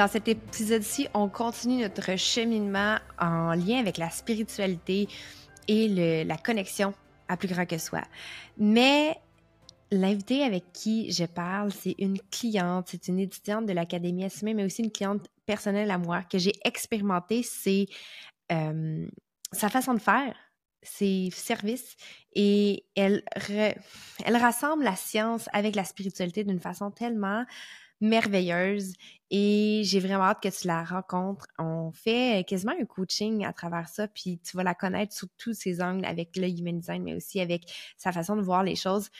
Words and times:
Dans 0.00 0.08
cet 0.08 0.28
épisode-ci, 0.28 1.08
on 1.12 1.28
continue 1.28 1.82
notre 1.82 2.16
cheminement 2.16 2.96
en 3.18 3.52
lien 3.52 3.80
avec 3.80 3.98
la 3.98 4.08
spiritualité 4.08 5.08
et 5.68 6.24
la 6.24 6.38
connexion 6.38 6.94
à 7.28 7.36
plus 7.36 7.48
grand 7.48 7.66
que 7.66 7.76
soi. 7.76 8.00
Mais 8.56 9.14
l'invité 9.90 10.42
avec 10.42 10.72
qui 10.72 11.12
je 11.12 11.26
parle, 11.26 11.70
c'est 11.70 11.96
une 11.98 12.18
cliente, 12.30 12.88
c'est 12.88 13.08
une 13.08 13.18
étudiante 13.18 13.66
de 13.66 13.74
l'Académie 13.74 14.24
Assumée, 14.24 14.54
mais 14.54 14.64
aussi 14.64 14.82
une 14.82 14.90
cliente 14.90 15.28
personnelle 15.44 15.90
à 15.90 15.98
moi 15.98 16.22
que 16.22 16.38
j'ai 16.38 16.54
expérimenté. 16.64 17.42
C'est 17.42 17.84
euh, 18.52 19.06
sa 19.52 19.68
façon 19.68 19.92
de 19.92 20.00
faire, 20.00 20.34
ses 20.82 21.28
services, 21.30 21.94
et 22.34 22.86
elle 22.96 23.22
rassemble 24.26 24.82
la 24.82 24.96
science 24.96 25.50
avec 25.52 25.76
la 25.76 25.84
spiritualité 25.84 26.42
d'une 26.42 26.58
façon 26.58 26.90
tellement 26.90 27.44
merveilleuse 28.00 28.94
et 29.30 29.82
j'ai 29.84 30.00
vraiment 30.00 30.24
hâte 30.24 30.42
que 30.42 30.48
tu 30.48 30.66
la 30.66 30.82
rencontres. 30.82 31.46
On 31.58 31.92
fait 31.92 32.44
quasiment 32.48 32.74
un 32.80 32.84
coaching 32.84 33.44
à 33.44 33.52
travers 33.52 33.88
ça, 33.88 34.08
puis 34.08 34.40
tu 34.40 34.56
vas 34.56 34.64
la 34.64 34.74
connaître 34.74 35.14
sous 35.14 35.28
tous 35.38 35.54
ses 35.54 35.80
angles 35.80 36.04
avec 36.04 36.36
le 36.36 36.48
human 36.48 36.78
design, 36.78 37.02
mais 37.02 37.14
aussi 37.14 37.40
avec 37.40 37.72
sa 37.96 38.12
façon 38.12 38.36
de 38.36 38.42
voir 38.42 38.62
les 38.62 38.76
choses. 38.76 39.10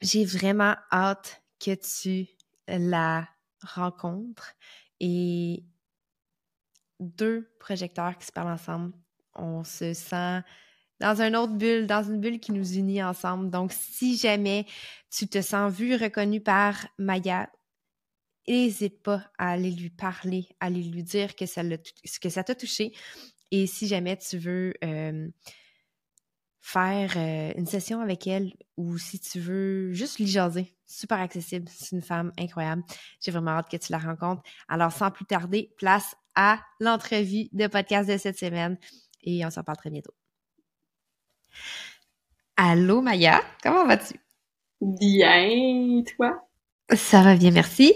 J'ai 0.00 0.24
vraiment 0.24 0.74
hâte 0.92 1.42
que 1.58 1.74
tu 1.74 2.28
la 2.68 3.28
rencontres 3.62 4.54
et 5.00 5.64
deux 7.00 7.50
projecteurs 7.58 8.16
qui 8.18 8.26
se 8.26 8.32
parlent 8.32 8.52
ensemble. 8.52 8.92
On 9.34 9.64
se 9.64 9.94
sent 9.94 10.42
dans 11.00 11.20
une 11.20 11.36
autre 11.36 11.54
bulle, 11.54 11.86
dans 11.86 12.02
une 12.02 12.20
bulle 12.20 12.40
qui 12.40 12.52
nous 12.52 12.74
unit 12.74 13.02
ensemble. 13.02 13.50
Donc, 13.50 13.72
si 13.72 14.16
jamais 14.16 14.66
tu 15.10 15.26
te 15.28 15.42
sens 15.42 15.72
vu, 15.72 15.96
reconnu 15.96 16.40
par 16.40 16.86
Maya, 16.98 17.50
n'hésite 18.48 19.02
pas 19.02 19.30
à 19.38 19.50
aller 19.50 19.70
lui 19.70 19.90
parler, 19.90 20.48
à 20.60 20.66
aller 20.66 20.82
lui 20.82 21.02
dire 21.02 21.34
que 21.36 21.46
ça, 21.46 21.64
t'a 22.44 22.54
touché. 22.54 22.92
Et 23.50 23.66
si 23.66 23.86
jamais 23.86 24.16
tu 24.16 24.38
veux 24.38 24.74
euh, 24.84 25.28
faire 26.60 27.16
une 27.56 27.66
session 27.66 28.00
avec 28.00 28.26
elle 28.26 28.52
ou 28.76 28.98
si 28.98 29.20
tu 29.20 29.38
veux 29.38 29.92
juste 29.92 30.18
lui 30.18 30.26
jaser, 30.26 30.74
super 30.86 31.20
accessible, 31.20 31.68
c'est 31.70 31.94
une 31.94 32.02
femme 32.02 32.32
incroyable. 32.38 32.82
J'ai 33.20 33.30
vraiment 33.30 33.52
hâte 33.52 33.70
que 33.70 33.76
tu 33.76 33.92
la 33.92 33.98
rencontres. 33.98 34.42
Alors, 34.68 34.92
sans 34.92 35.10
plus 35.10 35.26
tarder, 35.26 35.72
place 35.76 36.16
à 36.34 36.60
l'entrevue 36.80 37.48
de 37.52 37.66
podcast 37.66 38.08
de 38.08 38.16
cette 38.16 38.38
semaine 38.38 38.78
et 39.22 39.44
on 39.44 39.50
s'en 39.50 39.62
parle 39.62 39.78
très 39.78 39.90
bientôt. 39.90 40.14
Allô 42.56 43.00
Maya, 43.00 43.40
comment 43.62 43.86
vas-tu? 43.86 44.14
Bien, 44.80 46.02
toi? 46.16 46.43
Ça 46.92 47.22
va 47.22 47.36
bien, 47.36 47.50
merci. 47.50 47.94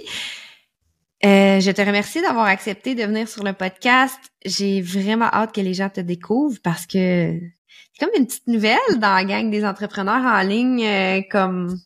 Euh, 1.25 1.60
je 1.60 1.71
te 1.71 1.82
remercie 1.82 2.22
d'avoir 2.22 2.47
accepté 2.47 2.94
de 2.94 3.03
venir 3.03 3.28
sur 3.28 3.44
le 3.44 3.53
podcast. 3.53 4.19
J'ai 4.44 4.81
vraiment 4.81 5.26
hâte 5.26 5.54
que 5.54 5.60
les 5.60 5.75
gens 5.75 5.91
te 5.91 6.00
découvrent 6.00 6.60
parce 6.62 6.87
que 6.87 7.38
c'est 7.38 7.99
comme 7.99 8.15
une 8.16 8.26
petite 8.26 8.47
nouvelle 8.47 8.99
dans 8.99 9.15
la 9.15 9.25
gang 9.25 9.50
des 9.50 9.65
entrepreneurs 9.65 10.22
en 10.22 10.41
ligne, 10.43 10.84
euh, 10.84 11.21
comme 11.31 11.76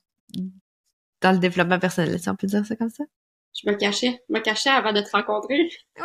dans 1.22 1.32
le 1.32 1.38
développement 1.38 1.78
personnel, 1.78 2.20
si 2.20 2.28
on 2.28 2.36
peut 2.36 2.46
dire 2.46 2.64
ça 2.66 2.76
comme 2.76 2.90
ça. 2.90 3.04
Je 3.54 3.70
me 3.70 3.76
cachais, 3.76 4.20
je 4.28 4.34
me 4.34 4.40
cachais 4.40 4.70
avant 4.70 4.92
de 4.92 5.00
te 5.00 5.10
rencontrer. 5.10 5.68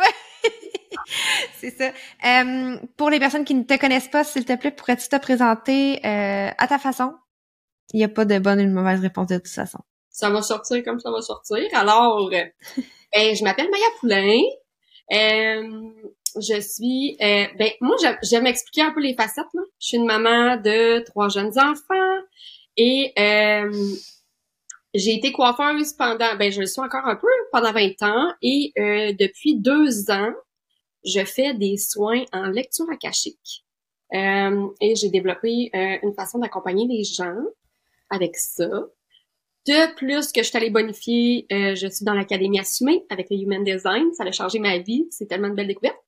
c'est 1.54 1.70
ça. 1.70 1.92
Euh, 2.24 2.78
pour 2.96 3.10
les 3.10 3.18
personnes 3.18 3.44
qui 3.44 3.54
ne 3.54 3.62
te 3.62 3.78
connaissent 3.78 4.08
pas, 4.08 4.24
s'il 4.24 4.44
te 4.44 4.56
plaît, 4.56 4.70
pourrais-tu 4.70 5.08
te 5.08 5.16
présenter 5.16 6.00
euh, 6.04 6.50
à 6.56 6.66
ta 6.66 6.78
façon? 6.78 7.14
Il 7.92 7.98
n'y 7.98 8.04
a 8.04 8.08
pas 8.08 8.24
de 8.24 8.38
bonne 8.38 8.60
ou 8.60 8.64
de 8.64 8.70
mauvaise 8.70 9.00
réponse 9.00 9.28
de 9.28 9.36
toute 9.36 9.48
façon. 9.48 9.78
Ça 10.18 10.30
va 10.30 10.42
sortir 10.42 10.82
comme 10.82 10.98
ça 10.98 11.12
va 11.12 11.22
sortir. 11.22 11.64
Alors, 11.74 12.28
euh, 12.32 12.44
ben, 13.14 13.36
je 13.36 13.44
m'appelle 13.44 13.70
Maya 13.70 13.86
Poulain. 14.00 14.40
Euh, 15.12 15.90
je 16.34 16.60
suis, 16.60 17.16
euh, 17.22 17.44
ben, 17.56 17.70
moi, 17.80 17.94
j'aime- 18.24 18.46
expliquer 18.48 18.82
un 18.82 18.90
peu 18.90 18.98
les 18.98 19.14
facettes. 19.14 19.46
Là. 19.54 19.62
Je 19.78 19.86
suis 19.86 19.96
une 19.96 20.06
maman 20.06 20.56
de 20.56 21.04
trois 21.04 21.28
jeunes 21.28 21.56
enfants 21.56 22.16
et 22.76 23.12
euh, 23.16 23.70
j'ai 24.92 25.14
été 25.14 25.30
coiffeuse 25.30 25.92
pendant, 25.92 26.34
ben, 26.34 26.50
je 26.50 26.58
le 26.62 26.66
suis 26.66 26.80
encore 26.82 27.06
un 27.06 27.14
peu 27.14 27.28
pendant 27.52 27.70
20 27.72 28.02
ans 28.02 28.32
et 28.42 28.72
depuis 29.20 29.54
deux 29.54 30.10
ans, 30.10 30.32
je 31.04 31.24
fais 31.24 31.54
des 31.54 31.76
soins 31.76 32.24
en 32.32 32.48
lecture 32.48 32.90
akashique. 32.90 33.64
Et 34.12 34.96
j'ai 34.96 35.10
développé 35.10 35.70
une 36.02 36.12
façon 36.14 36.40
d'accompagner 36.40 36.88
les 36.88 37.04
gens 37.04 37.36
avec 38.10 38.36
ça. 38.36 38.68
De 39.68 39.94
plus 39.96 40.32
que 40.32 40.42
je 40.42 40.48
suis 40.48 40.56
allée 40.56 40.70
bonifier, 40.70 41.46
euh, 41.52 41.74
je 41.74 41.86
suis 41.88 42.04
dans 42.04 42.14
l'Académie 42.14 42.58
Assumée 42.58 43.04
avec 43.10 43.28
le 43.30 43.36
Human 43.36 43.62
Design. 43.62 44.12
Ça 44.14 44.24
a 44.24 44.32
changé 44.32 44.58
ma 44.58 44.78
vie. 44.78 45.06
C'est 45.10 45.26
tellement 45.26 45.48
une 45.48 45.54
belle 45.54 45.66
découverte. 45.66 45.98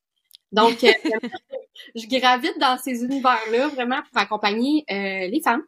Donc, 0.51 0.83
euh, 0.83 0.91
je 1.95 2.07
gravite 2.19 2.57
dans 2.59 2.77
ces 2.77 3.03
univers-là 3.03 3.67
vraiment 3.69 4.01
pour 4.11 4.17
accompagner 4.19 4.83
euh, 4.89 5.27
les 5.27 5.41
femmes 5.43 5.63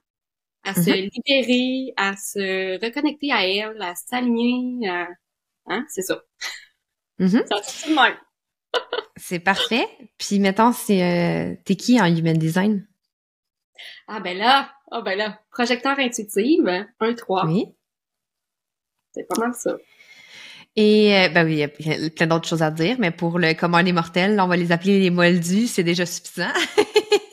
à 0.63 0.73
se 0.73 0.89
libérer, 0.91 1.93
à 1.97 2.15
se 2.17 2.83
reconnecter 2.83 3.31
à 3.31 3.45
elles, 3.47 3.81
à 3.81 3.93
s'aligner. 3.95 4.89
à- 4.89 5.07
Hein, 5.67 5.85
c'est 5.87 6.01
ça. 6.01 6.21
Mhm. 7.19 7.43
Ça 7.49 7.61
se 7.63 7.85
dit 7.85 7.91
de 7.91 7.95
même. 7.95 8.17
C'est 9.15 9.39
parfait. 9.39 9.87
Puis 10.17 10.39
mettons, 10.39 10.73
c'est 10.73 11.61
t'es 11.63 11.75
qui 11.75 12.01
en 12.01 12.05
human 12.05 12.37
design? 12.37 12.85
Ah 14.07 14.19
ben 14.19 14.37
là, 14.37 14.69
ah 14.91 15.01
ben 15.01 15.17
là, 15.17 15.39
projecteur 15.51 15.97
intuitive, 15.99 16.65
1-3. 16.99 17.45
Oui. 17.47 17.65
C'est 19.13 19.27
pas 19.27 19.39
mal 19.39 19.53
ça. 19.53 19.77
Et 20.75 21.15
euh, 21.15 21.29
ben 21.29 21.45
oui, 21.45 21.53
il 21.53 21.57
y 21.59 21.63
a- 21.63 22.09
plein 22.09 22.27
d'autres 22.27 22.47
choses 22.47 22.63
à 22.63 22.71
dire, 22.71 22.95
mais 22.99 23.11
pour 23.11 23.37
le 23.37 23.53
commun 23.53 23.83
des 23.83 23.93
mortels, 23.93 24.39
on 24.39 24.47
va 24.47 24.57
les 24.57 24.71
appeler 24.71 24.99
les 24.99 25.11
moldus, 25.11 25.67
c'est 25.67 25.83
déjà 25.83 26.05
suffisant. 26.05 26.47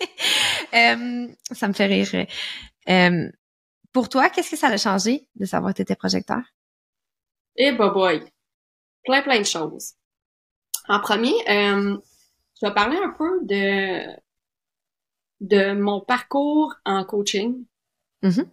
Euh, 0.72 1.26
ça 1.50 1.66
me 1.66 1.72
fait 1.72 1.86
rire. 1.86 2.26
Euh, 2.88 3.28
pour 3.92 4.08
toi, 4.08 4.30
qu'est-ce 4.30 4.50
que 4.52 4.56
ça 4.56 4.68
a 4.68 4.76
changé 4.76 5.26
de 5.34 5.44
savoir 5.44 5.72
que 5.72 5.78
tu 5.78 5.82
étais 5.82 5.96
projecteur? 5.96 6.38
Et 7.56 7.72
bah 7.72 7.88
boy, 7.88 8.22
plein 9.04 9.22
plein 9.22 9.40
de 9.40 9.44
choses. 9.44 9.94
En 10.86 11.00
premier, 11.00 11.32
je 11.48 11.96
vais 12.62 12.72
parler 12.72 12.98
un 13.02 13.10
peu 13.10 13.40
de 13.42 14.16
de 15.40 15.72
mon 15.74 16.00
parcours 16.00 16.74
en 16.84 17.04
coaching. 17.04 17.64
Mhm. 18.22 18.38
Euh, 18.40 18.44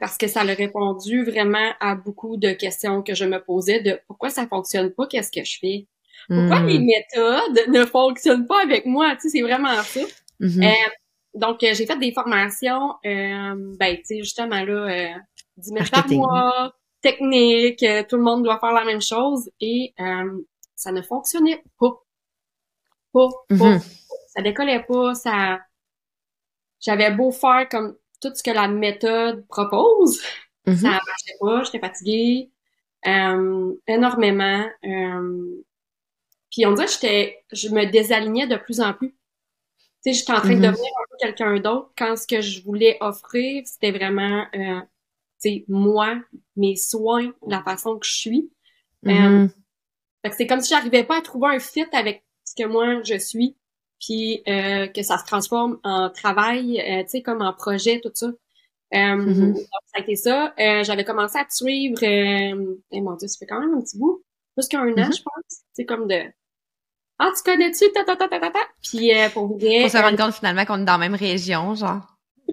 parce 0.00 0.16
que 0.18 0.26
ça 0.26 0.40
a 0.40 0.44
répondu 0.44 1.24
vraiment 1.24 1.72
à 1.80 1.94
beaucoup 1.94 2.36
de 2.36 2.52
questions 2.52 3.02
que 3.02 3.14
je 3.14 3.24
me 3.24 3.42
posais 3.42 3.80
de 3.80 4.00
pourquoi 4.06 4.30
ça 4.30 4.46
fonctionne 4.46 4.90
pas, 4.92 5.06
qu'est-ce 5.06 5.30
que 5.32 5.44
je 5.44 5.58
fais? 5.60 5.86
Pourquoi 6.28 6.60
Hmm. 6.60 6.66
les 6.66 6.78
méthodes 6.78 7.68
ne 7.68 7.84
fonctionnent 7.84 8.46
pas 8.46 8.62
avec 8.62 8.86
moi? 8.86 9.14
Tu 9.16 9.22
sais, 9.22 9.28
c'est 9.30 9.42
vraiment 9.42 9.82
ça. 9.82 10.00
Mhm. 10.40 10.62
Euh, 10.64 10.68
donc, 11.34 11.62
euh, 11.62 11.74
j'ai 11.74 11.86
fait 11.86 11.98
des 11.98 12.12
formations, 12.12 12.94
euh, 13.04 13.54
ben, 13.78 13.96
tu 13.96 14.04
sais, 14.04 14.18
justement, 14.18 14.64
là, 14.64 15.14
euh, 15.14 15.18
10 15.56 15.72
000 15.72 15.90
par 15.90 16.08
mois, 16.10 16.72
technique, 17.02 17.84
tout 18.08 18.16
le 18.16 18.22
monde 18.22 18.42
doit 18.44 18.58
faire 18.60 18.72
la 18.72 18.84
même 18.84 19.02
chose, 19.02 19.50
et 19.60 19.92
euh, 20.00 20.38
ça 20.76 20.92
ne 20.92 21.02
fonctionnait 21.02 21.62
pas. 21.78 22.02
Pas, 23.12 23.28
pas. 23.48 23.54
Mhm. 23.54 23.80
Ça 24.28 24.42
décollait 24.42 24.82
pas, 24.82 25.14
ça... 25.14 25.60
J'avais 26.80 27.10
beau 27.10 27.30
faire 27.32 27.68
comme 27.70 27.96
tout 28.20 28.34
ce 28.34 28.42
que 28.42 28.50
la 28.50 28.68
méthode 28.68 29.46
propose, 29.48 30.20
Mhm. 30.66 30.76
Ça 30.76 30.88
marchait 30.90 31.36
pas, 31.40 31.62
j'étais 31.64 31.80
fatiguée 31.80 32.50
euh, 33.06 33.74
énormément. 33.86 34.66
euh, 34.84 35.62
puis 36.50 36.66
on 36.66 36.72
dirait 36.74 36.86
que 36.86 36.92
j'étais, 36.92 37.44
je 37.52 37.68
me 37.70 37.86
désalignais 37.86 38.46
de 38.46 38.56
plus 38.56 38.80
en 38.80 38.94
plus. 38.94 39.10
Tu 40.04 40.12
sais, 40.12 40.14
j'étais 40.14 40.32
en 40.32 40.40
train 40.40 40.54
de 40.56 40.60
Mhm. 40.60 40.62
devenir 40.62 40.90
un 41.00 41.04
peu 41.10 41.16
quelqu'un 41.20 41.60
d'autre 41.60 41.92
quand 41.98 42.16
ce 42.16 42.26
que 42.26 42.40
je 42.42 42.62
voulais 42.64 42.98
offrir, 43.00 43.62
c'était 43.66 43.92
vraiment, 43.92 44.46
euh, 44.54 44.80
tu 45.42 45.50
sais, 45.50 45.64
moi, 45.68 46.16
mes 46.56 46.76
soins, 46.76 47.32
la 47.48 47.62
façon 47.62 47.98
que 47.98 48.06
je 48.06 48.14
suis. 48.14 48.50
Que 50.24 50.32
c'est 50.32 50.46
comme 50.46 50.60
si 50.60 50.70
j'arrivais 50.70 51.04
pas 51.04 51.18
à 51.18 51.22
trouver 51.22 51.48
un 51.54 51.58
fit 51.58 51.84
avec 51.92 52.24
ce 52.44 52.54
que 52.54 52.66
moi 52.68 53.02
je 53.04 53.18
suis, 53.18 53.56
puis 54.04 54.42
euh, 54.48 54.86
que 54.88 55.02
ça 55.02 55.18
se 55.18 55.24
transforme 55.24 55.78
en 55.84 56.10
travail, 56.10 56.80
euh, 56.80 57.02
tu 57.04 57.10
sais, 57.10 57.22
comme 57.22 57.42
en 57.42 57.52
projet, 57.52 58.00
tout 58.02 58.10
ça. 58.14 58.26
Euh, 58.26 59.16
Mhm. 59.16 59.54
donc, 59.54 59.56
ça 59.62 59.98
a 59.98 60.00
été 60.00 60.14
ça. 60.16 60.54
Euh, 60.58 60.84
J'avais 60.84 61.04
commencé 61.04 61.38
à 61.38 61.44
te 61.44 61.52
suivre, 61.54 61.98
eh, 62.02 62.52
mon 63.00 63.16
Dieu, 63.16 63.28
ça 63.28 63.38
fait 63.38 63.46
quand 63.46 63.60
même 63.60 63.74
un 63.74 63.80
petit 63.80 63.98
bout, 63.98 64.22
plus 64.56 64.68
qu'un 64.68 64.80
an, 64.82 64.86
Mhm. 64.90 65.12
je 65.12 65.22
pense. 65.22 65.60
C'est 65.72 65.84
comme 65.84 66.06
de 66.06 66.22
Ah, 67.18 67.30
tu 67.36 67.42
connais-tu? 67.48 67.92
Ta, 67.92 68.02
ta, 68.04 68.16
ta, 68.16 68.26
ta, 68.28 68.40
ta, 68.40 68.50
ta? 68.50 68.58
Puis 68.82 69.14
euh, 69.14 69.28
pour 69.30 69.48
Faut 69.48 69.58
se 69.60 69.96
rendre 70.02 70.18
compte 70.18 70.34
finalement 70.34 70.64
qu'on 70.64 70.82
est 70.82 70.84
dans 70.84 70.92
la 70.92 70.98
même 70.98 71.14
région, 71.14 71.74
genre. 71.76 72.02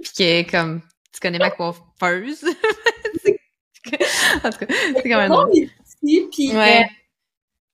Puis 0.02 0.12
que, 0.18 0.52
comme, 0.52 0.82
tu 1.12 1.20
connais 1.20 1.40
ma 1.40 1.50
coiffeuse. 1.52 2.46
En 4.44 4.50
tout 4.52 4.60
cas, 4.60 4.66
c'est 4.96 5.10
quand 5.10 5.18
même 5.18 5.32
drôle. 5.32 5.50
puis 6.32 6.52
Ouais. 6.56 6.86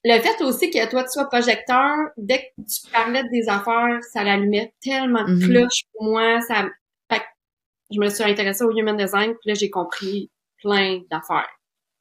Le 0.04 0.20
fait 0.22 0.42
aussi 0.44 0.70
que 0.70 0.90
toi, 0.90 1.04
tu 1.04 1.12
sois 1.12 1.26
projecteur, 1.26 1.96
dès 2.18 2.40
que 2.40 2.62
tu 2.64 2.92
parlais 2.92 3.24
des 3.32 3.50
affaires, 3.50 4.00
ça 4.14 4.24
l'allumait 4.24 4.74
tellement 4.82 5.24
de 5.26 5.34
Mhm. 5.34 5.50
cloches 5.50 5.84
pour 5.94 6.04
moi. 6.06 6.40
Ça... 6.42 6.70
Fait 7.12 7.20
que 7.20 7.26
je 7.92 8.00
me 8.00 8.10
suis 8.10 8.24
intéressée 8.24 8.64
au 8.64 8.72
human 8.72 8.96
design, 8.98 9.32
puis 9.34 9.50
là, 9.50 9.54
j'ai 9.54 9.70
compris 9.70 10.30
plein 10.62 11.02
d'affaires. 11.12 11.50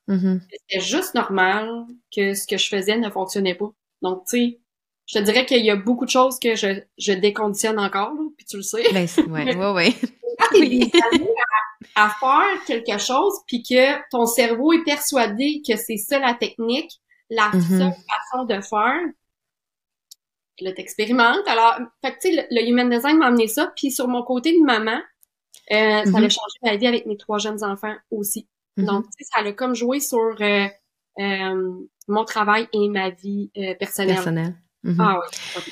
Mhm. 0.08 0.40
C'était 0.50 0.84
juste 0.84 1.14
normal 1.14 1.68
que 2.14 2.34
ce 2.34 2.46
que 2.46 2.56
je 2.58 2.68
faisais 2.68 2.96
ne 2.96 3.10
fonctionnait 3.10 3.54
pas. 3.56 3.70
Donc, 4.02 4.24
tu 4.28 4.38
sais, 4.38 4.60
je 5.06 5.18
te 5.18 5.24
dirais 5.24 5.46
qu'il 5.46 5.64
y 5.64 5.70
a 5.70 5.76
beaucoup 5.76 6.04
de 6.04 6.10
choses 6.10 6.38
que 6.38 6.54
je, 6.54 6.80
je 6.98 7.12
déconditionne 7.12 7.78
encore, 7.78 8.12
là, 8.14 8.20
puis 8.36 8.46
tu 8.46 8.56
le 8.56 8.62
sais. 8.62 8.84
Ben, 8.92 9.06
ouais, 9.28 9.56
ouais, 9.56 9.72
ouais. 9.72 9.94
Quand 10.38 10.48
t'es 10.52 10.60
Oui. 10.60 10.92
à, 11.94 12.04
à 12.06 12.10
faire 12.20 12.64
quelque 12.66 12.98
chose, 13.00 13.34
puis 13.46 13.62
que 13.62 13.96
ton 14.10 14.26
cerveau 14.26 14.72
est 14.72 14.84
persuadé 14.84 15.62
que 15.66 15.76
c'est 15.76 15.96
ça 15.96 16.18
la 16.18 16.34
technique, 16.34 16.90
la 17.30 17.50
Mhm. 17.52 17.60
seule 17.62 17.92
façon 17.92 18.44
de 18.44 18.60
faire, 18.60 19.00
là, 20.60 20.72
t'expérimentes. 20.72 21.46
Alors, 21.46 21.78
fait 22.02 22.12
que, 22.12 22.18
tu 22.20 22.34
sais, 22.34 22.46
le, 22.50 22.62
le 22.62 22.68
human 22.68 22.88
design 22.88 23.18
m'a 23.18 23.26
amené 23.26 23.48
ça, 23.48 23.72
puis 23.76 23.90
sur 23.90 24.08
mon 24.08 24.22
côté 24.22 24.52
de 24.52 24.64
maman, 24.64 25.00
euh, 25.72 26.04
ça 26.04 26.18
a 26.18 26.28
changé 26.28 26.58
ma 26.62 26.76
vie 26.76 26.86
avec 26.86 27.06
mes 27.06 27.16
trois 27.16 27.38
jeunes 27.38 27.62
enfants 27.64 27.94
aussi. 28.10 28.48
Mhm. 28.76 28.84
Donc, 28.86 29.04
tu 29.06 29.24
sais, 29.24 29.30
ça 29.32 29.40
a 29.46 29.52
comme 29.52 29.74
joué 29.74 30.00
sur 30.00 30.36
euh, 30.40 30.66
euh, 31.18 31.72
mon 32.08 32.24
travail 32.24 32.68
et 32.72 32.88
ma 32.88 33.10
vie 33.10 33.50
personnelle. 33.78 34.14
Personnel. 34.14 34.54
Mhm. 34.84 35.00
Ah 35.00 35.18
oui. 35.20 35.62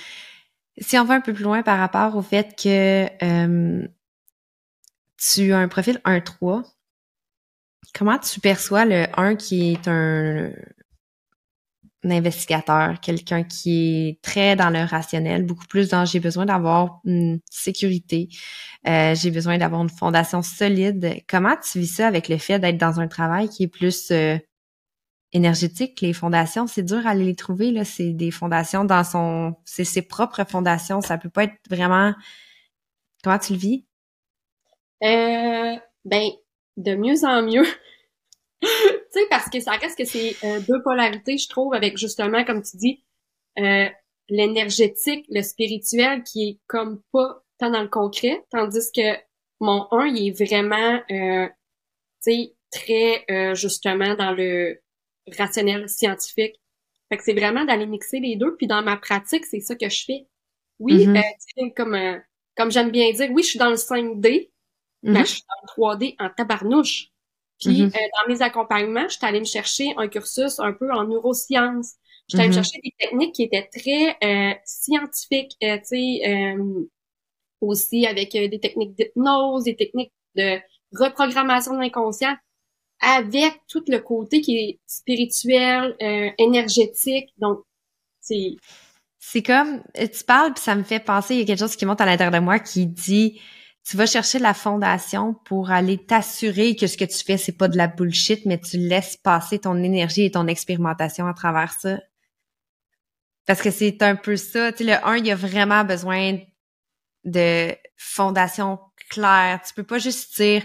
Si 0.78 0.98
on 0.98 1.04
va 1.04 1.14
un 1.14 1.20
peu 1.20 1.32
plus 1.32 1.44
loin 1.44 1.62
par 1.62 1.78
rapport 1.78 2.16
au 2.16 2.22
fait 2.22 2.56
que 2.60 3.06
tu 5.18 5.52
as 5.52 5.58
un 5.58 5.68
profil 5.68 6.00
1-3, 6.04 6.64
comment 7.94 8.18
tu 8.18 8.40
perçois 8.40 8.84
le 8.84 9.04
1 9.16 9.36
qui 9.36 9.72
est 9.74 9.86
un 9.86 10.50
investigateur, 12.10 13.00
quelqu'un 13.00 13.42
qui 13.42 14.08
est 14.08 14.22
très 14.22 14.56
dans 14.56 14.70
le 14.70 14.84
rationnel, 14.84 15.44
beaucoup 15.44 15.66
plus 15.66 15.88
dans 15.88 16.04
j'ai 16.04 16.20
besoin 16.20 16.46
d'avoir 16.46 17.00
une 17.04 17.40
sécurité, 17.50 18.28
euh, 18.86 19.14
j'ai 19.14 19.30
besoin 19.30 19.58
d'avoir 19.58 19.82
une 19.82 19.90
fondation 19.90 20.42
solide. 20.42 21.22
Comment 21.28 21.56
tu 21.56 21.78
vis 21.78 21.86
ça 21.86 22.06
avec 22.06 22.28
le 22.28 22.38
fait 22.38 22.58
d'être 22.58 22.78
dans 22.78 23.00
un 23.00 23.08
travail 23.08 23.48
qui 23.48 23.64
est 23.64 23.68
plus 23.68 24.10
euh, 24.10 24.38
énergétique, 25.32 26.00
les 26.00 26.12
fondations, 26.12 26.66
c'est 26.66 26.82
dur 26.82 27.06
à 27.06 27.14
les 27.14 27.34
trouver 27.34 27.72
là, 27.72 27.84
c'est 27.84 28.12
des 28.12 28.30
fondations 28.30 28.84
dans 28.84 29.02
son 29.04 29.54
c'est 29.64 29.84
ses 29.84 30.02
propres 30.02 30.44
fondations, 30.44 31.00
ça 31.00 31.18
peut 31.18 31.30
pas 31.30 31.44
être 31.44 31.58
vraiment 31.68 32.12
Comment 33.24 33.38
tu 33.38 33.54
le 33.54 33.58
vis? 33.58 33.86
Euh, 35.02 35.76
ben, 36.04 36.30
de 36.76 36.94
mieux 36.94 37.24
en 37.24 37.42
mieux. 37.42 37.64
tu 39.14 39.20
sais, 39.20 39.26
parce 39.30 39.48
que 39.50 39.60
ça 39.60 39.72
reste 39.72 39.98
que 39.98 40.04
c'est 40.04 40.36
euh, 40.44 40.60
deux 40.60 40.82
polarités, 40.82 41.38
je 41.38 41.48
trouve, 41.48 41.74
avec 41.74 41.96
justement, 41.98 42.44
comme 42.44 42.62
tu 42.62 42.76
dis, 42.76 43.04
euh, 43.58 43.88
l'énergétique, 44.28 45.26
le 45.30 45.42
spirituel, 45.42 46.22
qui 46.24 46.48
est 46.48 46.60
comme 46.66 47.02
pas 47.12 47.42
tant 47.58 47.70
dans 47.70 47.82
le 47.82 47.88
concret, 47.88 48.44
tandis 48.50 48.90
que 48.94 49.16
mon 49.60 49.86
1, 49.92 50.06
il 50.08 50.28
est 50.28 50.44
vraiment, 50.46 51.00
euh, 51.10 51.48
tu 52.24 52.32
sais, 52.32 52.54
très, 52.70 53.24
euh, 53.30 53.54
justement, 53.54 54.14
dans 54.16 54.32
le 54.32 54.80
rationnel 55.38 55.88
scientifique. 55.88 56.60
Fait 57.10 57.18
que 57.18 57.24
c'est 57.24 57.34
vraiment 57.34 57.64
d'aller 57.64 57.86
mixer 57.86 58.20
les 58.20 58.36
deux, 58.36 58.56
puis 58.56 58.66
dans 58.66 58.82
ma 58.82 58.96
pratique, 58.96 59.46
c'est 59.46 59.60
ça 59.60 59.76
que 59.76 59.88
je 59.88 60.04
fais. 60.04 60.26
Oui, 60.80 61.06
tu 61.06 61.12
sais, 61.62 61.72
comme, 61.76 61.94
euh, 61.94 62.18
comme 62.56 62.70
j'aime 62.72 62.90
bien 62.90 63.12
dire, 63.12 63.30
oui, 63.30 63.42
je 63.42 63.48
suis 63.50 63.58
dans 63.58 63.70
le 63.70 63.76
5D, 63.76 64.50
Mhm. 65.04 65.12
ben, 65.14 65.24
je 65.24 65.32
suis 65.32 65.42
dans 65.42 65.62
le 65.62 65.68
3D 65.68 66.16
en 66.18 66.30
tabarnouche. 66.30 67.08
Puis 67.60 67.82
Mhm. 67.82 67.86
euh, 67.88 67.90
dans 67.90 68.32
mes 68.34 68.42
accompagnements, 68.42 69.08
je 69.08 69.16
suis 69.16 69.26
allée 69.26 69.40
me 69.40 69.44
chercher 69.44 69.94
un 69.96 70.08
cursus 70.08 70.58
un 70.60 70.72
peu 70.72 70.90
en 70.92 71.04
neurosciences. 71.04 71.92
Je 72.28 72.36
suis 72.36 72.40
allée 72.40 72.48
me 72.48 72.54
chercher 72.54 72.80
des 72.82 72.94
techniques 72.98 73.34
qui 73.34 73.42
étaient 73.44 73.68
très 73.72 74.16
euh, 74.24 74.54
scientifiques, 74.64 75.56
euh, 75.62 75.76
tu 75.78 75.84
sais, 75.84 76.20
euh, 76.26 76.88
aussi 77.60 78.06
avec 78.06 78.34
euh, 78.34 78.48
des 78.48 78.60
techniques 78.60 78.94
d'hypnose, 78.96 79.64
des 79.64 79.76
techniques 79.76 80.12
de 80.36 80.58
reprogrammation 80.92 81.74
de 81.74 81.80
l'inconscient, 81.80 82.34
avec 83.00 83.60
tout 83.68 83.84
le 83.88 83.98
côté 83.98 84.40
qui 84.40 84.56
est 84.58 84.80
spirituel, 84.86 85.96
euh, 86.02 86.30
énergétique. 86.38 87.30
Donc, 87.38 87.60
c'est 88.20 88.56
C'est 89.18 89.42
comme 89.42 89.82
tu 89.94 90.24
parles 90.26 90.52
puis 90.54 90.62
ça 90.62 90.74
me 90.74 90.82
fait 90.82 91.00
penser 91.00 91.34
il 91.34 91.40
y 91.40 91.42
a 91.42 91.46
quelque 91.46 91.58
chose 91.58 91.76
qui 91.76 91.86
monte 91.86 92.00
à 92.00 92.06
l'intérieur 92.06 92.32
de 92.32 92.44
moi 92.44 92.58
qui 92.58 92.86
dit 92.86 93.40
tu 93.84 93.96
vas 93.98 94.06
chercher 94.06 94.38
la 94.38 94.54
fondation 94.54 95.34
pour 95.44 95.70
aller 95.70 95.98
t'assurer 95.98 96.74
que 96.74 96.86
ce 96.86 96.96
que 96.96 97.04
tu 97.04 97.22
fais 97.22 97.36
c'est 97.36 97.52
pas 97.52 97.68
de 97.68 97.76
la 97.76 97.86
bullshit 97.86 98.46
mais 98.46 98.58
tu 98.58 98.78
laisses 98.78 99.16
passer 99.16 99.58
ton 99.58 99.82
énergie 99.82 100.24
et 100.24 100.30
ton 100.30 100.46
expérimentation 100.46 101.26
à 101.26 101.34
travers 101.34 101.72
ça. 101.72 101.98
Parce 103.46 103.60
que 103.60 103.70
c'est 103.70 104.02
un 104.02 104.16
peu 104.16 104.36
ça, 104.36 104.72
tu 104.72 104.84
sais 104.84 104.84
le 104.84 105.06
1 105.06 105.16
il 105.16 105.30
a 105.30 105.36
vraiment 105.36 105.84
besoin 105.84 106.38
de 107.24 107.74
fondation 107.96 108.78
claire, 109.10 109.60
tu 109.66 109.74
peux 109.74 109.84
pas 109.84 109.98
juste 109.98 110.36
dire 110.36 110.64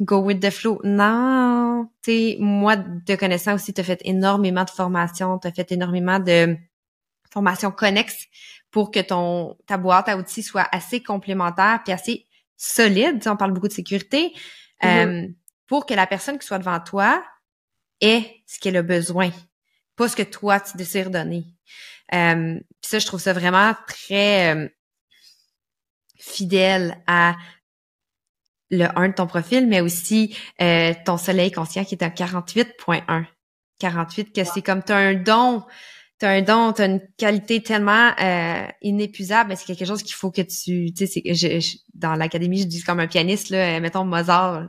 go 0.00 0.18
with 0.18 0.40
the 0.40 0.50
flow. 0.50 0.80
Non, 0.84 1.88
tu 2.02 2.36
moi 2.38 2.76
de 2.76 3.16
connaissant 3.16 3.54
aussi 3.54 3.74
tu 3.74 3.80
as 3.80 3.84
fait 3.84 4.00
énormément 4.04 4.64
de 4.64 4.70
formations, 4.70 5.38
tu 5.38 5.48
as 5.48 5.52
fait 5.52 5.72
énormément 5.72 6.18
de 6.18 6.56
formation 7.30 7.70
connexe 7.70 8.26
pour 8.70 8.90
que 8.90 9.00
ton 9.00 9.56
ta 9.66 9.76
boîte 9.76 10.08
à 10.08 10.16
outils 10.16 10.42
soit 10.42 10.66
assez 10.72 11.02
complémentaire 11.02 11.80
puis 11.84 11.92
assez 11.92 12.25
solide. 12.56 13.22
On 13.26 13.36
parle 13.36 13.52
beaucoup 13.52 13.68
de 13.68 13.72
sécurité 13.72 14.32
euh, 14.84 15.26
pour 15.66 15.86
que 15.86 15.94
la 15.94 16.06
personne 16.06 16.38
qui 16.38 16.46
soit 16.46 16.58
devant 16.58 16.80
toi 16.80 17.24
ait 18.00 18.42
ce 18.46 18.58
qu'elle 18.58 18.76
a 18.76 18.82
besoin, 18.82 19.30
pas 19.96 20.08
ce 20.08 20.16
que 20.16 20.22
toi 20.22 20.60
tu 20.60 20.76
désires 20.76 21.10
donner. 21.10 21.44
Euh, 22.14 22.54
puis 22.54 22.88
ça, 22.88 22.98
je 22.98 23.06
trouve 23.06 23.20
ça 23.20 23.32
vraiment 23.32 23.74
très 23.88 24.54
euh, 24.54 24.68
fidèle 26.18 27.02
à 27.06 27.36
le 28.70 28.86
1 28.96 29.08
de 29.08 29.14
ton 29.14 29.26
profil, 29.26 29.66
mais 29.66 29.80
aussi 29.80 30.36
euh, 30.60 30.92
ton 31.04 31.16
soleil 31.16 31.50
conscient 31.50 31.84
qui 31.84 31.94
est 31.94 32.04
un 32.04 32.08
48.1. 32.08 33.26
48, 33.78 34.32
que 34.32 34.44
c'est 34.44 34.62
comme 34.62 34.82
tu 34.82 34.92
as 34.92 34.96
un 34.96 35.14
don 35.14 35.62
t'as 36.18 36.30
un 36.30 36.42
don, 36.42 36.72
t'as 36.72 36.86
une 36.86 37.00
qualité 37.18 37.62
tellement 37.62 38.12
euh, 38.20 38.66
inépuisable, 38.82 39.50
mais 39.50 39.56
c'est 39.56 39.66
quelque 39.66 39.84
chose 39.84 40.02
qu'il 40.02 40.14
faut 40.14 40.30
que 40.30 40.42
tu, 40.42 40.92
tu 40.94 41.06
sais, 41.06 41.20
c'est 41.24 41.34
je, 41.34 41.60
je- 41.60 41.76
dans 41.94 42.14
l'académie, 42.14 42.60
je 42.60 42.66
dis 42.66 42.82
comme 42.82 43.00
un 43.00 43.06
pianiste 43.06 43.50
là, 43.50 43.76
euh, 43.76 43.80
mettons 43.80 44.04
Mozart, 44.04 44.68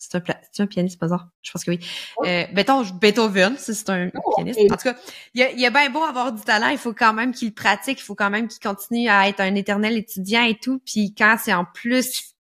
c'est 0.00 0.14
un, 0.16 0.22
un 0.60 0.66
pianiste 0.66 1.00
Mozart, 1.02 1.28
je 1.42 1.50
pense 1.52 1.64
que 1.64 1.70
oui. 1.72 1.80
Euh, 2.24 2.44
mettons 2.54 2.82
Beethoven, 2.82 3.56
c'est 3.58 3.88
un 3.90 4.10
Oh, 4.24 4.32
pianiste. 4.36 4.60
En 4.72 4.76
tout 4.76 4.82
cas, 4.84 4.96
il 5.34 5.40
y 5.40 5.44
a, 5.44 5.52
y 5.52 5.66
a 5.66 5.70
bien 5.70 5.90
beau 5.90 6.02
avoir 6.02 6.32
du 6.32 6.42
talent, 6.42 6.68
il 6.68 6.78
faut 6.78 6.92
quand 6.94 7.12
même 7.12 7.32
qu'il 7.32 7.52
pratique, 7.54 7.98
il 8.00 8.04
faut 8.04 8.14
quand 8.14 8.30
même 8.30 8.48
qu'il 8.48 8.60
continue 8.60 9.08
à 9.08 9.28
être 9.28 9.40
un 9.40 9.54
éternel 9.54 9.96
étudiant 9.96 10.44
et 10.44 10.56
tout. 10.56 10.80
Puis 10.84 11.14
quand 11.16 11.36
c'est 11.42 11.52
en 11.54 11.64
plus 11.64 12.34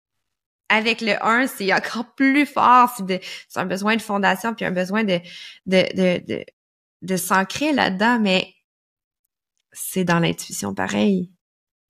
avec 0.69 1.01
le 1.01 1.13
1, 1.23 1.47
c'est 1.47 1.71
encore 1.73 2.13
plus 2.15 2.45
fort. 2.45 2.89
C'est, 2.97 3.05
de- 3.05 3.19
c'est 3.47 3.59
un 3.59 3.65
besoin 3.65 3.95
de 3.95 4.01
fondation, 4.01 4.53
puis 4.55 4.65
un 4.65 4.71
besoin 4.71 5.03
de 5.03 5.19
de 5.67 5.83
de, 5.95 6.25
de, 6.27 6.45
de 7.05 7.17
s'ancrer 7.17 7.71
là-dedans, 7.73 8.19
mais 8.19 8.53
c'est 9.71 10.03
dans 10.03 10.19
l'intuition 10.19 10.73
pareil. 10.73 11.31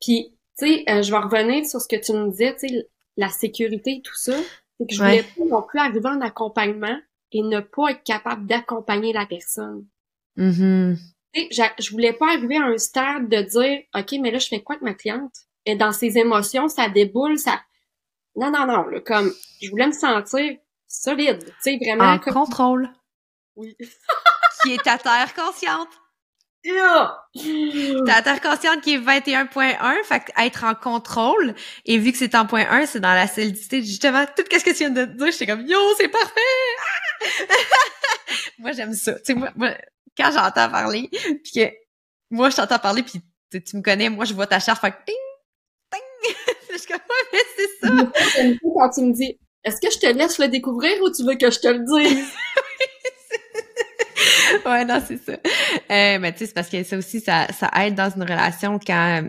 Puis, 0.01 0.37
tu 0.57 0.67
sais, 0.67 0.85
euh, 0.89 1.01
je 1.01 1.11
vais 1.11 1.17
revenir 1.17 1.65
sur 1.65 1.81
ce 1.81 1.87
que 1.87 1.95
tu 1.95 2.11
me 2.13 2.29
disais, 2.31 2.55
tu 2.57 2.67
sais, 2.67 2.89
la 3.17 3.29
sécurité 3.29 3.97
et 3.97 4.01
tout 4.01 4.15
ça. 4.15 4.37
C'est 4.79 4.87
que 4.87 4.93
je 4.95 5.01
Ouais. 5.01 5.21
voulais 5.21 5.49
pas 5.49 5.55
non 5.55 5.61
plus 5.63 5.79
arriver 5.79 6.09
en 6.09 6.21
accompagnement 6.21 6.99
et 7.31 7.41
ne 7.41 7.59
pas 7.61 7.91
être 7.91 8.03
capable 8.03 8.45
d'accompagner 8.45 9.13
la 9.13 9.25
personne. 9.25 9.87
Mhm. 10.35 10.97
Tu 11.33 11.47
sais, 11.51 11.71
je 11.79 11.91
voulais 11.91 12.13
pas 12.13 12.33
arriver 12.33 12.57
à 12.57 12.65
un 12.65 12.77
stade 12.77 13.29
de 13.29 13.41
dire, 13.41 13.79
OK, 13.95 14.11
mais 14.21 14.31
là, 14.31 14.39
je 14.39 14.47
fais 14.47 14.61
quoi 14.61 14.75
avec 14.75 14.83
ma 14.83 14.93
cliente? 14.93 15.33
Et 15.65 15.75
dans 15.75 15.91
ses 15.91 16.17
émotions, 16.17 16.67
ça 16.67 16.89
déboule, 16.89 17.37
ça... 17.39 17.61
Non, 18.35 18.51
non, 18.51 18.65
non, 18.67 18.83
là, 18.87 18.99
comme, 18.99 19.31
je 19.61 19.69
voulais 19.69 19.87
me 19.87 19.91
sentir 19.93 20.57
solide. 20.87 21.43
Tu 21.45 21.53
sais, 21.61 21.77
vraiment. 21.77 22.11
En 22.13 22.19
contrôle. 22.19 22.89
Oui. 23.55 23.75
qui 24.65 24.73
est 24.73 24.83
ta 24.83 24.97
terre 24.97 25.33
consciente. 25.33 25.89
Ta 28.05 28.21
terre 28.23 28.41
consciente 28.41 28.81
qui 28.81 28.95
est 28.95 28.99
21.1, 28.99 30.03
fait 30.03 30.19
que 30.21 30.31
être 30.41 30.63
en 30.63 30.73
contrôle, 30.73 31.53
et 31.85 31.97
vu 31.97 32.11
que 32.11 32.17
c'est 32.17 32.35
en 32.35 32.45
point 32.45 32.65
1, 32.69 32.87
c'est 32.87 32.99
dans 32.99 33.13
la 33.13 33.27
solidité, 33.27 33.83
justement, 33.83 34.25
tout 34.25 34.43
ce 34.51 34.63
que 34.63 34.71
tu 34.71 34.77
viens 34.77 34.89
de 34.89 35.05
dire, 35.05 35.31
j'étais 35.31 35.45
comme, 35.45 35.65
yo, 35.65 35.77
c'est 35.97 36.09
parfait! 36.09 36.41
Ah! 36.79 37.53
moi, 38.59 38.71
j'aime 38.71 38.93
ça. 38.93 39.13
Tu 39.13 39.19
sais, 39.25 39.33
moi, 39.35 39.51
moi, 39.55 39.71
quand 40.17 40.31
j'entends 40.31 40.69
parler, 40.69 41.09
puis 41.11 41.51
que 41.53 41.71
moi, 42.31 42.49
je 42.49 42.55
t'entends 42.55 42.79
parler, 42.79 43.03
puis 43.03 43.21
tu, 43.51 43.63
tu 43.63 43.77
me 43.77 43.83
connais, 43.83 44.09
moi, 44.09 44.25
je 44.25 44.33
vois 44.33 44.47
ta 44.47 44.59
charte, 44.59 44.81
fait 44.81 44.91
que 44.91 44.97
ting, 45.05 45.15
ting! 45.91 46.35
je 46.71 46.77
suis 46.77 46.87
comme, 46.87 46.97
ouais, 46.97 47.25
mais 47.31 47.39
c'est 47.55 47.87
ça 47.87 48.55
quand 48.75 48.89
tu 48.89 49.01
me 49.01 49.13
dis, 49.13 49.39
est-ce 49.63 49.81
que 49.81 49.91
je 49.91 49.99
te 49.99 50.07
laisse 50.07 50.37
le 50.37 50.47
découvrir 50.47 51.01
ou 51.01 51.11
tu 51.11 51.23
veux 51.23 51.35
que 51.35 51.49
je 51.49 51.59
te 51.59 51.67
le 51.67 51.79
dise? 51.79 52.27
ouais, 54.65 54.85
non, 54.85 55.01
c'est 55.05 55.17
ça. 55.17 55.33
Euh, 55.33 56.19
mais 56.19 56.31
tu 56.33 56.39
sais, 56.39 56.45
c'est 56.47 56.53
parce 56.53 56.69
que 56.69 56.83
ça 56.83 56.97
aussi, 56.97 57.19
ça, 57.19 57.47
ça 57.53 57.69
aide 57.83 57.95
dans 57.95 58.09
une 58.09 58.23
relation 58.23 58.79
quand... 58.79 59.23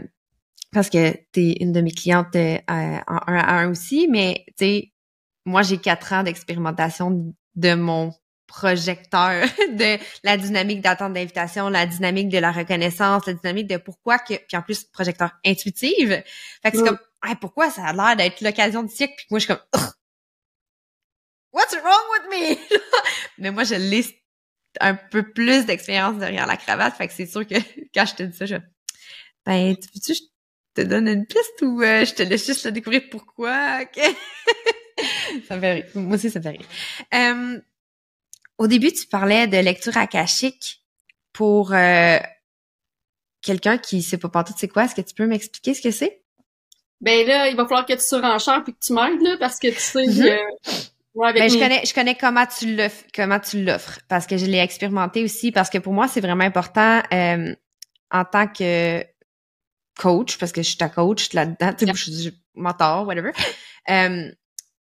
Parce 0.72 0.90
que 0.90 1.12
t'es 1.32 1.56
une 1.60 1.72
de 1.72 1.80
mes 1.80 1.92
clientes 1.92 2.34
euh, 2.36 2.58
en 2.66 3.20
un 3.26 3.38
à 3.38 3.54
un 3.60 3.70
aussi, 3.70 4.08
mais 4.10 4.44
tu 4.58 4.64
sais, 4.64 4.92
moi, 5.44 5.62
j'ai 5.62 5.78
quatre 5.78 6.12
ans 6.12 6.22
d'expérimentation 6.22 7.32
de 7.54 7.74
mon 7.74 8.12
projecteur 8.46 9.46
de 9.70 9.98
la 10.22 10.36
dynamique 10.36 10.80
d'attente 10.80 11.12
d'invitation, 11.12 11.68
la 11.68 11.86
dynamique 11.86 12.28
de 12.28 12.38
la 12.38 12.52
reconnaissance, 12.52 13.26
la 13.26 13.34
dynamique 13.34 13.68
de 13.68 13.76
pourquoi 13.76 14.18
que 14.18 14.34
puis 14.34 14.56
en 14.56 14.62
plus 14.62 14.84
projecteur 14.84 15.30
intuitive. 15.44 16.22
Fait 16.62 16.70
que 16.70 16.76
c'est 16.76 16.82
Mm. 16.82 16.86
comme 16.86 16.98
hey, 17.24 17.34
pourquoi 17.40 17.70
ça 17.70 17.84
a 17.86 17.92
l'air 17.92 18.16
d'être 18.16 18.40
l'occasion 18.40 18.82
du 18.82 18.94
siècle 18.94 19.14
puis 19.16 19.26
moi 19.30 19.38
je 19.38 19.46
suis 19.46 19.54
comme! 19.54 19.82
What's 21.52 21.74
wrong 21.74 22.04
with 22.12 22.30
me? 22.30 22.56
Mais 23.38 23.50
moi 23.50 23.64
je 23.64 23.74
l'ai 23.74 24.02
un 24.80 24.94
peu 24.94 25.30
plus 25.32 25.66
d'expérience 25.66 26.18
derrière 26.18 26.46
la 26.46 26.56
cravate, 26.56 26.96
fait 26.96 27.08
que 27.08 27.12
c'est 27.14 27.26
sûr 27.26 27.46
que 27.46 27.54
quand 27.94 28.06
je 28.06 28.14
te 28.14 28.22
dis 28.22 28.36
ça, 28.36 28.46
je 28.46 28.56
ben 29.44 29.76
tu 29.76 29.88
veux-tu 29.94 30.12
que 30.12 30.18
je 30.18 30.82
te 30.82 30.88
donne 30.88 31.08
une 31.08 31.26
piste 31.26 31.62
ou 31.62 31.80
euh, 31.82 32.04
je 32.04 32.14
te 32.14 32.22
laisse 32.22 32.46
juste 32.46 32.64
le 32.64 32.72
découvrir 32.72 33.02
pourquoi? 33.10 33.80
ça 35.48 35.56
me 35.56 35.60
fait 35.60 35.72
rire. 35.72 35.86
Moi 35.94 36.16
aussi, 36.16 36.30
ça 36.30 36.38
me 36.40 36.42
fait 36.42 36.50
rire. 36.50 36.66
Euh, 37.14 37.60
au 38.58 38.66
début, 38.66 38.92
tu 38.92 39.06
parlais 39.06 39.46
de 39.46 39.56
lecture 39.58 39.96
akashique 39.96 40.82
pour 41.32 41.72
euh, 41.74 42.18
quelqu'un 43.42 43.78
qui 43.78 44.02
sait 44.02 44.18
pas 44.18 44.28
partout 44.28 44.54
c'est 44.56 44.68
quoi? 44.68 44.84
Est-ce 44.84 44.94
que 44.94 45.02
tu 45.02 45.14
peux 45.14 45.26
m'expliquer 45.26 45.74
ce 45.74 45.82
que 45.82 45.90
c'est? 45.90 46.22
Ben 47.00 47.26
là, 47.26 47.48
il 47.48 47.56
va 47.56 47.64
falloir 47.64 47.84
que 47.84 47.92
tu 47.92 48.00
surenchères 48.00 48.64
puis 48.64 48.72
que 48.72 48.78
tu 48.80 48.94
m'aides, 48.94 49.20
là, 49.20 49.36
parce 49.38 49.58
que 49.58 49.68
tu 49.68 49.78
sais, 49.78 50.06
Mhm. 50.06 50.38
Avec 51.24 51.42
Ben, 51.42 51.50
je 51.50 51.58
connais, 51.58 51.82
je 51.84 51.94
connais 51.94 52.14
comment 52.14 52.46
tu 52.46 52.74
l'offres, 52.74 53.04
comment 53.14 53.40
tu 53.40 53.64
l'offres, 53.64 53.98
parce 54.08 54.26
que 54.26 54.36
je 54.36 54.46
l'ai 54.46 54.58
expérimenté 54.58 55.24
aussi, 55.24 55.52
parce 55.52 55.70
que 55.70 55.78
pour 55.78 55.92
moi, 55.92 56.08
c'est 56.08 56.20
vraiment 56.20 56.44
important 56.44 57.02
euh, 57.12 57.54
en 58.10 58.24
tant 58.24 58.46
que 58.46 59.04
coach, 59.98 60.38
parce 60.38 60.52
que 60.52 60.62
je 60.62 60.68
suis 60.68 60.76
ta 60.76 60.88
coach 60.88 61.32
là-dedans, 61.32 61.72
tu 61.72 61.86
sais, 61.86 61.92
je 61.94 62.10
suis 62.10 62.42
mentor, 62.54 63.06
whatever, 63.06 63.32
euh, 63.90 64.30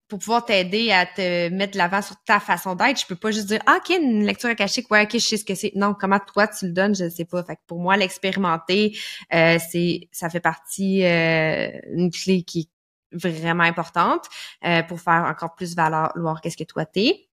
pour 0.08 0.20
pouvoir 0.20 0.46
t'aider 0.46 0.92
à 0.92 1.06
te 1.06 1.50
mettre 1.50 1.74
de 1.74 1.78
l'avant 1.78 2.02
sur 2.02 2.16
ta 2.26 2.40
façon 2.40 2.76
d'être. 2.76 3.00
Je 3.00 3.08
peux 3.08 3.16
pas 3.16 3.32
juste 3.32 3.48
dire, 3.48 3.62
ah, 3.66 3.78
ok, 3.78 3.96
une 3.98 4.24
lecture 4.26 4.50
akashique, 4.50 4.90
ouais, 4.92 5.04
ok, 5.04 5.14
je 5.14 5.18
sais 5.20 5.38
ce 5.38 5.46
que 5.46 5.56
c'est. 5.56 5.72
Non, 5.76 5.96
comment 6.00 6.20
toi 6.20 6.48
tu 6.48 6.68
le 6.68 6.74
donnes, 6.74 6.96
je 6.96 7.06
ne 7.06 7.10
sais 7.10 7.26
pas. 7.26 7.44
Fait 7.44 7.56
que 7.56 7.62
pour 7.66 7.80
moi, 7.80 7.98
l'expérimenter, 7.98 8.96
euh, 9.34 9.58
c'est, 9.72 10.10
ça 10.12 10.30
fait 10.30 10.40
partie 10.40 11.04
euh, 11.04 11.70
une 11.92 12.12
clé 12.12 12.44
qui 12.44 12.70
vraiment 13.16 13.64
importante 13.64 14.26
euh, 14.66 14.84
pour 14.84 15.00
faire 15.02 15.26
encore 15.28 15.56
plus 15.56 15.76
valoir 15.76 16.42
qu'est-ce 16.42 16.58
que 16.58 16.64
toi 16.64 16.86
t'es. 16.86 17.28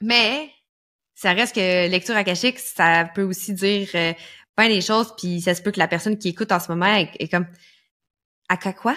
Mais 0.00 0.50
ça 1.14 1.32
reste 1.32 1.54
que 1.54 1.88
lecture 1.88 2.16
akashique, 2.16 2.58
ça 2.58 3.08
peut 3.14 3.22
aussi 3.22 3.54
dire 3.54 3.88
euh, 3.94 4.12
plein 4.54 4.68
des 4.68 4.80
choses, 4.80 5.14
puis 5.16 5.40
ça 5.40 5.54
se 5.54 5.62
peut 5.62 5.70
que 5.70 5.78
la 5.78 5.88
personne 5.88 6.18
qui 6.18 6.28
écoute 6.28 6.52
en 6.52 6.60
ce 6.60 6.70
moment 6.70 6.94
est, 6.94 7.10
est 7.18 7.28
comme 7.28 7.46
à 8.48 8.56
quoi 8.72 8.94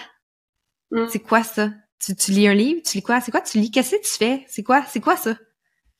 Mm. 0.92 1.06
C'est 1.10 1.20
quoi 1.20 1.44
ça? 1.44 1.70
Tu, 2.04 2.16
tu 2.16 2.32
lis 2.32 2.48
un 2.48 2.56
livre? 2.56 2.82
Tu 2.84 2.98
lis 2.98 3.04
quoi? 3.04 3.22
C'est 3.22 3.30
quoi 3.30 3.42
Tu 3.42 3.60
lis? 3.60 3.70
Qu'est-ce 3.70 3.96
que 3.96 4.02
tu 4.02 4.10
fais? 4.18 4.44
C'est 4.48 4.64
quoi 4.64 4.84
C'est 4.88 5.00
quoi 5.02 5.16
ça 5.18 5.36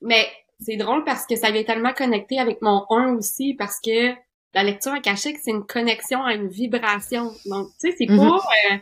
Mais 0.02 0.28
c'est 0.60 0.78
drôle 0.78 1.04
parce 1.04 1.28
que 1.28 1.36
ça 1.36 1.52
vient 1.52 1.64
tellement 1.64 1.94
connecté 1.94 2.40
avec 2.40 2.62
mon 2.64 2.86
1 2.90 3.14
aussi, 3.14 3.54
parce 3.54 3.80
que 3.80 4.16
la 4.56 4.64
lecture 4.64 4.94
akashique, 4.94 5.38
c'est 5.44 5.52
une 5.52 5.66
connexion 5.66 6.24
à 6.24 6.34
une 6.34 6.48
vibration. 6.48 7.32
Donc, 7.46 7.68
tu 7.80 7.92
sais, 7.92 7.96
c'est 8.00 8.10
Mhm. 8.10 8.18
pas... 8.18 8.38
euh, 8.74 8.78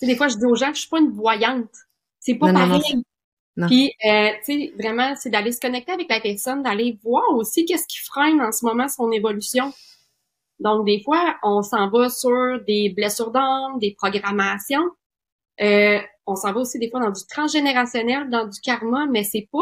sais, 0.00 0.06
des 0.06 0.16
fois, 0.16 0.28
je 0.28 0.36
dis 0.36 0.46
aux 0.46 0.54
gens, 0.54 0.72
je 0.74 0.80
suis 0.80 0.88
pas 0.88 1.00
une 1.00 1.12
voyante. 1.12 1.70
C'est 2.20 2.34
pas 2.36 2.48
Non, 2.48 2.52
non, 2.52 2.66
non, 2.66 2.78
pareil. 2.80 3.02
non. 3.56 3.68
Puis, 3.68 3.92
euh, 4.06 4.30
tu 4.44 4.68
sais, 4.68 4.74
vraiment, 4.78 5.14
c'est 5.16 5.30
d'aller 5.30 5.52
se 5.52 5.60
connecter 5.60 5.92
avec 5.92 6.08
la 6.08 6.20
personne, 6.20 6.62
d'aller 6.62 6.98
voir 7.02 7.24
aussi 7.36 7.64
qu'est-ce 7.64 7.86
qui 7.88 7.98
freine 7.98 8.40
en 8.40 8.52
ce 8.52 8.64
moment 8.64 8.88
son 8.88 9.10
évolution. 9.12 9.72
Donc, 10.60 10.86
des 10.86 11.02
fois, 11.02 11.36
on 11.42 11.62
s'en 11.62 11.90
va 11.90 12.08
sur 12.10 12.60
des 12.66 12.90
blessures 12.90 13.30
d'âme, 13.30 13.78
des 13.78 13.94
programmations. 13.94 14.90
Euh, 15.60 16.00
on 16.26 16.36
s'en 16.36 16.52
va 16.52 16.60
aussi 16.60 16.78
des 16.78 16.90
fois 16.90 17.00
dans 17.00 17.10
du 17.10 17.26
transgénérationnel, 17.28 18.30
dans 18.30 18.46
du 18.46 18.60
karma, 18.60 19.06
mais 19.06 19.24
c'est 19.24 19.48
pas 19.52 19.58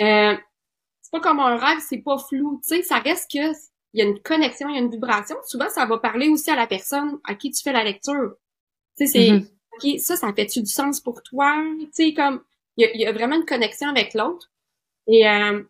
euh, 0.00 0.36
c'est 1.02 1.10
pas 1.12 1.20
comme 1.20 1.40
un 1.40 1.56
rêve, 1.56 1.80
c'est 1.86 1.98
pas 1.98 2.18
flou. 2.18 2.60
Tu 2.66 2.76
sais, 2.76 2.82
ça 2.82 2.98
reste 2.98 3.30
que 3.30 3.52
il 3.92 4.00
y 4.00 4.02
a 4.02 4.08
une 4.08 4.20
connexion, 4.20 4.68
il 4.68 4.76
y 4.76 4.78
a 4.78 4.82
une 4.82 4.90
vibration. 4.90 5.36
Souvent, 5.44 5.68
ça 5.68 5.84
va 5.84 5.98
parler 5.98 6.28
aussi 6.28 6.50
à 6.50 6.56
la 6.56 6.66
personne 6.66 7.18
à 7.24 7.34
qui 7.34 7.50
tu 7.50 7.62
fais 7.62 7.72
la 7.72 7.82
lecture. 7.84 8.34
Tu 9.00 9.06
sais, 9.06 9.12
c'est 9.12 9.32
Mhm. 9.32 9.46
ok, 9.94 10.00
ça, 10.00 10.16
ça 10.16 10.32
fait-tu 10.34 10.60
du 10.60 10.70
sens 10.70 11.00
pour 11.00 11.22
toi? 11.22 11.56
Tu 11.80 11.88
sais, 11.92 12.14
comme 12.14 12.42
il 12.76 12.84
y 12.84 12.86
a, 12.86 12.94
il 12.94 13.00
y 13.00 13.06
a 13.06 13.12
vraiment 13.12 13.36
une 13.36 13.46
connexion 13.46 13.88
avec 13.88 14.12
l'autre. 14.14 14.50
Et 15.06 15.26
euh, 15.26 15.62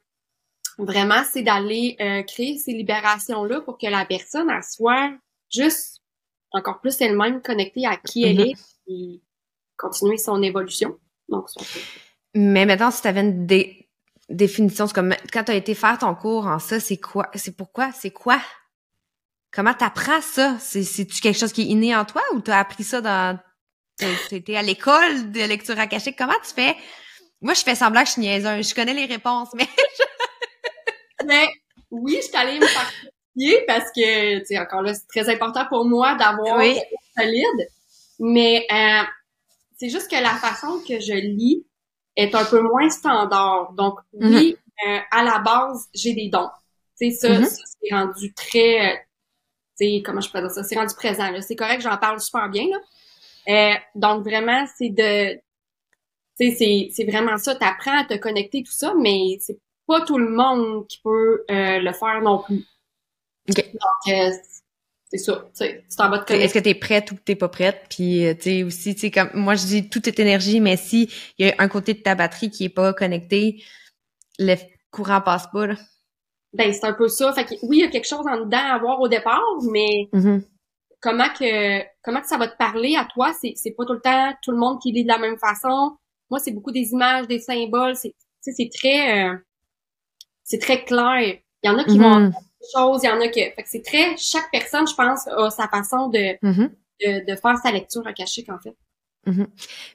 vraiment, 0.78 1.22
c'est 1.30 1.42
d'aller 1.42 1.96
euh, 2.00 2.22
créer 2.24 2.58
ces 2.58 2.72
libérations 2.72 3.44
là 3.44 3.60
pour 3.60 3.78
que 3.78 3.86
la 3.86 4.04
personne 4.04 4.50
elle 4.50 4.64
soit 4.64 5.12
juste 5.50 6.02
encore 6.52 6.80
plus 6.80 7.00
elle-même 7.00 7.40
connectée 7.40 7.86
à 7.86 7.96
qui 7.96 8.24
elle 8.24 8.40
Mhm. 8.40 8.46
est 8.46 8.54
et 8.88 9.20
continuer 9.76 10.16
son 10.16 10.42
évolution. 10.42 10.98
Donc, 11.28 11.46
Mais 12.34 12.66
maintenant, 12.66 12.90
si 12.90 13.02
tu 13.02 13.08
avais 13.08 13.20
une 13.20 13.46
dé- 13.46 13.88
définition, 14.28 14.88
c'est 14.88 14.94
comme 14.94 15.14
quand 15.32 15.44
tu 15.44 15.52
as 15.52 15.54
été 15.54 15.74
faire 15.74 15.98
ton 15.98 16.14
cours 16.16 16.46
en 16.46 16.58
ça, 16.58 16.80
c'est 16.80 16.98
quoi 16.98 17.30
C'est 17.34 17.56
pourquoi 17.56 17.92
C'est 17.92 18.10
quoi? 18.10 18.40
Comment 19.52 19.74
t'apprends 19.74 20.20
ça? 20.20 20.56
C'est 20.60 20.82
c'est-tu 20.84 21.20
quelque 21.20 21.38
chose 21.38 21.52
qui 21.52 21.62
est 21.62 21.66
inné 21.66 21.94
en 21.96 22.04
toi 22.04 22.22
ou 22.34 22.40
t'as 22.40 22.58
appris 22.60 22.84
ça 22.84 23.00
dans 23.00 23.38
été 24.30 24.56
à 24.56 24.62
l'école 24.62 25.30
de 25.32 25.40
lecture 25.40 25.78
akashique? 25.78 26.16
Comment 26.16 26.38
tu 26.46 26.54
fais? 26.54 26.76
Moi, 27.42 27.54
je 27.54 27.62
fais 27.62 27.74
semblant 27.74 28.02
que 28.02 28.06
je 28.08 28.12
suis 28.12 28.20
niaiseuse. 28.22 28.68
Je 28.68 28.74
connais 28.74 28.94
les 28.94 29.06
réponses, 29.06 29.48
mais 29.54 29.66
Mais 31.26 31.48
oui, 31.90 32.16
je 32.16 32.22
suis 32.26 32.36
allée 32.36 32.58
me 32.58 32.66
faire 32.66 32.90
parce 33.66 33.90
que, 33.92 34.38
tu 34.40 34.46
sais, 34.46 34.58
encore 34.58 34.82
là, 34.82 34.92
c'est 34.94 35.06
très 35.08 35.32
important 35.32 35.64
pour 35.68 35.84
moi 35.86 36.14
d'avoir 36.14 36.58
Oui. 36.58 36.78
solide. 37.16 37.68
Mais 38.18 38.66
euh, 38.70 39.02
c'est 39.78 39.88
juste 39.88 40.10
que 40.10 40.16
la 40.16 40.34
façon 40.34 40.80
que 40.86 41.00
je 41.00 41.14
lis 41.14 41.64
est 42.16 42.34
un 42.34 42.44
peu 42.44 42.60
moins 42.60 42.90
standard. 42.90 43.72
Donc, 43.72 43.98
oui, 44.12 44.56
euh, 44.86 44.98
à 45.10 45.22
la 45.22 45.38
base, 45.38 45.88
j'ai 45.94 46.12
des 46.14 46.28
dons. 46.28 46.50
Tu 47.00 47.10
sais, 47.12 47.16
ça, 47.16 47.38
Mhm. 47.38 47.44
ça 47.46 47.62
c'est 47.80 47.94
rendu 47.94 48.34
très... 48.34 49.06
tu 49.80 49.86
sais, 49.96 50.02
comment 50.04 50.20
je 50.20 50.30
peux 50.30 50.40
dire 50.40 50.50
ça? 50.50 50.62
C'est 50.64 50.76
rendu 50.76 50.94
présent. 50.94 51.30
là. 51.30 51.40
C'est 51.42 51.56
correct, 51.56 51.80
j'en 51.82 51.96
parle 51.96 52.20
super 52.20 52.48
bien. 52.48 52.66
Là. 52.68 52.78
Euh, 53.48 53.74
donc, 53.94 54.24
vraiment, 54.24 54.64
c'est 54.76 54.90
de... 54.90 55.34
Tu 56.38 56.50
sais, 56.50 56.56
c'est- 56.56 56.88
c'est 56.92 57.04
vraiment 57.10 57.36
ça. 57.38 57.54
T'apprends 57.54 58.00
à 58.00 58.04
te 58.04 58.14
connecter, 58.16 58.62
tout 58.62 58.72
ça, 58.72 58.94
mais 58.98 59.38
c'est 59.40 59.58
pas 59.86 60.00
tout 60.02 60.18
le 60.18 60.30
monde 60.30 60.86
qui 60.88 60.98
peut 61.02 61.44
euh, 61.50 61.78
le 61.80 61.92
faire 61.92 62.20
non 62.22 62.38
plus. 62.42 62.64
Donc, 63.72 64.14
euh, 64.14 64.30
c'est 65.10 65.18
ça. 65.18 65.44
Tu 65.58 65.64
c'est 65.64 65.84
est-ce 66.34 66.54
que 66.54 66.58
t'es 66.60 66.74
prête 66.74 67.10
ou 67.10 67.16
que 67.16 67.20
t'es 67.22 67.34
pas 67.34 67.48
prête? 67.48 67.86
Puis 67.90 68.24
tu 68.36 68.42
sais 68.42 68.62
aussi, 68.62 68.94
tu 68.94 69.00
sais 69.00 69.10
comme 69.10 69.30
moi 69.34 69.56
je 69.56 69.66
dis 69.66 69.88
tout 69.90 70.08
est 70.08 70.18
énergie, 70.20 70.60
mais 70.60 70.76
si 70.76 71.10
il 71.38 71.46
y 71.46 71.50
a 71.50 71.54
un 71.58 71.68
côté 71.68 71.94
de 71.94 71.98
ta 72.00 72.14
batterie 72.14 72.50
qui 72.50 72.64
est 72.64 72.68
pas 72.68 72.94
connecté, 72.94 73.62
le 74.38 74.54
courant 74.92 75.20
passe 75.20 75.48
pas 75.52 75.66
là. 75.66 75.74
Ben, 76.52 76.72
c'est 76.72 76.84
un 76.84 76.92
peu 76.94 77.08
ça. 77.08 77.32
Fait 77.32 77.44
que 77.44 77.54
oui, 77.62 77.78
il 77.78 77.80
y 77.80 77.84
a 77.84 77.88
quelque 77.88 78.08
chose 78.08 78.26
en 78.26 78.38
dedans 78.44 78.58
à 78.58 78.78
voir 78.78 79.00
au 79.00 79.08
départ, 79.08 79.40
mais 79.70 80.08
comment 81.00 81.28
que 81.38 81.82
comment 82.02 82.20
que 82.20 82.26
ça 82.26 82.36
va 82.38 82.48
te 82.48 82.56
parler 82.56 82.96
à 82.96 83.04
toi, 83.06 83.32
c'est 83.40 83.52
c'est 83.56 83.70
pas 83.72 83.84
tout 83.86 83.92
le 83.94 84.00
temps 84.00 84.32
tout 84.42 84.50
le 84.50 84.58
monde 84.58 84.78
qui 84.82 84.92
lit 84.92 85.04
de 85.04 85.08
la 85.08 85.18
même 85.18 85.38
façon. 85.38 85.96
Moi, 86.30 86.38
c'est 86.40 86.52
beaucoup 86.52 86.72
des 86.72 86.90
images, 86.92 87.26
des 87.28 87.38
symboles, 87.40 87.96
c'est 87.96 88.10
tu 88.10 88.16
sais, 88.40 88.52
c'est 88.56 88.70
très 88.72 89.28
euh, 89.28 89.36
c'est 90.44 90.58
très 90.58 90.84
clair. 90.84 91.38
Il 91.62 91.66
y 91.66 91.70
en 91.70 91.78
a 91.78 91.84
qui 91.84 91.98
vont 91.98 92.20
Mhm. 92.20 92.30
des 92.30 92.66
choses, 92.74 93.02
il 93.04 93.06
y 93.06 93.10
en 93.10 93.20
a 93.20 93.28
que 93.28 93.34
fait 93.34 93.62
que 93.62 93.68
c'est 93.68 93.82
très 93.82 94.16
chaque 94.16 94.50
personne, 94.50 94.86
je 94.86 94.94
pense, 94.94 95.26
a 95.28 95.50
sa 95.50 95.68
façon 95.68 96.08
de 96.08 96.36
Mhm. 96.42 96.70
de, 97.00 97.30
de 97.32 97.36
faire 97.36 97.56
sa 97.62 97.70
lecture 97.72 98.06
akashique 98.06 98.50
en 98.50 98.58
fait. 98.58 98.76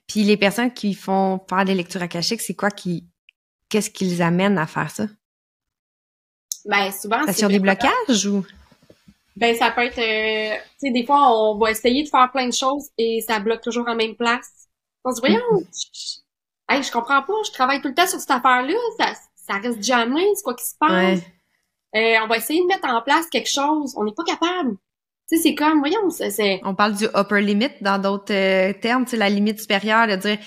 Puis 0.08 0.24
les 0.24 0.38
personnes 0.38 0.72
qui 0.74 0.94
font 0.94 1.40
faire 1.50 1.66
des 1.66 1.76
lectures 1.76 2.02
akashiques, 2.02 2.42
c'est 2.42 2.56
quoi 2.56 2.70
qui 2.72 3.06
qu'est-ce 3.70 3.90
qui 3.90 4.06
les 4.06 4.22
amène 4.22 4.58
à 4.58 4.68
faire 4.68 4.90
ça? 4.92 5.08
Ben 6.66 6.92
souvent 6.92 7.22
c'est 7.28 7.46
ont 7.46 7.50
des 7.50 7.60
blocages 7.60 8.26
ou? 8.26 8.46
Ben 9.36 9.56
ça 9.56 9.72
peut 9.72 9.82
être 9.82 10.00
euh, 10.00 10.56
tu 10.80 10.88
sais 10.88 10.92
des 10.92 11.06
fois 11.06 11.32
on 11.32 11.58
va 11.58 11.72
essayer 11.72 12.04
de 12.04 12.10
faire 12.10 12.32
plein 12.32 12.48
de 12.48 12.54
choses 12.54 12.90
et 12.98 13.22
ça 13.28 13.40
bloque 13.40 13.62
toujours 13.62 13.88
en 13.88 13.96
même 13.96 14.16
place. 14.16 14.50
On 15.04 15.12
se 15.12 15.22
dit 15.22 15.28
voyons, 15.28 15.64
je, 15.72 16.20
Hey, 16.68 16.82
je 16.82 16.92
comprends 16.92 17.22
pas, 17.22 17.34
je 17.46 17.52
travaille 17.52 17.82
tout 17.82 17.90
le 17.90 17.94
temps 17.94 18.08
sur 18.08 18.20
cette 18.20 18.32
affaire-là, 18.32 18.74
ça, 18.98 19.14
ça 19.36 19.60
reste 19.60 19.84
jamais, 19.84 20.26
c'est 20.34 20.44
quoi 20.44 20.56
qui 20.56 20.66
se 20.66 20.76
passe? 20.80 21.20
Euh, 21.96 22.16
on 22.24 22.28
va 22.28 22.38
essayer 22.38 22.60
de 22.62 22.66
mettre 22.66 22.88
en 22.90 23.02
place 23.02 23.28
quelque 23.28 23.50
chose, 23.50 23.94
on 23.98 24.04
n'est 24.04 24.14
pas 24.14 24.24
capable. 24.24 24.72
Tu 25.30 25.38
sais, 25.38 25.44
c'est 25.44 25.56
comme, 25.56 25.80
voyons, 25.80 26.10
c'est... 26.10 26.60
On 26.64 26.76
parle 26.76 26.96
du 26.96 27.06
upper 27.16 27.42
limit 27.42 27.70
dans 27.82 28.00
d'autres 28.00 28.34
euh, 28.34 28.74
termes, 28.74 29.06
tu 29.06 29.12
sais, 29.12 29.18
la 29.18 29.30
limite 29.30 29.60
supérieure, 29.60 30.08
de 30.08 30.16
dire, 30.16 30.38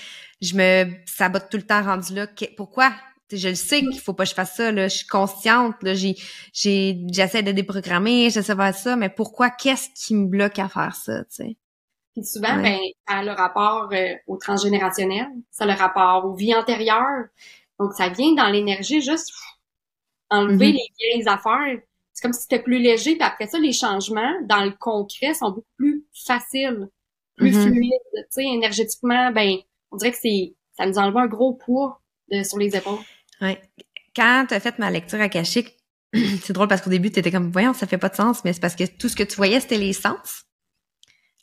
je 0.41 0.55
me 0.55 0.91
sabote 1.05 1.47
tout 1.49 1.57
le 1.57 1.63
temps 1.63 1.81
rendu 1.81 2.13
là. 2.13 2.27
pourquoi? 2.55 2.91
Je 3.31 3.49
le 3.49 3.55
sais 3.55 3.81
qu'il 3.81 3.99
faut 3.99 4.13
pas 4.13 4.23
que 4.23 4.29
je 4.29 4.35
fasse 4.35 4.55
ça, 4.55 4.71
là. 4.71 4.87
Je 4.87 4.97
suis 4.97 5.07
consciente, 5.07 5.75
là. 5.81 5.93
J'ai, 5.93 6.15
j'ai, 6.53 6.97
j'essaie 7.11 7.43
de 7.43 7.51
déprogrammer, 7.51 8.29
j'essaie 8.29 8.53
de 8.53 8.61
faire 8.61 8.75
ça, 8.75 8.95
mais 8.95 9.09
pourquoi? 9.09 9.49
Qu'est-ce 9.49 9.89
qui 9.95 10.15
me 10.15 10.27
bloque 10.27 10.59
à 10.59 10.69
faire 10.69 10.95
ça, 10.95 11.23
sais? 11.29 11.57
Puis 12.15 12.25
souvent, 12.25 12.55
ben, 12.55 12.79
ça 13.07 13.17
a 13.17 13.23
le 13.23 13.31
rapport 13.31 13.89
euh, 13.93 14.15
au 14.27 14.37
transgénérationnel, 14.37 15.27
ça 15.51 15.65
a 15.65 15.67
le 15.67 15.73
rapport 15.73 16.25
aux 16.25 16.33
vies 16.33 16.55
antérieures. 16.55 17.27
Donc, 17.79 17.93
ça 17.93 18.09
vient 18.09 18.33
dans 18.33 18.49
l'énergie, 18.49 19.01
juste 19.01 19.31
enlever 20.29 20.71
mm-hmm. 20.71 20.73
les 20.73 20.87
vieilles 20.99 21.27
affaires. 21.27 21.79
C'est 22.13 22.23
comme 22.23 22.33
si 22.33 22.41
c'était 22.41 22.61
plus 22.61 22.79
léger, 22.79 23.15
puis 23.15 23.23
après 23.23 23.47
ça, 23.47 23.59
les 23.59 23.71
changements 23.71 24.33
dans 24.43 24.63
le 24.65 24.71
concret 24.71 25.33
sont 25.33 25.51
beaucoup 25.51 25.67
plus 25.77 26.05
faciles, 26.25 26.89
plus 27.37 27.55
mm-hmm. 27.55 27.71
fluides. 27.71 27.91
Tu 28.15 28.23
sais, 28.31 28.43
énergétiquement, 28.43 29.31
ben, 29.31 29.57
on 29.91 29.97
dirait 29.97 30.11
que 30.11 30.17
c'est, 30.19 30.55
ça 30.77 30.85
nous 30.85 30.97
enlève 30.97 31.17
un 31.17 31.27
gros 31.27 31.53
poids 31.53 32.01
sur 32.43 32.57
les 32.57 32.75
épaules. 32.75 32.99
Ouais. 33.41 33.61
Quand 34.15 34.45
tu 34.47 34.53
as 34.53 34.59
fait 34.59 34.77
ma 34.79 34.91
lecture 34.91 35.21
akashique, 35.21 35.75
c'est 36.13 36.53
drôle 36.53 36.67
parce 36.67 36.81
qu'au 36.81 36.89
début, 36.89 37.11
tu 37.11 37.19
étais 37.19 37.31
comme, 37.31 37.51
voyons, 37.51 37.73
ça 37.73 37.87
fait 37.87 37.97
pas 37.97 38.09
de 38.09 38.15
sens, 38.15 38.43
mais 38.43 38.53
c'est 38.53 38.59
parce 38.59 38.75
que 38.75 38.85
tout 38.85 39.09
ce 39.09 39.15
que 39.15 39.23
tu 39.23 39.35
voyais, 39.35 39.59
c'était 39.59 39.77
les 39.77 39.93
sens. 39.93 40.45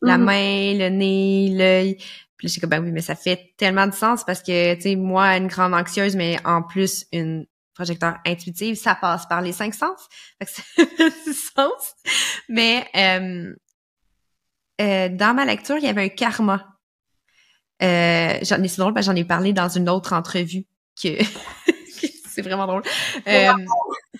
La 0.03 0.19
mm-hmm. 0.19 0.23
main, 0.23 0.75
le 0.79 0.88
nez, 0.91 1.49
l'œil. 1.57 1.97
Puis 2.37 2.49
j'ai 2.49 2.61
comme, 2.61 2.71
ben 2.71 2.83
oui, 2.83 2.93
mais 2.93 3.00
ça 3.00 3.15
fait 3.15 3.55
tellement 3.57 3.87
de 3.87 3.95
sens 3.95 4.25
parce 4.25 4.43
que, 4.43 4.75
tu 4.75 4.83
sais, 4.83 4.97
moi, 4.97 5.37
une 5.37 5.47
grande 5.47 5.73
anxieuse, 5.73 6.17
mais 6.17 6.38
en 6.45 6.62
plus, 6.62 7.07
une 7.12 7.47
projecteur 7.75 8.17
intuitive, 8.26 8.75
ça 8.75 8.95
passe 8.95 9.26
par 9.26 9.41
les 9.41 9.53
cinq 9.53 9.75
sens. 9.75 10.00
Fait 10.38 10.47
que 10.47 10.50
ça 10.50 10.62
fait 10.62 11.11
du 11.25 11.33
sens. 11.33 11.95
Mais 12.49 12.87
euh, 12.97 13.55
euh, 14.81 15.09
dans 15.09 15.35
ma 15.35 15.45
lecture, 15.45 15.76
il 15.76 15.85
y 15.85 15.88
avait 15.88 16.05
un 16.05 16.09
karma. 16.09 16.67
Euh, 17.83 18.38
j'en 18.43 18.62
ai, 18.62 18.69
c'est 18.69 18.79
drôle 18.79 18.95
parce 18.95 19.07
que 19.07 19.12
j'en 19.12 19.17
ai 19.17 19.25
parlé 19.25 19.53
dans 19.53 19.69
une 19.69 19.88
autre 19.88 20.15
entrevue 20.15 20.65
que 21.00 21.09
c'est 22.37 22.43
vraiment 22.43 22.66
drôle. 22.66 22.83
Euh, 23.26 23.52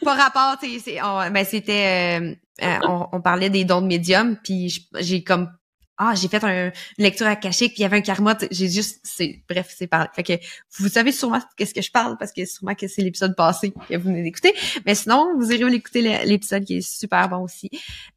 pas 0.03 0.15
rapport, 0.15 0.57
c'est, 0.61 1.03
on, 1.03 1.31
ben 1.31 1.45
c'était, 1.45 2.19
euh, 2.21 2.35
euh, 2.63 2.79
on, 2.89 3.09
on, 3.13 3.21
parlait 3.21 3.51
des 3.51 3.65
dons 3.65 3.83
de 3.83 3.87
médium, 3.87 4.37
puis 4.43 4.89
j'ai 4.99 5.23
comme 5.23 5.51
ah 5.99 6.15
j'ai 6.15 6.29
fait 6.29 6.43
un, 6.45 6.67
une 6.67 7.05
lecture 7.05 7.27
akashique 7.27 7.73
puis 7.73 7.81
il 7.81 7.83
y 7.83 7.85
avait 7.87 7.97
un 7.97 8.03
karma 8.03 8.37
j'ai 8.51 8.69
juste 8.69 9.01
c'est 9.03 9.43
bref 9.49 9.73
c'est 9.75 9.87
parlé. 9.87 10.09
Fait 10.15 10.23
que 10.23 10.33
vous 10.79 10.89
savez 10.89 11.11
sûrement 11.11 11.41
qu'est-ce 11.57 11.73
que 11.73 11.81
je 11.81 11.91
parle 11.91 12.19
parce 12.19 12.33
que 12.33 12.45
sûrement 12.45 12.75
que 12.75 12.87
c'est 12.87 13.01
l'épisode 13.01 13.35
passé 13.35 13.73
que 13.89 13.97
vous 13.97 14.05
venez 14.05 14.23
d'écouter 14.23 14.55
mais 14.85 14.95
sinon 14.95 15.33
vous 15.39 15.51
irez 15.53 15.71
l'écouter 15.71 16.03
l'épisode 16.27 16.65
qui 16.65 16.79
est 16.79 16.81
super 16.87 17.31
bon 17.31 17.39
aussi 17.39 17.71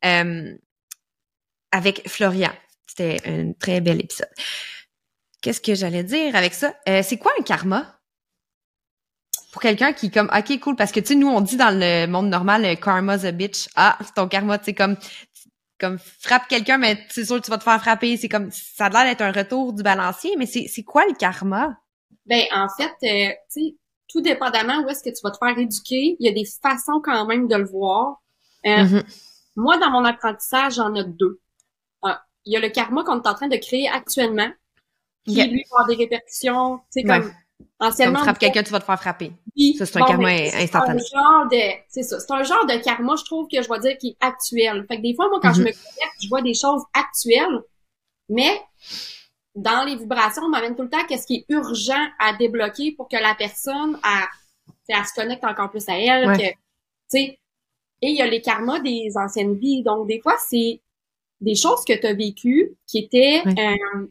euh, 0.03 0.53
avec 1.71 2.09
Florian. 2.09 2.51
C'était 2.85 3.21
un 3.25 3.53
très 3.53 3.79
bel 3.79 4.01
épisode. 4.01 4.29
Qu'est-ce 5.41 5.61
que 5.61 5.73
j'allais 5.73 6.03
dire 6.03 6.35
avec 6.35 6.53
ça? 6.53 6.73
C'est 6.85 7.17
quoi 7.17 7.31
un 7.39 7.43
karma? 7.43 7.98
Pour 9.51 9.61
quelqu'un 9.61 9.93
qui 9.93 10.11
comme 10.11 10.29
ok 10.35 10.59
cool 10.59 10.75
parce 10.75 10.91
que 10.91 10.99
tu 10.99 11.07
sais 11.07 11.15
nous 11.15 11.27
on 11.27 11.41
dit 11.41 11.57
dans 11.57 11.77
le 11.77 12.05
monde 12.07 12.29
normal 12.29 12.79
karma's 12.79 13.25
a 13.25 13.31
bitch. 13.31 13.67
Ah 13.75 13.97
ton 14.15 14.27
karma 14.27 14.59
tu 14.59 14.73
comme 14.73 14.95
comme 15.79 15.97
frappe 15.97 16.47
quelqu'un 16.47 16.77
mais 16.77 16.99
c'est 17.09 17.25
sûr 17.25 17.37
que 17.37 17.45
tu 17.45 17.51
vas 17.51 17.57
te 17.57 17.63
faire 17.63 17.81
frapper 17.81 18.17
c'est 18.17 18.29
comme 18.29 18.51
ça 18.51 18.85
a 18.85 18.89
l'air 18.89 19.05
d'être 19.05 19.21
un 19.21 19.31
retour 19.31 19.73
du 19.73 19.81
balancier 19.81 20.35
mais 20.37 20.45
c'est 20.45 20.67
c'est 20.67 20.83
quoi 20.83 21.05
le 21.07 21.13
karma? 21.13 21.77
Ben 22.25 22.43
en 22.53 22.67
fait 22.69 22.93
euh, 23.03 23.33
tu 23.51 23.61
sais 23.61 23.75
tout 24.07 24.21
dépendamment 24.21 24.83
où 24.83 24.89
est-ce 24.89 25.03
que 25.03 25.09
tu 25.09 25.21
vas 25.23 25.31
te 25.31 25.37
faire 25.37 25.57
éduquer 25.57 26.15
il 26.19 26.25
y 26.25 26.29
a 26.29 26.33
des 26.33 26.45
façons 26.45 27.01
quand 27.03 27.25
même 27.25 27.47
de 27.47 27.55
le 27.55 27.65
voir. 27.65 28.21
Euh, 28.65 28.83
mm-hmm. 28.83 29.03
moi 29.55 29.77
dans 29.77 29.89
mon 29.89 30.05
apprentissage 30.05 30.75
j'en 30.75 30.93
ai 30.95 31.03
deux. 31.05 31.39
Il 32.45 32.53
y 32.53 32.57
a 32.57 32.61
le 32.61 32.69
karma 32.69 33.03
qu'on 33.03 33.21
est 33.21 33.27
en 33.27 33.33
train 33.33 33.49
de 33.49 33.57
créer 33.57 33.89
actuellement 33.89 34.49
qui 35.25 35.43
lui 35.43 35.63
va 35.69 35.77
avoir 35.81 35.87
des 35.87 35.95
répercussions 35.95 36.77
tu 36.91 37.01
sais 37.01 37.03
comme 37.03 37.31
Anciennement, 37.81 38.19
Comme 38.19 38.25
frappe 38.25 38.39
quelqu'un, 38.39 38.63
tu 38.63 38.71
vas 38.71 38.79
te 38.79 38.85
faire 38.85 38.99
frapper. 38.99 39.31
ça, 39.77 39.85
c'est 39.85 40.01
un 40.01 40.05
karma 40.05 40.29
instantané. 40.29 41.01
C'est 41.01 41.15
un 41.15 41.21
genre 41.21 41.49
de, 41.49 41.61
c'est 41.87 42.03
ça. 42.03 42.19
C'est 42.19 42.31
un 42.31 42.43
genre 42.43 42.65
de 42.65 42.83
karma, 42.83 43.15
je 43.17 43.23
trouve 43.23 43.47
que 43.47 43.61
je 43.61 43.69
vais 43.69 43.79
dire 43.79 43.97
qui 43.97 44.09
est 44.09 44.17
actuel. 44.19 44.85
Fait 44.87 44.97
que 44.97 45.01
des 45.01 45.15
fois, 45.15 45.29
moi, 45.29 45.39
quand 45.41 45.53
je 45.53 45.61
mhm. 45.61 45.67
me 45.67 45.71
connecte, 45.71 46.15
je 46.21 46.27
vois 46.27 46.41
des 46.41 46.53
choses 46.53 46.83
actuelles, 46.93 47.61
mais 48.27 48.61
dans 49.55 49.85
les 49.85 49.95
vibrations, 49.95 50.43
on 50.43 50.49
m'amène 50.49 50.75
tout 50.75 50.83
le 50.83 50.89
temps 50.89 51.05
qu'est-ce 51.07 51.25
qui 51.25 51.35
est 51.35 51.45
urgent 51.49 52.05
à 52.19 52.33
débloquer 52.33 52.93
pour 52.93 53.07
que 53.07 53.17
la 53.17 53.35
personne, 53.35 53.97
à, 54.03 54.27
elle 54.87 55.05
se 55.05 55.13
connecte 55.13 55.43
encore 55.45 55.69
plus 55.69 55.87
à 55.87 55.97
elle, 55.97 56.37
que, 56.37 56.47
tu 56.47 56.55
sais. 57.07 57.39
Et 58.01 58.11
il 58.11 58.15
y 58.15 58.21
a 58.21 58.27
les 58.27 58.41
karmas 58.41 58.79
des 58.79 59.11
anciennes 59.15 59.57
vies. 59.57 59.83
Donc, 59.83 60.07
des 60.07 60.21
fois, 60.21 60.37
c'est 60.49 60.81
des 61.41 61.55
choses 61.55 61.83
que 61.85 61.93
tu 61.93 62.07
as 62.07 62.13
vécues 62.13 62.75
qui 62.87 62.99
étaient, 62.99 63.43
euh, 63.45 64.07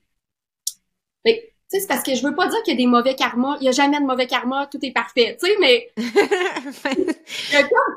sais, 1.68 1.80
c'est 1.80 1.86
parce 1.86 2.02
que 2.02 2.14
je 2.14 2.22
veux 2.22 2.34
pas 2.34 2.48
dire 2.48 2.62
qu'il 2.62 2.74
y 2.74 2.76
a 2.76 2.78
des 2.78 2.86
mauvais 2.86 3.14
karmas. 3.14 3.56
Il 3.60 3.64
y 3.64 3.68
a 3.68 3.72
jamais 3.72 4.00
de 4.00 4.04
mauvais 4.04 4.26
karma, 4.26 4.66
tout 4.66 4.78
est 4.82 4.92
parfait. 4.92 5.36
Tu 5.40 5.46
sais, 5.46 5.56
mais 5.60 5.90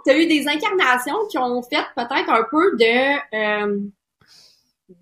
tu 0.06 0.12
as 0.12 0.18
eu 0.18 0.28
des 0.28 0.48
incarnations 0.48 1.28
qui 1.30 1.38
ont 1.38 1.62
fait 1.62 1.86
peut-être 1.96 2.30
un 2.30 2.46
peu 2.50 2.76
de 2.78 3.36
euh, 3.36 3.80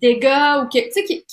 dégâts 0.00 0.62
ou 0.62 0.68
que 0.68 0.78
tu 0.78 0.92
sais 0.92 1.04
qui, 1.04 1.24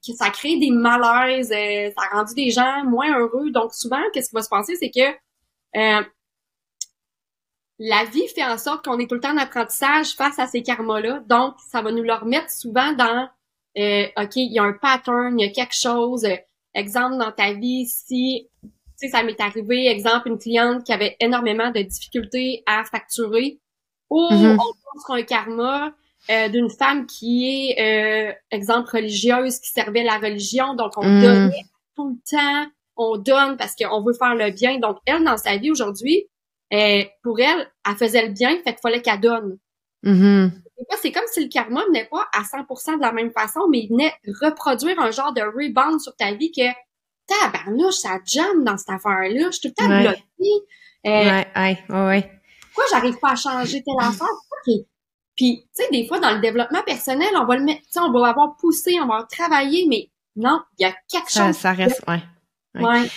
qui, 0.00 0.16
ça 0.16 0.30
crée 0.30 0.58
des 0.58 0.70
malaises, 0.70 1.52
euh, 1.52 1.90
ça 1.96 2.06
a 2.10 2.16
rendu 2.16 2.34
des 2.34 2.50
gens 2.50 2.84
moins 2.84 3.18
heureux. 3.18 3.50
Donc 3.50 3.74
souvent, 3.74 4.02
qu'est-ce 4.12 4.30
qui 4.30 4.36
va 4.36 4.42
se 4.42 4.48
passer, 4.48 4.76
c'est 4.76 4.90
que 4.90 5.08
euh, 5.76 6.02
la 7.78 8.04
vie 8.04 8.26
fait 8.28 8.44
en 8.44 8.58
sorte 8.58 8.84
qu'on 8.84 8.98
est 8.98 9.06
tout 9.06 9.14
le 9.14 9.20
temps 9.20 9.32
en 9.32 9.38
apprentissage 9.38 10.14
face 10.14 10.38
à 10.38 10.46
ces 10.46 10.62
karmas-là. 10.62 11.22
Donc, 11.26 11.54
ça 11.70 11.80
va 11.80 11.92
nous 11.92 12.02
le 12.02 12.12
remettre 12.12 12.50
souvent 12.50 12.92
dans 12.92 13.28
euh, 13.78 14.06
OK, 14.16 14.36
il 14.36 14.52
y 14.52 14.58
a 14.58 14.64
un 14.64 14.72
pattern, 14.72 15.38
il 15.38 15.46
y 15.46 15.48
a 15.48 15.52
quelque 15.52 15.76
chose. 15.76 16.26
Exemple, 16.74 17.18
dans 17.18 17.32
ta 17.32 17.52
vie, 17.52 17.86
si, 17.86 18.48
tu 18.62 18.70
sais, 18.96 19.08
ça 19.08 19.22
m'est 19.22 19.40
arrivé, 19.40 19.86
exemple, 19.86 20.28
une 20.28 20.38
cliente 20.38 20.84
qui 20.84 20.92
avait 20.92 21.16
énormément 21.20 21.70
de 21.70 21.80
difficultés 21.80 22.62
à 22.66 22.84
facturer, 22.84 23.60
ou 24.10 24.20
mm-hmm. 24.20 24.52
on 24.52 24.56
pense 24.56 25.04
qu'on 25.04 25.14
un 25.14 25.22
karma 25.22 25.92
euh, 26.30 26.48
d'une 26.48 26.70
femme 26.70 27.06
qui 27.06 27.70
est, 27.76 28.30
euh, 28.30 28.32
exemple, 28.50 28.90
religieuse, 28.92 29.58
qui 29.60 29.70
servait 29.70 30.04
la 30.04 30.18
religion, 30.18 30.74
donc 30.74 30.92
on 30.96 31.04
mm. 31.04 31.22
donnait 31.22 31.64
tout 31.96 32.10
le 32.10 32.30
temps, 32.30 32.70
on 32.96 33.16
donne 33.16 33.56
parce 33.56 33.74
qu'on 33.74 34.02
veut 34.02 34.12
faire 34.12 34.34
le 34.34 34.50
bien. 34.50 34.78
Donc, 34.78 34.98
elle, 35.06 35.24
dans 35.24 35.36
sa 35.36 35.56
vie 35.56 35.70
aujourd'hui, 35.70 36.26
euh, 36.72 37.02
pour 37.22 37.40
elle, 37.40 37.70
elle 37.86 37.96
faisait 37.96 38.26
le 38.26 38.32
bien, 38.32 38.56
fait 38.62 38.72
qu'il 38.72 38.80
fallait 38.82 39.02
qu'elle 39.02 39.20
donne. 39.20 39.58
Mm-hmm 40.04 40.50
c'est 41.00 41.12
comme 41.12 41.24
si 41.32 41.42
le 41.42 41.48
karma 41.48 41.84
venait 41.86 42.08
pas 42.10 42.26
à 42.32 42.42
100% 42.42 42.96
de 42.96 43.02
la 43.02 43.12
même 43.12 43.32
façon, 43.32 43.60
mais 43.70 43.80
il 43.80 43.88
venait 43.88 44.12
reproduire 44.42 44.98
un 45.00 45.10
genre 45.10 45.32
de 45.32 45.42
rebound 45.42 46.00
sur 46.00 46.14
ta 46.16 46.32
vie 46.32 46.52
que 46.52 46.62
tabarnouche, 47.26 47.96
ça 47.96 48.18
jam 48.24 48.64
dans 48.64 48.76
cette 48.76 48.90
affaire-là, 48.90 49.46
je 49.46 49.58
suis 49.58 49.60
tout 49.60 49.68
le 49.68 49.74
temps 49.74 49.90
ouais. 49.90 50.02
bloquée. 50.02 50.66
Euh, 51.06 51.10
ouais, 51.10 51.46
ouais, 51.90 52.06
ouais, 52.06 52.40
Pourquoi 52.72 52.84
j'arrive 52.90 53.18
pas 53.18 53.32
à 53.32 53.36
changer 53.36 53.82
telle 53.82 53.94
affaire? 54.00 54.26
Puis, 55.36 55.68
tu 55.76 55.84
sais, 55.84 55.88
des 55.92 56.06
fois, 56.06 56.18
dans 56.18 56.32
le 56.32 56.40
développement 56.40 56.82
personnel, 56.82 57.28
on 57.36 57.44
va 57.44 57.56
le 57.56 57.64
mettre, 57.64 57.82
tu 57.82 57.92
sais, 57.92 58.00
on 58.00 58.10
va 58.10 58.28
avoir 58.28 58.56
poussé, 58.56 58.94
on 59.00 59.06
va 59.06 59.14
avoir 59.14 59.28
travaillé, 59.28 59.86
mais 59.88 60.10
non, 60.34 60.60
il 60.78 60.82
y 60.82 60.86
a 60.86 60.92
quelque 61.08 61.30
chose. 61.30 61.56
Ça 61.56 61.72
reste, 61.72 62.02
ouais. 62.08 62.22
Ouais. 62.74 63.08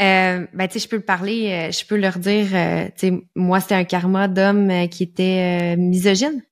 Euh, 0.00 0.46
ben, 0.52 0.68
tu 0.68 0.74
sais, 0.74 0.78
je 0.80 0.88
peux 0.88 0.96
le 0.96 1.04
parler, 1.04 1.50
euh, 1.50 1.72
je 1.72 1.84
peux 1.84 1.96
leur 1.96 2.18
dire, 2.18 2.46
euh, 2.54 2.86
tu 2.96 3.08
sais, 3.08 3.22
moi, 3.34 3.60
c'était 3.60 3.74
un 3.74 3.84
karma 3.84 4.28
d'homme 4.28 4.70
euh, 4.70 4.86
qui 4.86 5.02
était 5.02 5.76
misogyne. 5.76 6.42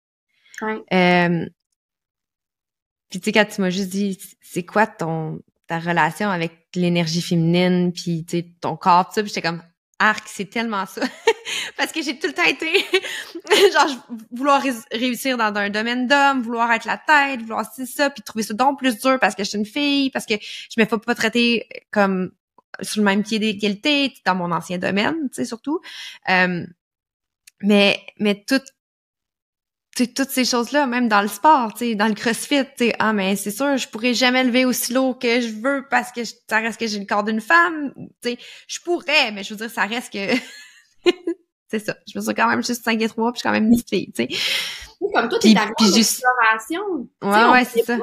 Euh, 0.63 1.47
puis 3.11 3.21
tu 3.21 3.25
sais, 3.25 3.33
quand 3.33 3.45
tu 3.47 3.61
m'as 3.61 3.71
juste 3.71 3.91
dit, 3.91 4.19
c'est 4.41 4.65
quoi 4.65 4.87
ton 4.87 5.41
ta 5.69 5.79
relation 5.79 6.31
avec 6.31 6.67
l'énergie 6.75 7.21
féminine, 7.21 7.93
puis 7.93 8.25
tu 8.25 8.39
sais, 8.39 8.47
ton 8.61 8.77
corps, 8.77 9.07
tout 9.07 9.15
ça, 9.15 9.25
j'étais 9.25 9.43
comme, 9.43 9.63
arc, 9.99 10.27
c'est 10.27 10.47
tellement 10.47 10.87
ça. 10.87 11.03
Parce 11.77 11.93
que 11.93 12.03
j'ai 12.03 12.19
tout 12.19 12.27
le 12.27 12.33
temps 12.33 12.45
été, 12.45 12.73
genre, 13.73 14.07
vouloir 14.31 14.63
réussir 14.93 15.37
dans 15.37 15.55
un 15.55 15.71
domaine 15.71 16.07
d'homme, 16.07 16.43
vouloir 16.43 16.73
être 16.73 16.87
la 16.87 16.99
tête, 16.99 17.43
vouloir 17.43 17.71
c'est 17.75 17.87
ça, 17.87 18.11
puis 18.11 18.23
trouver 18.23 18.43
ça 18.43 18.55
donc 18.55 18.79
plus 18.79 18.99
dur 18.99 19.19
parce 19.21 19.35
que 19.35 19.45
je 19.45 19.51
suis 19.51 19.59
une 19.59 19.67
fille, 19.67 20.11
parce 20.11 20.27
que 20.27 20.35
je 20.41 20.81
me 20.81 20.87
fais 20.87 20.99
pas 20.99 21.15
traiter 21.15 21.69
comme 21.91 22.33
sur 22.81 23.01
le 23.01 23.05
même 23.05 23.23
pied 23.23 23.39
d'égalité 23.39 24.15
dans 24.25 24.35
mon 24.35 24.53
ancien 24.53 24.79
domaine, 24.79 25.29
tu 25.31 25.37
sais, 25.37 25.45
surtout. 25.45 25.81
Euh, 26.29 26.65
mais, 27.61 28.01
mais 28.19 28.45
tout 28.47 28.61
toutes 30.07 30.31
ces 30.31 30.45
choses-là, 30.45 30.87
même 30.87 31.09
dans 31.09 31.23
le 31.23 31.29
sport, 31.29 31.73
dans 31.97 32.09
le 32.09 32.15
crossfit, 32.15 32.65
tu 32.77 32.93
ah 32.99 33.13
mais 33.13 33.37
c'est 33.37 33.51
sûr, 33.51 33.77
je 33.77 33.89
pourrais 33.89 34.15
jamais 34.15 34.45
lever 34.45 34.65
aussi 34.65 34.93
lourd 34.93 35.19
que 35.19 35.41
je 35.41 35.49
veux 35.49 35.87
parce 35.91 36.13
que 36.13 36.25
ça 36.25 36.59
reste 36.59 36.79
que 36.79 36.87
j'ai 36.87 36.99
le 36.99 37.07
corps 37.07 37.25
d'une 37.25 37.41
femme, 37.41 37.93
tu 38.23 38.37
je 38.67 38.81
pourrais, 38.81 39.33
mais 39.33 39.43
je 39.43 39.55
veux 39.55 39.57
dire, 39.57 39.71
ça 39.71 39.87
reste 39.87 40.13
que 40.13 40.35
c'est 41.69 41.79
ça. 41.79 41.97
Je 42.07 42.19
me 42.19 42.25
suis 42.25 42.35
quand 42.35 42.49
même 42.49 42.63
juste 42.63 42.85
5 42.85 43.01
et 43.01 43.09
3, 43.09 43.33
puis 43.33 43.39
je 43.39 43.41
suis 43.41 43.49
quand 43.49 43.53
même 43.53 43.67
une 43.67 43.73
petite 43.73 43.89
fille, 43.89 44.13
tu 44.13 44.25
sais. 44.25 45.09
Comme 45.15 45.29
toi, 45.29 45.39
t'es 45.39 45.55
juste... 45.95 46.23
Ouais, 47.23 47.45
ouais, 47.51 47.65
c'est 47.65 47.83
ça. 47.85 47.99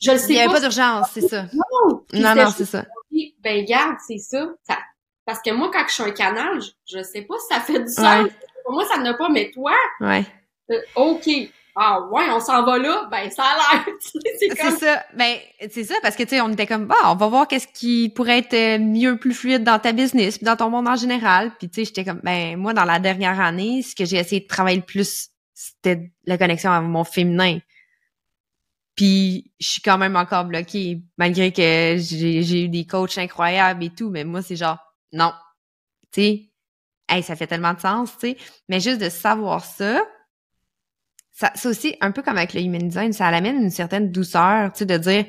Je 0.00 0.12
le 0.12 0.18
sais 0.18 0.26
Il 0.28 0.34
n'y 0.34 0.40
avait 0.40 0.52
pas 0.52 0.60
d'urgence, 0.60 1.08
c'est 1.12 1.28
ça. 1.28 1.42
Non, 1.52 2.02
non, 2.12 2.34
non 2.34 2.50
c'est 2.56 2.64
ça. 2.64 2.84
dit, 3.10 3.34
ben 3.40 3.64
garde, 3.64 3.96
c'est 4.06 4.18
ça. 4.18 4.46
ça. 4.66 4.78
Parce 5.24 5.40
que 5.42 5.50
moi, 5.50 5.70
quand 5.72 5.84
je 5.88 5.92
suis 5.92 6.02
un 6.04 6.10
canal, 6.12 6.60
je, 6.60 6.98
je 6.98 7.02
sais 7.02 7.22
pas 7.22 7.34
si 7.38 7.54
ça 7.54 7.60
fait 7.60 7.80
du 7.80 7.92
sens. 7.92 8.24
Ouais. 8.24 8.30
Pour 8.68 8.74
moi, 8.74 8.84
ça 8.84 9.00
n'a 9.00 9.14
pas, 9.14 9.30
mais 9.30 9.50
toi, 9.50 9.72
Ouais. 9.98 10.26
euh, 10.70 10.78
OK. 10.94 11.26
Ah 11.74 12.02
ouais, 12.10 12.24
on 12.30 12.38
s'en 12.38 12.64
va 12.66 12.76
là, 12.76 13.08
ben 13.10 13.30
ça 13.30 13.44
a 13.44 13.54
l'air. 13.56 13.86
Tu 14.02 14.08
sais, 14.10 14.36
c'est 14.38 14.48
C'est 14.50 14.56
comme 14.60 14.76
ça. 14.76 15.02
Ben, 15.14 15.36
c'est 15.70 15.84
ça, 15.84 15.94
parce 16.02 16.16
que, 16.16 16.24
tu 16.24 16.30
sais, 16.30 16.40
on 16.42 16.50
était 16.50 16.66
comme, 16.66 16.84
bah, 16.84 16.96
on 17.04 17.14
va 17.14 17.28
voir 17.28 17.48
qu'est-ce 17.48 17.66
qui 17.68 18.10
pourrait 18.10 18.40
être 18.40 18.52
euh, 18.52 18.78
mieux, 18.78 19.16
plus 19.16 19.32
fluide 19.32 19.64
dans 19.64 19.78
ta 19.78 19.92
business, 19.92 20.36
puis 20.36 20.44
dans 20.44 20.56
ton 20.56 20.68
monde 20.68 20.86
en 20.86 20.96
général. 20.96 21.50
Puis, 21.58 21.70
tu 21.70 21.76
sais, 21.76 21.84
j'étais 21.86 22.04
comme, 22.04 22.20
ben, 22.22 22.58
moi, 22.58 22.74
dans 22.74 22.84
la 22.84 22.98
dernière 22.98 23.40
année, 23.40 23.80
ce 23.80 23.94
que 23.94 24.04
j'ai 24.04 24.18
essayé 24.18 24.42
de 24.42 24.46
travailler 24.46 24.76
le 24.76 24.82
plus, 24.84 25.28
c'était 25.54 26.10
la 26.26 26.36
connexion 26.36 26.70
avec 26.70 26.90
mon 26.90 27.04
féminin. 27.04 27.58
Puis, 28.94 29.52
je 29.60 29.68
suis 29.68 29.80
quand 29.82 29.96
même 29.96 30.16
encore 30.16 30.44
bloquée, 30.44 31.00
malgré 31.16 31.52
que 31.52 31.96
j'ai 31.96 32.42
j'ai 32.42 32.64
eu 32.64 32.68
des 32.68 32.84
coachs 32.84 33.16
incroyables 33.16 33.84
et 33.84 33.90
tout, 33.90 34.10
mais 34.10 34.24
moi, 34.24 34.42
c'est 34.42 34.56
genre, 34.56 34.78
non. 35.12 35.32
Tu 36.12 36.20
sais, 36.20 36.42
hey, 37.08 37.22
ça 37.22 37.36
fait 37.36 37.46
tellement 37.46 37.74
de 37.74 37.80
sens, 37.80 38.12
tu 38.18 38.30
sais. 38.30 38.36
Mais 38.68 38.80
juste 38.80 39.00
de 39.00 39.08
savoir 39.08 39.64
ça, 39.64 40.04
ça, 41.30 41.52
c'est 41.54 41.68
aussi 41.68 41.96
un 42.00 42.10
peu 42.10 42.22
comme 42.22 42.36
avec 42.36 42.52
le 42.54 42.60
human 42.60 42.88
design, 42.88 43.12
ça 43.12 43.26
amène 43.26 43.62
une 43.62 43.70
certaine 43.70 44.10
douceur, 44.10 44.72
tu 44.72 44.80
sais, 44.80 44.86
de 44.86 44.96
dire, 44.96 45.26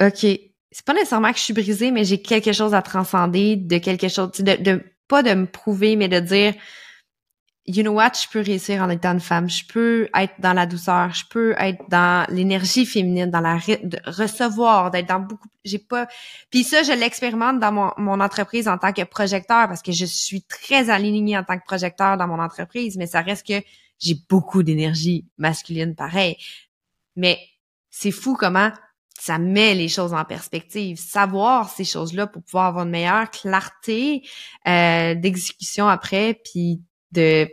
OK, 0.00 0.20
c'est 0.70 0.84
pas 0.84 0.94
nécessairement 0.94 1.32
que 1.32 1.38
je 1.38 1.42
suis 1.42 1.54
brisée, 1.54 1.90
mais 1.90 2.04
j'ai 2.04 2.22
quelque 2.22 2.52
chose 2.52 2.74
à 2.74 2.82
transcender, 2.82 3.56
de 3.56 3.78
quelque 3.78 4.08
chose, 4.08 4.30
tu 4.32 4.44
sais, 4.44 4.56
de, 4.56 4.62
de, 4.62 4.84
pas 5.08 5.22
de 5.22 5.34
me 5.34 5.46
prouver, 5.46 5.96
mais 5.96 6.08
de 6.08 6.20
dire, 6.20 6.54
you 7.66 7.82
know 7.82 7.92
what, 7.92 8.12
je 8.14 8.28
peux 8.28 8.40
réussir 8.40 8.82
en 8.82 8.90
étant 8.90 9.12
une 9.12 9.20
femme, 9.20 9.48
je 9.48 9.64
peux 9.66 10.08
être 10.14 10.34
dans 10.40 10.52
la 10.52 10.66
douceur, 10.66 11.12
je 11.14 11.24
peux 11.30 11.54
être 11.58 11.82
dans 11.88 12.26
l'énergie 12.28 12.86
féminine, 12.86 13.30
dans 13.30 13.40
la 13.40 13.56
re- 13.56 13.86
de 13.86 13.98
recevoir, 14.04 14.90
d'être 14.90 15.08
dans 15.08 15.20
beaucoup, 15.20 15.48
j'ai 15.64 15.78
pas, 15.78 16.08
puis 16.50 16.64
ça, 16.64 16.82
je 16.82 16.92
l'expérimente 16.92 17.60
dans 17.60 17.72
mon, 17.72 17.92
mon 17.98 18.20
entreprise 18.20 18.66
en 18.66 18.78
tant 18.78 18.92
que 18.92 19.02
projecteur, 19.04 19.68
parce 19.68 19.82
que 19.82 19.92
je 19.92 20.04
suis 20.04 20.42
très 20.42 20.90
alignée 20.90 21.38
en 21.38 21.44
tant 21.44 21.56
que 21.56 21.64
projecteur 21.64 22.16
dans 22.16 22.26
mon 22.26 22.40
entreprise, 22.40 22.96
mais 22.96 23.06
ça 23.06 23.20
reste 23.20 23.46
que 23.46 23.64
j'ai 24.00 24.16
beaucoup 24.28 24.64
d'énergie 24.64 25.26
masculine 25.38 25.94
pareil. 25.94 26.36
Mais 27.14 27.38
c'est 27.90 28.10
fou 28.10 28.36
comment 28.36 28.72
ça 29.20 29.38
met 29.38 29.74
les 29.76 29.88
choses 29.88 30.14
en 30.14 30.24
perspective. 30.24 30.98
Savoir 30.98 31.70
ces 31.70 31.84
choses-là 31.84 32.26
pour 32.26 32.42
pouvoir 32.42 32.66
avoir 32.66 32.84
une 32.84 32.90
meilleure 32.90 33.30
clarté 33.30 34.26
euh, 34.66 35.14
d'exécution 35.14 35.86
après, 35.86 36.40
puis 36.42 36.82
de... 37.12 37.48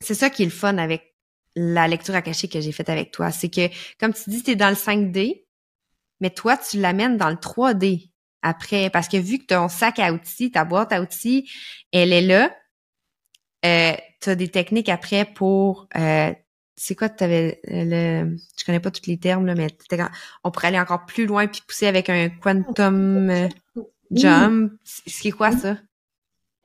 C'est 0.00 0.14
ça 0.14 0.30
qui 0.30 0.42
est 0.42 0.46
le 0.46 0.50
fun 0.50 0.78
avec 0.78 1.14
la 1.54 1.88
lecture 1.88 2.14
akashique 2.14 2.52
que 2.52 2.60
j'ai 2.60 2.72
faite 2.72 2.90
avec 2.90 3.10
toi. 3.10 3.30
C'est 3.30 3.48
que, 3.48 3.68
comme 3.98 4.12
tu 4.12 4.28
dis, 4.28 4.42
tu 4.42 4.50
es 4.52 4.56
dans 4.56 4.68
le 4.68 4.74
5D, 4.74 5.44
mais 6.20 6.30
toi, 6.30 6.56
tu 6.56 6.78
l'amènes 6.78 7.16
dans 7.16 7.30
le 7.30 7.36
3D 7.36 8.10
après. 8.42 8.90
Parce 8.90 9.08
que 9.08 9.16
vu 9.16 9.38
que 9.38 9.46
ton 9.46 9.68
sac 9.68 9.98
à 9.98 10.12
outils, 10.12 10.50
ta 10.50 10.64
boîte 10.64 10.92
à 10.92 11.00
outils, 11.00 11.50
elle 11.92 12.12
est 12.12 12.22
là, 12.22 12.54
euh, 13.64 13.94
tu 14.20 14.30
as 14.30 14.34
des 14.34 14.48
techniques 14.48 14.88
après 14.88 15.24
pour... 15.24 15.88
Euh, 15.96 16.32
c'est 16.76 16.94
quoi 16.94 17.08
tu 17.08 17.24
avais 17.24 17.58
le 17.64 18.36
je 18.58 18.64
connais 18.66 18.80
pas 18.80 18.90
tous 18.90 19.06
les 19.06 19.18
termes 19.18 19.46
là 19.46 19.54
mais 19.54 19.68
on 20.44 20.50
pourrait 20.50 20.68
aller 20.68 20.78
encore 20.78 21.06
plus 21.06 21.24
loin 21.24 21.46
puis 21.46 21.62
pousser 21.66 21.86
avec 21.86 22.10
un 22.10 22.28
quantum 22.28 23.30
euh, 23.30 23.48
jump 24.10 24.72
ce 24.84 25.20
qui 25.20 25.28
est 25.28 25.32
quoi 25.32 25.52
ça? 25.52 25.78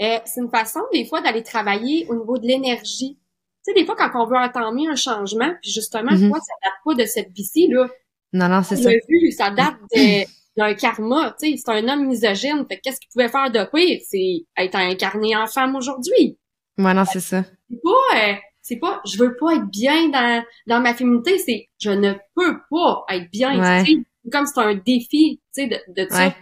Euh, 0.01 0.17
c'est 0.25 0.41
une 0.41 0.49
façon, 0.49 0.79
des 0.91 1.05
fois, 1.05 1.21
d'aller 1.21 1.43
travailler 1.43 2.07
au 2.09 2.15
niveau 2.15 2.37
de 2.37 2.45
l'énergie. 2.47 3.17
Tu 3.63 3.71
sais, 3.71 3.73
des 3.79 3.85
fois, 3.85 3.95
quand 3.95 4.09
on 4.15 4.25
veut 4.27 4.37
entamer 4.37 4.87
un 4.87 4.95
changement, 4.95 5.53
puis 5.61 5.71
justement, 5.71 6.11
Mhm. 6.11 6.29
toi, 6.29 6.39
ça 6.39 6.53
date 6.63 6.73
pas 6.83 6.95
de 6.95 7.05
cette 7.07 7.29
vie-ci, 7.31 7.67
là. 7.67 7.87
non 8.33 8.47
non 8.47 8.63
c'est 8.63 8.77
ça 8.77 8.89
vu, 9.09 9.31
ça 9.31 9.51
date 9.51 9.75
d'un 10.57 10.73
karma, 10.73 11.35
tu 11.39 11.51
sais, 11.51 11.57
c'est 11.63 11.71
un 11.71 11.87
homme 11.87 12.07
misogyne. 12.07 12.65
Fait 12.67 12.77
que 12.77 12.81
qu'est-ce 12.83 12.99
qu'il 12.99 13.09
pouvait 13.13 13.29
faire 13.29 13.51
de 13.51 13.63
pire? 13.71 13.99
C'est 14.09 14.45
être 14.57 14.75
incarné 14.75 15.35
en 15.35 15.47
femme 15.47 15.75
aujourd'hui. 15.75 16.37
ouais 16.79 16.93
non 16.93 17.05
c'est 17.05 17.19
ça 17.19 17.43
C'est 17.69 17.81
pas, 17.83 18.17
euh, 18.17 18.33
c'est 18.61 18.77
pas, 18.77 19.01
je 19.05 19.17
veux 19.17 19.35
pas 19.37 19.55
être 19.55 19.69
bien 19.69 20.09
dans, 20.09 20.43
dans 20.67 20.79
ma 20.81 20.93
féminité, 20.95 21.37
c'est, 21.39 21.69
je 21.79 21.91
ne 21.91 22.13
peux 22.35 22.57
pas 22.71 23.05
être 23.09 23.29
bien, 23.31 23.59
Ouais. 23.59 23.83
tu 23.83 23.91
sais. 23.91 23.97
C'est 24.23 24.29
Comme 24.31 24.45
c'est 24.45 24.59
un 24.61 24.75
défi, 24.75 25.41
tu 25.55 25.63
sais, 25.63 25.67
de, 25.67 25.77
de 26.03 26.07
ça. 26.09 26.27
ouais 26.27 26.35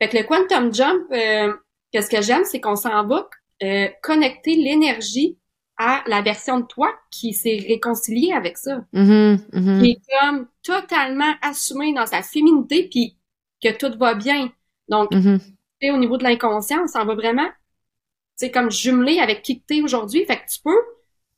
Fait 0.00 0.08
que 0.08 0.16
le 0.18 0.22
quantum 0.24 0.72
jump, 0.74 1.02
euh, 1.12 1.52
qu'est-ce 1.92 2.10
que 2.10 2.22
j'aime, 2.22 2.44
c'est 2.44 2.60
qu'on 2.60 2.76
s'en 2.76 3.06
va 3.06 3.28
euh, 3.62 3.88
connecter 4.02 4.54
l'énergie 4.56 5.38
à 5.78 6.02
la 6.06 6.22
version 6.22 6.60
de 6.60 6.66
toi 6.66 6.94
qui 7.10 7.34
s'est 7.34 7.64
réconciliée 7.68 8.32
avec 8.32 8.56
ça, 8.58 8.84
Mhm, 8.92 9.38
mhm. 9.52 9.82
qui 9.82 9.90
est 9.92 10.00
comme 10.20 10.48
totalement 10.62 11.34
assumée 11.42 11.94
dans 11.94 12.06
sa 12.06 12.22
féminité, 12.22 12.88
puis 12.90 13.18
que 13.62 13.70
tout 13.76 13.96
va 13.98 14.14
bien. 14.14 14.50
Donc, 14.88 15.12
Mhm. 15.12 15.38
tu 15.40 15.88
sais, 15.88 15.90
au 15.90 15.98
niveau 15.98 16.16
de 16.16 16.24
l'inconscient, 16.24 16.82
on 16.84 16.86
s'en 16.86 17.04
va 17.04 17.14
vraiment, 17.14 17.46
tu 17.48 18.46
sais, 18.46 18.50
comme 18.50 18.70
jumelé 18.70 19.18
avec 19.20 19.42
qui 19.42 19.60
que 19.60 19.66
t'es 19.66 19.82
aujourd'hui. 19.82 20.24
Fait 20.26 20.36
que 20.38 20.50
tu 20.50 20.60
peux 20.62 20.78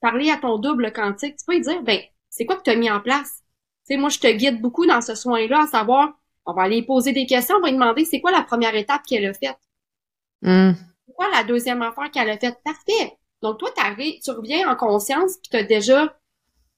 parler 0.00 0.30
à 0.30 0.36
ton 0.36 0.58
double 0.58 0.92
quantique. 0.92 1.36
Tu 1.36 1.44
peux 1.46 1.54
lui 1.54 1.60
dire, 1.62 1.82
ben, 1.82 2.00
c'est 2.30 2.44
quoi 2.46 2.56
que 2.56 2.62
tu 2.62 2.70
as 2.70 2.76
mis 2.76 2.90
en 2.90 3.00
place? 3.00 3.42
Tu 3.88 3.94
sais, 3.94 3.96
moi, 3.96 4.08
je 4.10 4.18
te 4.18 4.28
guide 4.30 4.60
beaucoup 4.60 4.86
dans 4.86 5.00
ce 5.00 5.14
soin-là, 5.14 5.62
à 5.62 5.66
savoir, 5.66 6.12
on 6.46 6.52
va 6.52 6.62
aller 6.62 6.82
poser 6.82 7.12
des 7.12 7.26
questions, 7.26 7.56
on 7.56 7.60
va 7.60 7.68
lui 7.68 7.74
demander 7.74 8.04
c'est 8.04 8.20
quoi 8.20 8.30
la 8.32 8.42
première 8.42 8.74
étape 8.74 9.02
qu'elle 9.06 9.26
a 9.26 9.34
faite? 9.34 9.58
Mhm. 10.42 10.76
C'est 11.06 11.14
quoi 11.14 11.26
la 11.32 11.44
deuxième 11.44 11.82
affaire 11.82 12.10
qu'elle 12.10 12.30
a 12.30 12.38
faite? 12.38 12.58
Parfait! 12.64 13.12
Donc, 13.42 13.58
toi, 13.58 13.70
tu 13.76 14.30
reviens 14.30 14.68
en 14.70 14.76
conscience, 14.76 15.36
puis 15.42 15.50
tu 15.50 15.56
as 15.56 15.62
déjà 15.64 16.16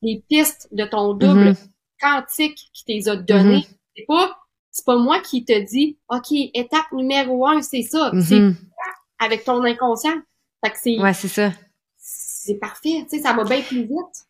les 0.03 0.23
pistes 0.29 0.69
de 0.73 0.85
ton 0.85 1.15
double 1.15 1.51
Mhm. 1.51 1.57
quantique 2.01 2.59
qui 2.73 2.85
t'es 2.85 3.09
a 3.11 3.17
donné. 3.17 3.57
Mhm. 3.57 3.63
C'est 3.97 4.05
pas, 4.07 4.39
c'est 4.71 4.85
pas 4.87 4.97
moi 4.97 5.21
qui 5.21 5.45
te 5.45 5.59
dis, 5.67 5.99
OK, 6.09 6.33
étape 6.55 6.91
numéro 6.93 7.47
un, 7.47 7.61
c'est 7.63 7.83
ça. 7.83 8.11
C'est 8.27 8.39
Mhm. 8.41 8.57
avec 9.19 9.45
ton 9.45 9.63
inconscient. 9.65 10.17
Fait 10.65 10.71
que 10.73 10.79
c'est, 10.81 10.99
ouais 10.99 11.15
c'est 11.15 11.29
ça 11.29 11.53
c'est 11.97 12.59
parfait. 12.59 13.05
Tu 13.09 13.17
sais, 13.17 13.23
ça 13.23 13.33
va 13.35 13.45
bien 13.45 13.61
plus 13.63 13.83
vite. 13.83 14.27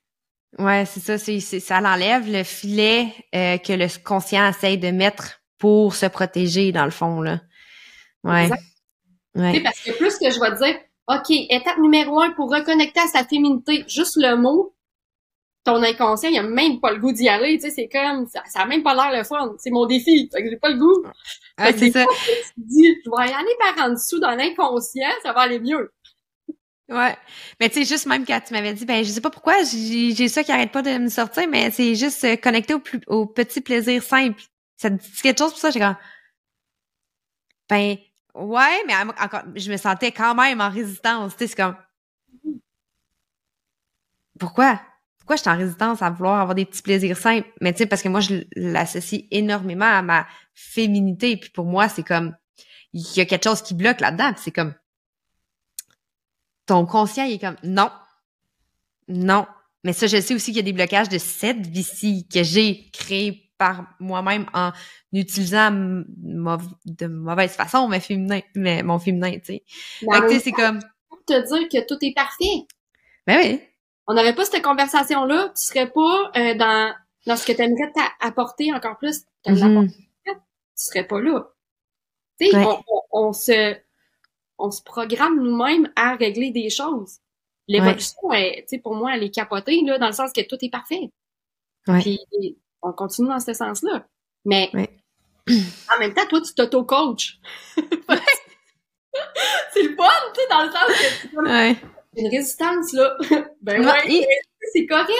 ouais 0.59 0.85
c'est 0.85 0.99
ça 1.01 1.17
c'est 1.19 1.39
c'est- 1.41 1.61
ça 1.61 1.81
l'enlève 1.81 2.31
le 2.31 2.43
filet 2.43 3.15
euh, 3.35 3.57
que 3.59 3.73
le 3.73 3.87
conscient 4.05 4.49
essaye 4.49 4.79
de 4.79 4.91
mettre 4.91 5.41
pour 5.59 5.95
se 5.95 6.07
protéger 6.07 6.73
dans 6.73 6.85
le 6.85 6.91
fond 6.91 7.21
là 7.23 7.41
ouais 8.25 8.49
Tu 9.35 9.41
sais, 9.41 9.61
parce 9.61 9.81
que 9.81 9.93
plus 9.93 10.19
que 10.19 10.31
je 10.31 10.41
vais 10.41 10.51
te 10.51 10.65
dire, 10.65 10.79
OK, 11.09 11.31
étape 11.31 11.79
numéro 11.79 12.21
un 12.21 12.31
pour 12.33 12.53
reconnecter 12.53 13.01
à 13.01 13.07
sa 13.07 13.25
féminité, 13.25 13.85
juste 13.89 14.17
le 14.17 14.37
mot, 14.37 14.75
ton 15.65 15.83
inconscient, 15.83 16.31
il 16.31 16.39
a 16.39 16.43
même 16.43 16.81
pas 16.81 16.93
le 16.93 16.99
goût 16.99 17.13
d'y 17.13 17.29
aller. 17.29 17.59
Tu 17.59 17.69
sais, 17.69 17.71
c'est 17.71 17.89
comme, 17.89 18.27
ça, 18.27 18.43
ça 18.49 18.61
a 18.61 18.67
même 18.67 18.83
pas 18.83 18.95
l'air 18.95 19.17
le 19.17 19.25
fun. 19.25 19.55
C'est 19.59 19.71
mon 19.71 19.87
défi. 19.87 20.29
Fait 20.33 20.43
que 20.43 20.51
j'ai 20.51 20.57
pas 20.57 20.71
le 20.71 20.79
goût. 20.79 21.05
Ah, 21.57 21.73
c'est 21.73 21.91
ça 21.91 22.05
fois, 22.05 22.15
tu 22.15 22.63
te 22.63 22.67
dis, 22.67 22.95
je 23.05 23.11
vais 23.11 23.31
y 23.31 23.35
aller 23.35 23.57
par 23.59 23.87
en 23.87 23.91
dessous 23.91 24.19
dans 24.21 24.35
l'inconscient, 24.35 25.11
ça 25.23 25.33
va 25.33 25.41
aller 25.41 25.61
mieux. 25.61 25.93
Ouais. 26.89 27.17
Mais 27.61 27.69
tu 27.69 27.77
sais, 27.77 27.85
juste 27.85 28.07
même 28.07 28.25
quand 28.27 28.41
tu 28.41 28.53
m'avais 28.53 28.73
dit, 28.73 28.85
ben, 28.85 29.05
je 29.05 29.11
sais 29.11 29.21
pas 29.21 29.31
pourquoi, 29.31 29.63
j'ai 29.63 30.13
j'ai 30.13 30.29
ça 30.29 30.43
qui 30.43 30.51
arrête 30.51 30.73
pas 30.73 30.83
de 30.83 30.99
me 30.99 31.09
sortir, 31.09 31.47
mais 31.49 31.71
c'est 31.71 31.95
juste 31.95 32.25
euh, 32.25 32.37
connecté 32.37 32.75
au, 32.75 32.81
plus, 32.81 33.01
au 33.07 33.27
petit 33.27 33.61
plaisir 33.61 34.03
simple. 34.03 34.43
Ça 34.77 34.91
te 34.91 34.97
dit 34.97 35.23
quelque 35.23 35.39
chose 35.39 35.51
pour 35.51 35.61
ça? 35.61 35.71
J'ai 35.71 35.79
comme, 35.79 35.97
ben, 37.69 37.97
ouais, 38.35 38.83
mais 38.87 38.95
en- 38.95 39.09
encore, 39.09 39.43
je 39.55 39.71
me 39.71 39.77
sentais 39.77 40.13
quand 40.13 40.35
même 40.35 40.61
en 40.61 40.71
résistance. 40.71 41.33
Tu 41.37 41.39
sais, 41.41 41.47
c'est 41.49 41.57
comme, 41.57 41.77
pourquoi? 44.39 44.81
Pourquoi 45.19 45.37
je 45.37 45.43
suis 45.43 45.51
en 45.51 45.57
résistance 45.57 46.03
à 46.03 46.11
vouloir 46.11 46.41
avoir 46.41 46.55
des 46.55 46.65
petits 46.65 46.83
plaisirs 46.83 47.17
simples? 47.17 47.49
Mais 47.61 47.73
tu 47.73 47.79
sais, 47.79 47.87
parce 47.87 48.03
que 48.03 48.09
moi, 48.09 48.21
je 48.21 48.43
l'associe 48.57 49.23
énormément 49.31 49.85
à 49.85 50.03
ma 50.03 50.27
féminité. 50.55 51.37
Puis 51.37 51.51
pour 51.51 51.67
moi, 51.67 51.89
c'est 51.89 52.03
comme, 52.03 52.35
il 52.93 53.03
y 53.17 53.21
a 53.21 53.27
quelque 53.27 53.45
chose 53.45 53.63
qui 53.63 53.75
bloque 53.75 54.01
là-dedans. 54.01 54.33
C'est 54.37 54.51
comme, 54.51 54.75
ton 56.67 56.87
conscient, 56.87 57.25
il 57.25 57.35
est 57.35 57.39
comme, 57.39 57.57
non, 57.63 57.91
non. 59.09 59.47
Mais 59.85 59.93
ça, 59.93 60.07
je 60.07 60.21
sais 60.21 60.35
aussi 60.35 60.47
qu'il 60.53 60.57
y 60.57 60.61
a 60.61 60.63
des 60.63 60.73
blocages 60.73 61.09
de 61.09 61.19
cette 61.19 61.67
vie-ci 61.67 62.29
que 62.29 62.43
j'ai 62.43 62.91
créé 62.93 63.50
par 63.61 63.85
moi-même 64.01 64.47
en 64.55 64.73
utilisant 65.13 65.71
de 65.71 67.07
mauvaise 67.07 67.53
façon 67.53 67.87
mon 67.89 68.01
féminin, 68.01 68.41
mais 68.57 68.83
mon 68.83 68.99
féminin, 68.99 69.33
tu 69.39 69.45
sais. 69.45 69.65
Mais 70.03 70.27
tu 70.29 70.41
c'est 70.41 70.51
comme, 70.53 70.81
pour 71.11 71.23
te 71.27 71.35
dire 71.35 71.69
que 71.69 71.87
tout 71.87 71.99
est 72.03 72.15
parfait. 72.15 72.67
ben 73.27 73.39
oui. 73.43 73.61
On 74.07 74.15
n'aurait 74.15 74.35
pas 74.35 74.45
cette 74.47 74.63
conversation-là, 74.65 75.51
tu 75.55 75.63
serais 75.63 75.91
pas 75.91 76.33
euh, 76.37 76.55
dans, 76.55 76.93
dans 77.27 77.37
ce 77.37 77.47
que 77.47 77.53
tu 77.53 77.61
aimerais 77.63 77.93
apporter 78.21 78.73
encore 78.73 78.97
plus. 78.99 79.21
Tu 79.45 79.53
Mhm. 79.53 79.89
tu 79.91 80.33
serais 80.75 81.07
pas 81.07 81.21
là. 81.21 81.47
Tu 82.41 82.47
sais, 82.49 82.57
Ouais. 82.57 82.65
on, 82.67 82.83
on, 82.89 83.29
on 83.29 83.33
se, 83.35 83.77
on 84.59 84.71
se 84.71 84.83
programme 84.83 85.39
nous-mêmes 85.43 85.93
à 85.97 86.15
régler 86.17 86.51
des 86.51 86.71
choses. 86.71 87.19
L'évolution, 87.69 88.17
tu 88.33 88.65
sais, 88.67 88.79
pour 88.79 88.95
moi, 88.97 89.15
elle 89.15 89.23
est 89.23 89.31
capotée, 89.35 89.81
là, 89.85 89.99
dans 89.99 90.07
le 90.09 90.13
sens 90.13 90.33
que 90.33 90.41
tout 90.41 90.57
est 90.63 90.71
parfait. 90.71 91.11
Ouais. 91.87 92.01
Puis, 92.01 92.19
on 92.83 92.93
continue 92.93 93.29
dans 93.29 93.41
ce 93.41 93.53
sens-là. 93.53 94.07
Mais, 94.45 94.71
en 95.49 95.99
même 95.99 96.15
temps, 96.15 96.27
toi, 96.29 96.41
tu 96.41 96.55
t'auto-coaches. 96.55 97.39
c'est 99.73 99.83
le 99.83 99.97
fun, 99.97 100.09
tu 100.35 100.41
sais, 100.41 100.47
dans 100.49 100.63
le 100.65 100.71
sens 100.71 100.87
que 100.87 101.29
tu 101.29 101.37
Ouais. 101.39 101.77
une 102.17 102.29
résistance, 102.29 102.93
là. 102.93 103.17
ben 103.63 103.85
Ouais, 103.87 104.27
c'est 104.73 104.87
correct. 104.87 105.11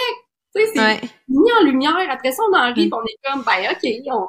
Tu 0.55 0.61
sais, 0.61 0.67
c'est 0.73 0.79
Ouais. 0.79 1.01
mis 1.29 1.51
en 1.59 1.63
lumière. 1.63 1.95
Après 2.09 2.31
ça, 2.31 2.43
on 2.51 2.55
en 2.55 2.73
rit, 2.73 2.87
Mm. 2.87 2.93
on 2.93 3.03
est 3.05 3.17
comme, 3.23 3.43
ben, 3.43 3.71
OK, 3.71 3.89
on, 4.13 4.27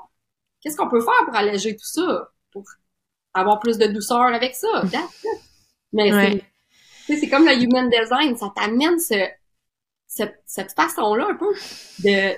qu'est-ce 0.61 0.77
qu'on 0.77 0.88
peut 0.88 1.01
faire 1.01 1.25
pour 1.27 1.35
alléger 1.35 1.75
tout 1.77 1.85
ça? 1.85 2.29
Pour 2.53 2.64
avoir 3.35 3.59
plus 3.61 3.79
de 3.79 3.87
douceur 3.87 4.23
avec 4.23 4.55
ça? 4.55 4.83
It. 4.85 4.95
Mais 5.92 6.11
c'est, 7.07 7.29
comme 7.29 7.45
le 7.47 7.55
human 7.55 7.90
design, 7.90 8.37
ça 8.37 8.53
t'amène 8.55 8.99
ce, 8.99 9.27
cette, 10.07 10.42
cette 10.47 10.73
façon-là 10.73 11.29
un 11.31 11.35
peu 11.35 11.53
de, 12.05 12.35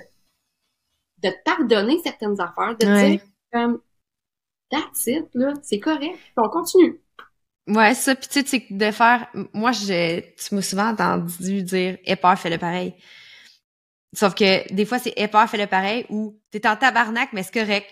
de 1.19 1.29
te 1.29 1.43
pardonner 1.43 1.99
certaines 2.03 2.39
affaires, 2.39 2.77
de 2.77 2.85
Ouais. 2.85 3.09
dire 3.11 3.21
comme, 3.51 3.81
that's 4.69 5.07
it, 5.07 5.25
là, 5.33 5.53
c'est 5.63 5.79
correct, 5.79 6.17
on 6.37 6.49
continue. 6.49 7.01
Ouais, 7.67 7.95
ça, 7.95 8.13
puis 8.15 8.27
tu 8.27 8.45
sais, 8.45 8.65
de 8.69 8.91
faire... 8.91 9.27
Moi, 9.53 9.71
je, 9.71 10.19
tu 10.19 10.53
m'as 10.53 10.61
souvent 10.61 10.89
entendu 10.89 11.63
dire 11.63 11.97
«Aie 12.05 12.15
peur, 12.15 12.37
fais-le 12.37 12.59
pareil». 12.59 12.93
Sauf 14.13 14.35
que 14.35 14.71
des 14.71 14.85
fois, 14.85 14.99
c'est 14.99 15.13
«Aie 15.17 15.27
peur, 15.27 15.49
fais-le 15.49 15.65
pareil» 15.65 16.05
ou 16.09 16.39
«T'es 16.51 16.67
en 16.67 16.75
tabarnak, 16.75 17.33
mais 17.33 17.41
c'est 17.41 17.53
correct». 17.59 17.89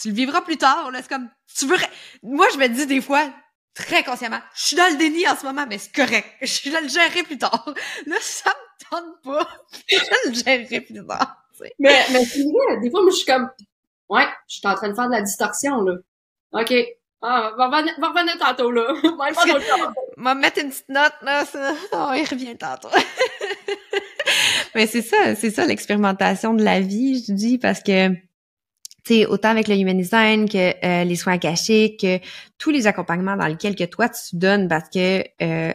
Tu 0.00 0.08
le 0.08 0.14
vivras 0.14 0.42
plus 0.42 0.56
tard, 0.58 0.90
là, 0.92 1.02
c'est 1.02 1.08
comme... 1.08 1.28
Tu 1.58 1.66
veux... 1.66 1.76
Moi, 2.22 2.46
je 2.52 2.58
me 2.58 2.68
dis 2.68 2.86
des 2.86 3.00
fois, 3.00 3.28
très 3.74 4.04
consciemment, 4.04 4.40
je 4.54 4.62
suis 4.64 4.76
dans 4.76 4.90
le 4.90 4.96
déni 4.96 5.26
en 5.26 5.36
ce 5.36 5.44
moment, 5.44 5.66
mais 5.68 5.78
c'est 5.78 5.92
correct. 5.94 6.28
Je 6.42 6.70
vais 6.70 6.80
le 6.82 6.88
gérer 6.88 7.22
plus 7.24 7.38
tard. 7.38 7.74
Là, 8.06 8.16
ça 8.20 8.50
me 8.50 8.71
tente 8.92 9.22
pas. 9.22 9.48
je 9.88 10.28
le 10.28 10.34
gérerai 10.34 10.80
plus 10.80 11.06
tard. 11.06 11.36
Mais, 11.78 12.04
mais 12.12 12.24
c'est 12.24 12.42
vrai, 12.42 12.80
des 12.80 12.90
fois, 12.90 13.02
moi, 13.02 13.10
je 13.10 13.16
suis 13.16 13.26
comme, 13.26 13.48
ouais, 14.08 14.26
je 14.48 14.56
suis 14.56 14.68
en 14.68 14.74
train 14.74 14.88
de 14.88 14.94
faire 14.94 15.06
de 15.06 15.12
la 15.12 15.22
distorsion, 15.22 15.80
là. 15.82 15.94
OK. 16.52 16.74
Ah, 17.24 17.52
va 17.56 17.68
revenir, 17.68 17.94
va 18.00 18.08
revenir 18.08 18.36
tantôt, 18.38 18.70
là. 18.72 18.94
Va 20.16 20.34
mettre 20.34 20.58
une 20.60 20.70
petite 20.70 20.88
note, 20.88 21.14
là, 21.22 21.44
ça. 21.44 21.72
Oh, 21.92 22.10
il 22.14 22.26
revient 22.28 22.56
tantôt. 22.56 22.88
Mais 24.74 24.86
c'est 24.86 25.02
ça, 25.02 25.34
c'est 25.36 25.50
ça 25.50 25.64
l'expérimentation 25.66 26.54
de 26.54 26.64
la 26.64 26.80
vie, 26.80 27.24
je 27.24 27.32
dis, 27.32 27.58
parce 27.58 27.80
que, 27.80 28.08
tu 28.08 28.20
sais, 29.04 29.26
autant 29.26 29.50
avec 29.50 29.68
le 29.68 29.76
human 29.76 29.96
design 29.96 30.48
que 30.48 30.74
euh, 30.84 31.04
les 31.04 31.16
soins 31.16 31.34
akashiques, 31.34 32.00
que 32.00 32.18
tous 32.58 32.70
les 32.70 32.86
accompagnements 32.86 33.36
dans 33.36 33.46
lesquels 33.46 33.76
que 33.76 33.84
toi 33.84 34.08
tu 34.08 34.36
donnes, 34.36 34.68
parce 34.68 34.88
que, 34.88 35.22
euh, 35.42 35.72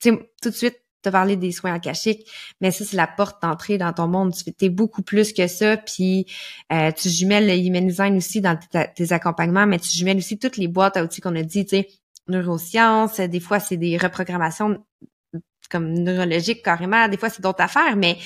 tu 0.00 0.10
sais, 0.10 0.30
tout 0.40 0.50
de 0.50 0.54
suite, 0.54 0.80
t'as 1.02 1.10
parlé 1.10 1.36
des 1.36 1.52
soins 1.52 1.74
akashiques, 1.74 2.28
mais 2.60 2.70
ça, 2.70 2.84
c'est 2.84 2.96
la 2.96 3.06
porte 3.06 3.40
d'entrée 3.42 3.78
dans 3.78 3.92
ton 3.92 4.08
monde. 4.08 4.34
Tu 4.34 4.52
es 4.64 4.68
beaucoup 4.68 5.02
plus 5.02 5.32
que 5.32 5.46
ça, 5.46 5.76
puis 5.76 6.26
euh, 6.72 6.90
tu 6.92 7.08
jumelles 7.08 7.46
le 7.46 7.54
human 7.56 7.86
design 7.86 8.16
aussi 8.16 8.40
dans 8.40 8.58
tes, 8.58 8.86
tes 8.94 9.12
accompagnements, 9.12 9.66
mais 9.66 9.78
tu 9.78 9.88
jumelles 9.90 10.16
aussi 10.18 10.38
toutes 10.38 10.56
les 10.56 10.68
boîtes 10.68 10.96
à 10.96 11.04
outils 11.04 11.20
qu'on 11.20 11.36
a 11.36 11.42
dit, 11.42 11.64
tu 11.64 11.76
sais, 11.76 11.88
neurosciences, 12.28 13.20
des 13.20 13.40
fois 13.40 13.60
c'est 13.60 13.76
des 13.76 13.96
reprogrammations 13.96 14.84
comme 15.70 15.92
neurologiques 15.92 16.62
carrément, 16.64 17.06
des 17.08 17.16
fois 17.16 17.28
c'est 17.30 17.42
d'autres 17.42 17.62
affaires, 17.62 17.96
mais 17.96 18.18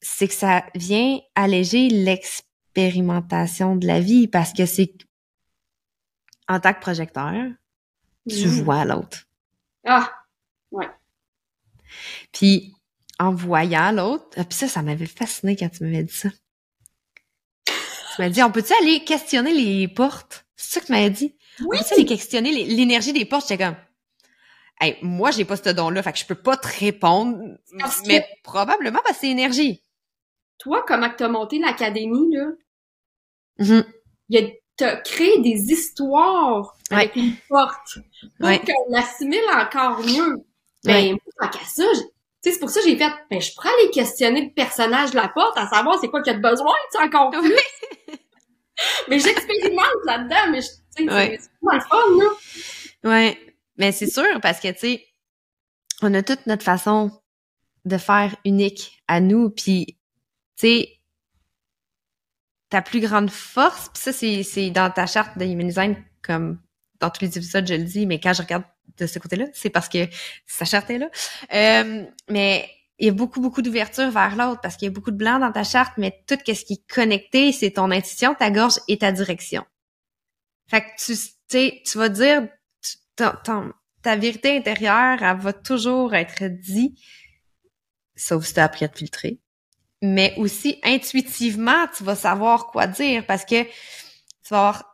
c'est 0.00 0.28
que 0.28 0.34
ça 0.34 0.64
vient 0.74 1.18
alléger 1.34 1.88
l'expérimentation 1.88 3.76
de 3.76 3.86
la 3.86 4.00
vie 4.00 4.26
parce 4.28 4.52
que 4.52 4.66
c'est 4.66 4.92
en 6.48 6.60
tant 6.60 6.72
que 6.74 6.80
projecteur, 6.80 7.32
tu 8.28 8.46
Mhm. 8.48 8.62
vois 8.64 8.84
l'autre. 8.84 9.24
Ah, 9.86 10.10
Puis 12.32 12.72
en 13.18 13.32
voyant 13.34 13.92
l'autre, 13.92 14.26
ah, 14.36 14.44
puis 14.44 14.56
ça, 14.58 14.68
ça 14.68 14.82
m'avait 14.82 15.06
fasciné 15.06 15.56
quand 15.56 15.68
tu 15.68 15.84
m'avais 15.84 16.02
dit 16.02 16.12
ça. 16.14 16.28
Tu 17.66 18.20
m'as 18.22 18.28
dit, 18.28 18.42
on 18.42 18.50
peut-tu 18.52 18.72
aller 18.80 19.02
questionner 19.04 19.52
les 19.52 19.88
portes? 19.88 20.46
C'est 20.56 20.74
ça 20.74 20.80
que 20.80 20.86
tu 20.86 20.92
m'avais 20.92 21.10
dit? 21.10 21.34
oui! 21.60 21.76
On 21.76 21.82
peut-tu 21.82 21.94
aller 21.94 22.04
questionner 22.06 22.52
l'énergie 22.64 23.12
des 23.12 23.24
portes? 23.24 23.48
J'étais 23.48 23.64
comme, 23.64 23.76
hey, 24.80 24.96
moi, 25.02 25.30
j'ai 25.32 25.44
pas 25.44 25.56
ce 25.56 25.68
don-là, 25.70 26.02
fait 26.02 26.12
que 26.12 26.18
je 26.18 26.26
peux 26.26 26.34
pas 26.34 26.56
te 26.56 26.68
répondre, 26.80 27.38
Parce 27.78 28.00
que- 28.02 28.08
mais 28.08 28.26
probablement 28.44 29.00
parce 29.04 29.16
que 29.16 29.20
c'est 29.22 29.30
énergie. 29.30 29.82
Toi, 30.58 30.84
comment 30.86 31.10
que 31.10 31.16
t'as 31.16 31.28
monté 31.28 31.58
l'académie, 31.58 32.34
là, 32.34 32.46
il 33.58 33.84
y 34.30 34.38
a, 34.38 34.48
t'as 34.76 34.96
créé 34.96 35.40
des 35.42 35.72
histoires 35.72 36.76
avec 36.90 37.14
une 37.16 37.34
porte 37.48 37.98
pour 38.38 38.48
Ouais. 38.48 38.60
qu'on 38.60 38.90
l'assimile 38.92 39.40
encore 39.56 40.00
mieux. 40.00 40.36
Ben, 40.84 41.10
moi, 41.12 41.18
tant 41.40 41.48
qu'à 41.58 41.64
ça, 41.64 41.84
j'ai- 41.94 42.00
tu 42.00 42.06
sais, 42.42 42.52
c'est 42.52 42.60
pour 42.60 42.70
ça 42.70 42.80
que 42.80 42.86
j'ai 42.88 42.96
fait, 42.96 43.12
ben, 43.30 43.40
je 43.40 43.52
pourrais 43.54 43.70
aller 43.70 43.90
questionner 43.90 44.42
le 44.46 44.52
personnage 44.52 45.10
de 45.12 45.16
la 45.16 45.28
porte, 45.28 45.56
à 45.56 45.66
savoir 45.68 45.98
c'est 46.00 46.08
quoi 46.08 46.22
qu'il 46.22 46.32
y 46.32 46.36
a 46.36 46.38
de 46.38 46.42
besoin, 46.42 46.74
tu 46.92 46.98
sais, 46.98 47.04
encore 47.04 47.30
plus. 47.30 47.52
mais 49.08 49.18
j'expérimente 49.18 49.86
là-dedans, 50.04 50.50
mais 50.50 50.60
je- 50.62 50.68
tu 50.96 51.04
sais, 51.08 51.12
Ouais. 51.12 51.38
c'est 51.40 51.50
pas 51.62 51.74
le 51.74 51.80
fun, 51.80 52.24
là. 53.04 53.10
Ouais, 53.10 53.56
mais 53.76 53.92
c'est 53.92 54.10
sûr 54.10 54.40
parce 54.42 54.60
que 54.60 54.68
tu 54.72 54.78
sais, 54.78 55.06
on 56.02 56.12
a 56.14 56.22
toute 56.22 56.46
notre 56.46 56.64
façon 56.64 57.10
de 57.84 57.98
faire 57.98 58.34
unique 58.44 59.02
à 59.08 59.20
nous, 59.20 59.50
puis 59.50 59.86
tu 60.56 60.66
sais, 60.68 60.88
ta 62.70 62.82
plus 62.82 63.00
grande 63.00 63.30
force, 63.30 63.88
puis 63.90 64.02
ça 64.02 64.12
c'est 64.12 64.42
c'est 64.42 64.70
dans 64.70 64.90
ta 64.90 65.06
charte 65.06 65.38
de 65.38 65.44
Human 65.44 65.68
Design 65.68 66.04
comme 66.22 66.58
dans 67.04 67.10
tous 67.10 67.22
les 67.24 67.36
épisodes 67.38 67.66
je 67.66 67.74
le 67.74 67.84
dis, 67.84 68.06
mais 68.06 68.18
quand 68.20 68.32
je 68.32 68.42
regarde 68.42 68.64
de 68.98 69.06
ce 69.06 69.18
côté-là, 69.18 69.46
c'est 69.52 69.70
parce 69.70 69.88
que 69.88 70.06
sa 70.46 70.64
charte 70.64 70.88
est 70.90 70.98
là. 70.98 71.08
Euh, 71.52 72.04
mais 72.28 72.68
il 72.98 73.06
y 73.06 73.10
a 73.10 73.12
beaucoup 73.12 73.40
beaucoup 73.40 73.60
d'ouverture 73.62 74.10
vers 74.10 74.36
l'autre 74.36 74.60
parce 74.60 74.76
qu'il 74.76 74.86
y 74.86 74.88
a 74.88 74.92
beaucoup 74.92 75.10
de 75.10 75.16
blanc 75.16 75.38
dans 75.38 75.52
ta 75.52 75.64
charte, 75.64 75.94
mais 75.98 76.22
tout 76.26 76.38
ce 76.46 76.64
qui 76.64 76.74
est 76.74 76.86
connecté, 76.92 77.50
c'est 77.52 77.72
ton 77.72 77.90
intuition, 77.90 78.34
ta 78.34 78.50
gorge 78.50 78.78
et 78.88 78.98
ta 78.98 79.10
direction. 79.12 79.64
Fait 80.68 80.82
que 80.82 80.90
tu 81.04 81.14
sais, 81.48 81.82
tu 81.84 81.98
vas 81.98 82.08
dire 82.08 82.48
ton- 83.16 83.32
ton- 83.44 83.72
ta 84.02 84.16
vérité 84.16 84.56
intérieure, 84.56 85.22
elle 85.22 85.36
va 85.38 85.52
toujours 85.52 86.14
être 86.14 86.44
dit, 86.44 86.94
sauf 88.16 88.44
si 88.44 88.54
tu 88.54 88.60
as 88.60 88.64
appris 88.64 88.84
à 88.84 88.88
te 88.88 88.98
filtrer. 88.98 89.40
Mais 90.02 90.34
aussi, 90.36 90.78
intuitivement, 90.82 91.86
tu 91.96 92.04
vas 92.04 92.14
savoir 92.16 92.66
quoi 92.66 92.86
dire 92.86 93.24
parce 93.26 93.44
que 93.44 93.62
tu 93.64 94.50
vas 94.50 94.58
avoir... 94.58 94.93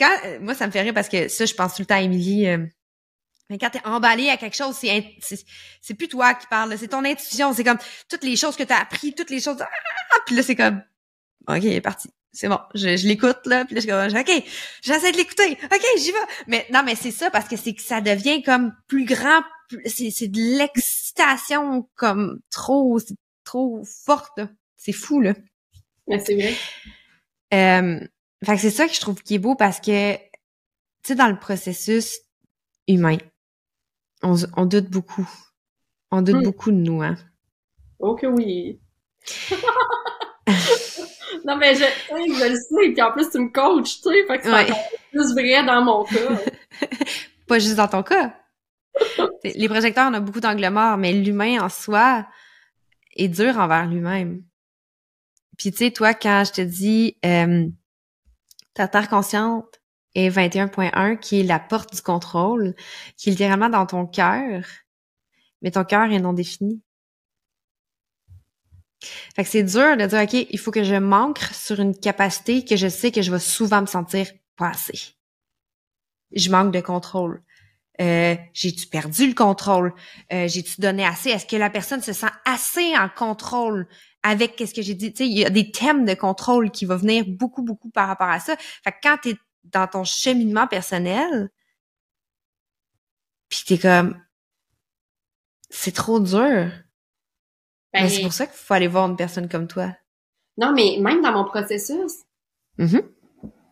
Quand, 0.00 0.10
euh, 0.24 0.38
moi, 0.40 0.54
ça 0.54 0.66
me 0.66 0.72
fait 0.72 0.80
rire 0.80 0.94
parce 0.94 1.08
que 1.08 1.28
ça, 1.28 1.44
je 1.44 1.54
pense 1.54 1.74
tout 1.74 1.82
le 1.82 1.86
temps 1.86 1.96
à 1.96 2.00
Émilie. 2.00 2.48
euh, 2.48 2.66
mais 3.50 3.58
quand 3.58 3.70
t'es 3.70 3.84
emballé 3.84 4.30
à 4.30 4.36
quelque 4.36 4.56
chose, 4.56 4.76
c'est, 4.80 5.14
c'est, 5.20 5.44
c'est 5.82 5.94
plus 5.94 6.08
toi 6.08 6.34
qui 6.34 6.46
parles, 6.46 6.76
c'est 6.78 6.88
ton 6.88 7.04
intuition. 7.04 7.52
C'est 7.52 7.64
comme 7.64 7.78
toutes 8.08 8.24
les 8.24 8.36
choses 8.36 8.56
que 8.56 8.62
tu 8.62 8.72
as 8.72 8.80
appris, 8.80 9.12
toutes 9.14 9.30
les 9.30 9.40
choses... 9.40 9.56
Ah! 9.60 9.68
Puis 10.24 10.36
là, 10.36 10.42
c'est 10.42 10.56
comme... 10.56 10.82
OK, 11.48 11.58
il 11.62 11.72
est 11.72 11.80
parti. 11.80 12.08
C'est 12.32 12.48
bon, 12.48 12.60
je, 12.74 12.96
je 12.96 13.08
l'écoute, 13.08 13.40
là. 13.46 13.64
Puis 13.64 13.74
là, 13.74 13.80
je 13.80 13.86
suis 13.86 13.90
comme, 13.90 14.20
OK, 14.20 14.44
j'essaie 14.82 15.10
de 15.12 15.16
l'écouter. 15.16 15.58
OK, 15.64 15.84
j'y 15.98 16.12
vais. 16.12 16.18
Mais 16.46 16.66
non, 16.72 16.82
mais 16.84 16.94
c'est 16.94 17.10
ça 17.10 17.28
parce 17.30 17.48
que 17.48 17.56
c'est 17.56 17.74
que 17.74 17.82
ça 17.82 18.00
devient 18.00 18.42
comme 18.42 18.72
plus 18.86 19.04
grand. 19.04 19.42
C'est, 19.84 20.10
c'est 20.10 20.28
de 20.28 20.56
l'excitation 20.56 21.88
comme 21.96 22.40
trop, 22.50 23.00
c'est 23.00 23.16
trop 23.44 23.82
forte. 24.04 24.38
là. 24.38 24.48
C'est 24.76 24.92
fou, 24.92 25.20
là. 25.20 25.34
Mais 26.06 26.22
c'est 26.24 26.34
vrai. 26.34 26.54
Euh, 27.52 28.06
fait 28.44 28.54
que 28.54 28.60
c'est 28.60 28.70
ça 28.70 28.86
que 28.86 28.94
je 28.94 29.00
trouve 29.00 29.22
qui 29.22 29.34
est 29.34 29.38
beau 29.38 29.54
parce 29.54 29.80
que, 29.80 30.14
tu 30.16 30.20
sais, 31.02 31.14
dans 31.14 31.28
le 31.28 31.38
processus 31.38 32.18
humain, 32.88 33.18
on, 34.22 34.34
on 34.56 34.66
doute 34.66 34.90
beaucoup. 34.90 35.28
On 36.10 36.22
doute 36.22 36.36
Hmm. 36.36 36.42
beaucoup 36.42 36.70
de 36.70 36.76
nous, 36.76 37.02
hein. 37.02 37.16
Oh 37.98 38.14
que 38.16 38.26
oui. 38.26 38.80
non, 41.44 41.56
mais 41.56 41.74
je, 41.74 41.80
je 42.10 42.48
le 42.48 42.56
sais, 42.56 42.92
puis 42.92 43.02
en 43.02 43.12
plus, 43.12 43.30
tu 43.30 43.38
me 43.38 43.48
coaches, 43.50 44.00
tu 44.02 44.08
sais, 44.08 44.26
fait 44.26 44.38
que 44.38 44.44
c'est 44.44 44.52
Ouais. 44.52 44.66
plus 45.10 45.32
vrai 45.34 45.64
dans 45.64 45.82
mon 45.84 46.04
cas. 46.04 46.40
Pas 47.46 47.58
juste 47.58 47.76
dans 47.76 47.88
ton 47.88 48.02
cas. 48.02 48.34
Les 49.44 49.68
projecteurs, 49.68 50.10
on 50.10 50.14
a 50.14 50.20
beaucoup 50.20 50.40
d'angles 50.40 50.68
morts, 50.70 50.96
mais 50.96 51.12
l'humain 51.12 51.60
en 51.62 51.68
soi 51.68 52.26
est 53.16 53.28
dur 53.28 53.58
envers 53.58 53.86
lui-même. 53.86 54.42
Puis 55.58 55.70
tu 55.72 55.78
sais, 55.78 55.90
toi, 55.90 56.14
quand 56.14 56.42
je 56.46 56.52
te 56.52 56.60
dis 56.60 57.16
euh, 57.24 57.66
ta 58.80 58.88
terre 58.88 59.10
consciente 59.10 59.78
est 60.14 60.30
21.1, 60.30 61.18
qui 61.18 61.40
est 61.40 61.42
la 61.42 61.58
porte 61.58 61.94
du 61.94 62.00
contrôle, 62.00 62.74
qui 63.18 63.28
est 63.28 63.32
littéralement 63.32 63.68
dans 63.68 63.84
ton 63.84 64.06
cœur, 64.06 64.64
mais 65.60 65.70
ton 65.70 65.84
cœur 65.84 66.10
est 66.10 66.18
non 66.18 66.32
défini. 66.32 66.80
Fait 69.36 69.44
que 69.44 69.50
c'est 69.50 69.64
dur 69.64 69.98
de 69.98 70.06
dire, 70.06 70.22
OK, 70.22 70.46
il 70.50 70.58
faut 70.58 70.70
que 70.70 70.82
je 70.82 70.94
m'ancre 70.94 71.54
sur 71.54 71.78
une 71.78 71.94
capacité 71.94 72.64
que 72.64 72.76
je 72.76 72.88
sais 72.88 73.12
que 73.12 73.20
je 73.20 73.30
vais 73.30 73.38
souvent 73.38 73.82
me 73.82 73.86
sentir 73.86 74.28
pas. 74.56 74.72
Je 76.32 76.50
manque 76.50 76.72
de 76.72 76.80
contrôle. 76.80 77.42
Euh, 78.00 78.34
j'ai-tu 78.54 78.86
perdu 78.86 79.28
le 79.28 79.34
contrôle? 79.34 79.92
Euh, 80.32 80.48
j'ai-tu 80.48 80.80
donné 80.80 81.04
assez? 81.04 81.28
Est-ce 81.28 81.44
que 81.44 81.56
la 81.56 81.68
personne 81.68 82.00
se 82.00 82.14
sent 82.14 82.30
assez 82.46 82.96
en 82.96 83.10
contrôle 83.10 83.88
avec 84.22 84.56
qu'est-ce 84.56 84.74
que 84.74 84.82
j'ai 84.82 84.94
dit? 84.94 85.12
Tu 85.12 85.24
sais, 85.24 85.30
il 85.30 85.38
y 85.38 85.44
a 85.44 85.50
des 85.50 85.70
thèmes 85.70 86.04
de 86.04 86.14
contrôle 86.14 86.70
qui 86.70 86.84
vont 86.84 86.96
venir 86.96 87.24
beaucoup, 87.26 87.62
beaucoup 87.62 87.90
par 87.90 88.08
rapport 88.08 88.28
à 88.28 88.40
ça. 88.40 88.56
Fait 88.56 88.92
que 88.92 88.96
quand 89.02 89.16
t'es 89.22 89.34
dans 89.64 89.86
ton 89.86 90.04
cheminement 90.04 90.66
personnel, 90.66 91.50
puis 93.48 93.62
t'es 93.66 93.78
comme, 93.78 94.22
c'est 95.70 95.94
trop 95.94 96.20
dur. 96.20 96.70
Ben, 97.92 98.02
Mais 98.04 98.08
c'est 98.08 98.22
pour 98.22 98.32
ça 98.32 98.46
qu'il 98.46 98.56
faut 98.56 98.74
aller 98.74 98.86
voir 98.88 99.08
une 99.08 99.16
personne 99.16 99.48
comme 99.48 99.66
toi. 99.66 99.92
non, 100.56 100.72
mais 100.72 100.98
même 101.00 101.22
dans 101.22 101.32
mon 101.32 101.44
processus, 101.44 102.12
Mhm. 102.78 103.02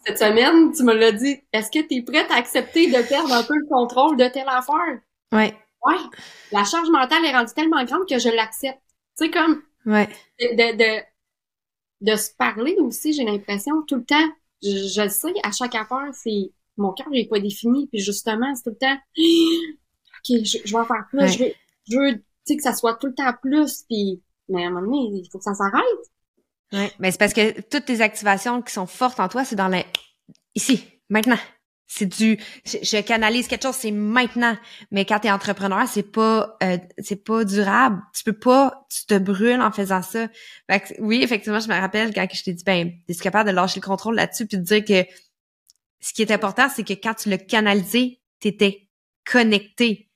cette 0.06 0.18
semaine, 0.18 0.72
tu 0.72 0.82
me 0.82 0.94
l'as 0.94 1.12
dit, 1.12 1.40
est-ce 1.52 1.70
que 1.70 1.86
tu 1.86 1.96
es 1.96 2.02
prête 2.02 2.30
à 2.30 2.36
accepter 2.36 2.88
de 2.90 3.06
perdre 3.08 3.32
un 3.32 3.42
peu 3.44 3.54
le 3.56 3.66
contrôle 3.68 4.16
de 4.16 4.26
telle 4.28 4.48
affaire? 4.48 5.00
Ouais, 5.32 5.54
Ouais. 5.86 5.94
La 6.50 6.64
charge 6.64 6.88
mentale 6.90 7.24
est 7.24 7.32
rendue 7.32 7.52
tellement 7.54 7.84
grande 7.84 8.08
que 8.08 8.18
je 8.18 8.28
l'accepte. 8.30 8.80
Tu 9.16 9.26
sais, 9.26 9.30
comme, 9.30 9.62
ouais, 9.88 10.08
de, 10.40 10.46
de, 10.56 10.76
de- 10.78 11.04
de 12.00 12.16
se 12.16 12.30
parler 12.36 12.76
aussi, 12.78 13.12
j'ai 13.12 13.24
l'impression, 13.24 13.82
tout 13.82 13.96
le 13.96 14.04
temps. 14.04 14.28
Je, 14.62 14.70
je 14.94 15.02
le 15.02 15.08
sais, 15.08 15.32
à 15.42 15.52
chaque 15.52 15.74
affaire, 15.74 16.08
c'est 16.14 16.52
mon 16.76 16.92
cœur 16.92 17.08
n'est 17.10 17.26
pas 17.28 17.40
défini, 17.40 17.88
puis 17.88 18.00
justement, 18.00 18.54
c'est 18.54 18.62
tout 18.64 18.70
le 18.70 18.76
temps 18.78 18.98
OK, 19.16 20.44
je, 20.44 20.58
je 20.64 20.72
vais 20.72 20.78
en 20.78 20.84
faire 20.84 21.06
plus, 21.10 21.18
Ouais. 21.20 21.28
je 21.28 21.38
veux, 21.44 21.52
je 21.90 21.96
veux 21.98 22.14
tu 22.18 22.24
sais, 22.54 22.56
que 22.56 22.62
ça 22.62 22.74
soit 22.74 22.94
tout 22.96 23.08
le 23.08 23.14
temps 23.14 23.32
plus, 23.42 23.84
puis 23.88 24.22
mais 24.48 24.64
à 24.64 24.68
un 24.68 24.70
moment 24.70 24.86
donné, 24.86 25.18
il 25.20 25.28
faut 25.30 25.38
que 25.38 25.44
ça 25.44 25.54
s'arrête. 25.54 25.82
Ouais. 26.72 26.90
Mais 26.98 27.10
c'est 27.10 27.18
parce 27.18 27.34
que 27.34 27.60
toutes 27.62 27.84
tes 27.86 28.00
activations 28.00 28.62
qui 28.62 28.72
sont 28.72 28.86
fortes 28.86 29.20
en 29.20 29.28
toi, 29.28 29.44
c'est 29.44 29.56
dans 29.56 29.68
le 29.68 29.78
ici, 30.54 30.84
maintenant. 31.08 31.38
C'est 31.90 32.04
du 32.04 32.38
je, 32.66 32.76
je 32.82 33.00
canalise 33.00 33.48
quelque 33.48 33.62
chose, 33.62 33.74
c'est 33.74 33.90
maintenant. 33.90 34.56
Mais 34.90 35.06
quand 35.06 35.20
t'es 35.20 35.30
entrepreneur, 35.30 35.88
c'est 35.88 36.02
pas 36.02 36.58
euh, 36.62 36.76
c'est 36.98 37.24
pas 37.24 37.44
durable. 37.44 38.02
Tu 38.14 38.24
peux 38.24 38.38
pas, 38.38 38.86
tu 38.90 39.06
te 39.06 39.18
brûles 39.18 39.62
en 39.62 39.72
faisant 39.72 40.02
ça. 40.02 40.28
Oui, 40.98 41.22
effectivement, 41.22 41.60
je 41.60 41.68
me 41.68 41.74
rappelle 41.74 42.12
quand 42.12 42.26
je 42.30 42.44
t'ai 42.44 42.52
dit 42.52 42.62
ben, 42.62 42.92
t'es 43.06 43.14
capable 43.14 43.48
de 43.48 43.54
lâcher 43.54 43.80
le 43.80 43.86
contrôle 43.86 44.16
là-dessus 44.16 44.46
puis 44.46 44.58
de 44.58 44.62
dire 44.62 44.84
que 44.84 45.08
ce 46.00 46.12
qui 46.12 46.20
est 46.20 46.30
important, 46.30 46.68
c'est 46.68 46.84
que 46.84 46.92
quand 46.92 47.14
tu 47.14 47.30
l'as 47.30 47.38
canalisé, 47.38 48.20
t'étais 48.38 48.88
connecté. 49.24 50.10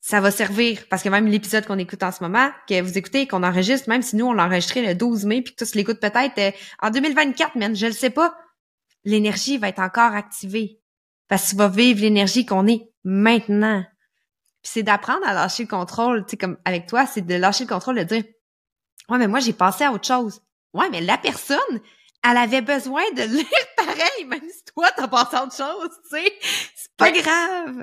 Ça 0.00 0.20
va 0.20 0.30
servir 0.30 0.86
parce 0.88 1.02
que 1.02 1.08
même 1.08 1.26
l'épisode 1.26 1.66
qu'on 1.66 1.78
écoute 1.78 2.02
en 2.02 2.12
ce 2.12 2.22
moment, 2.22 2.50
que 2.68 2.80
vous 2.80 2.96
écoutez, 2.96 3.26
qu'on 3.26 3.42
enregistre, 3.42 3.88
même 3.88 4.02
si 4.02 4.16
nous 4.16 4.26
on 4.26 4.32
l'a 4.32 4.46
enregistré 4.46 4.84
le 4.84 4.94
12 4.94 5.24
mai 5.26 5.42
puis 5.42 5.54
que 5.54 5.64
tous 5.64 5.74
l'écoutent 5.74 6.00
peut-être 6.00 6.38
euh, 6.38 6.50
en 6.80 6.90
2024, 6.90 7.56
man, 7.56 7.74
je 7.74 7.86
le 7.86 7.92
sais 7.92 8.10
pas. 8.10 8.36
L'énergie 9.04 9.58
va 9.58 9.68
être 9.68 9.80
encore 9.80 10.12
activée 10.12 10.81
parce 11.32 11.44
que 11.44 11.50
tu 11.52 11.56
vas 11.56 11.68
vivre 11.68 12.02
l'énergie 12.02 12.44
qu'on 12.44 12.66
est 12.66 12.90
maintenant. 13.04 13.82
Puis 14.62 14.70
c'est 14.74 14.82
d'apprendre 14.82 15.26
à 15.26 15.32
lâcher 15.32 15.62
le 15.62 15.68
contrôle, 15.70 16.26
tu 16.26 16.32
sais 16.32 16.36
comme 16.36 16.58
avec 16.66 16.86
toi, 16.86 17.06
c'est 17.06 17.22
de 17.22 17.34
lâcher 17.36 17.64
le 17.64 17.70
contrôle 17.70 17.96
de 17.96 18.02
dire 18.02 18.22
"Ouais, 19.08 19.16
mais 19.16 19.28
moi 19.28 19.40
j'ai 19.40 19.54
pensé 19.54 19.82
à 19.84 19.92
autre 19.92 20.06
chose." 20.06 20.42
Ouais, 20.74 20.90
mais 20.90 21.00
la 21.00 21.16
personne, 21.16 21.80
elle 22.22 22.36
avait 22.36 22.60
besoin 22.60 23.02
de 23.16 23.22
lire 23.36 23.46
pareil, 23.78 24.26
même 24.26 24.42
si 24.46 24.62
toi 24.76 24.90
t'as 24.94 25.08
pensé 25.08 25.34
à 25.36 25.44
autre 25.44 25.56
chose, 25.56 25.88
tu 26.10 26.18
sais. 26.18 26.32
C'est 26.76 26.92
pas 26.98 27.10
grave. 27.10 27.82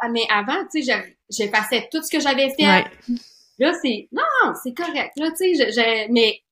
Ah, 0.00 0.08
Mais 0.08 0.24
avant, 0.30 0.64
tu 0.72 0.80
sais, 0.84 0.92
je- 0.92 1.12
j'effaçais 1.44 1.88
tout 1.90 2.00
ce 2.00 2.10
que 2.12 2.20
j'avais 2.20 2.50
fait. 2.54 2.64
Ouais. 2.64 2.84
Là, 3.58 3.72
c'est 3.82 4.08
non, 4.12 4.54
c'est 4.62 4.72
correct. 4.72 5.10
Là, 5.16 5.30
tu 5.30 5.36
sais, 5.36 5.54
je, 5.54 5.72
je- 5.72 6.12
mais 6.12 6.42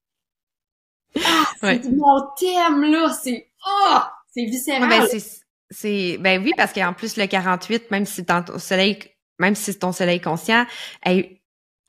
ah, 1.25 1.45
c'est 1.61 1.67
Ouais. 1.67 1.81
mon 1.97 2.21
thème 2.37 2.83
là, 2.91 3.13
c'est 3.13 3.49
oh, 3.65 3.99
c'est 4.35 4.45
viscéral. 4.45 4.91
Ouais, 4.91 4.99
ben, 5.09 5.21
c'est, 5.71 6.19
ben 6.19 6.43
oui, 6.43 6.53
parce 6.57 6.73
qu'en 6.73 6.93
plus, 6.93 7.17
le 7.17 7.27
48, 7.27 7.91
même 7.91 8.07
si 8.07 8.23
dans 8.23 8.43
ton 8.43 8.59
soleil, 8.59 8.99
même 9.39 9.55
si 9.55 9.79
ton 9.79 9.93
soleil 9.93 10.21
conscient, 10.21 10.67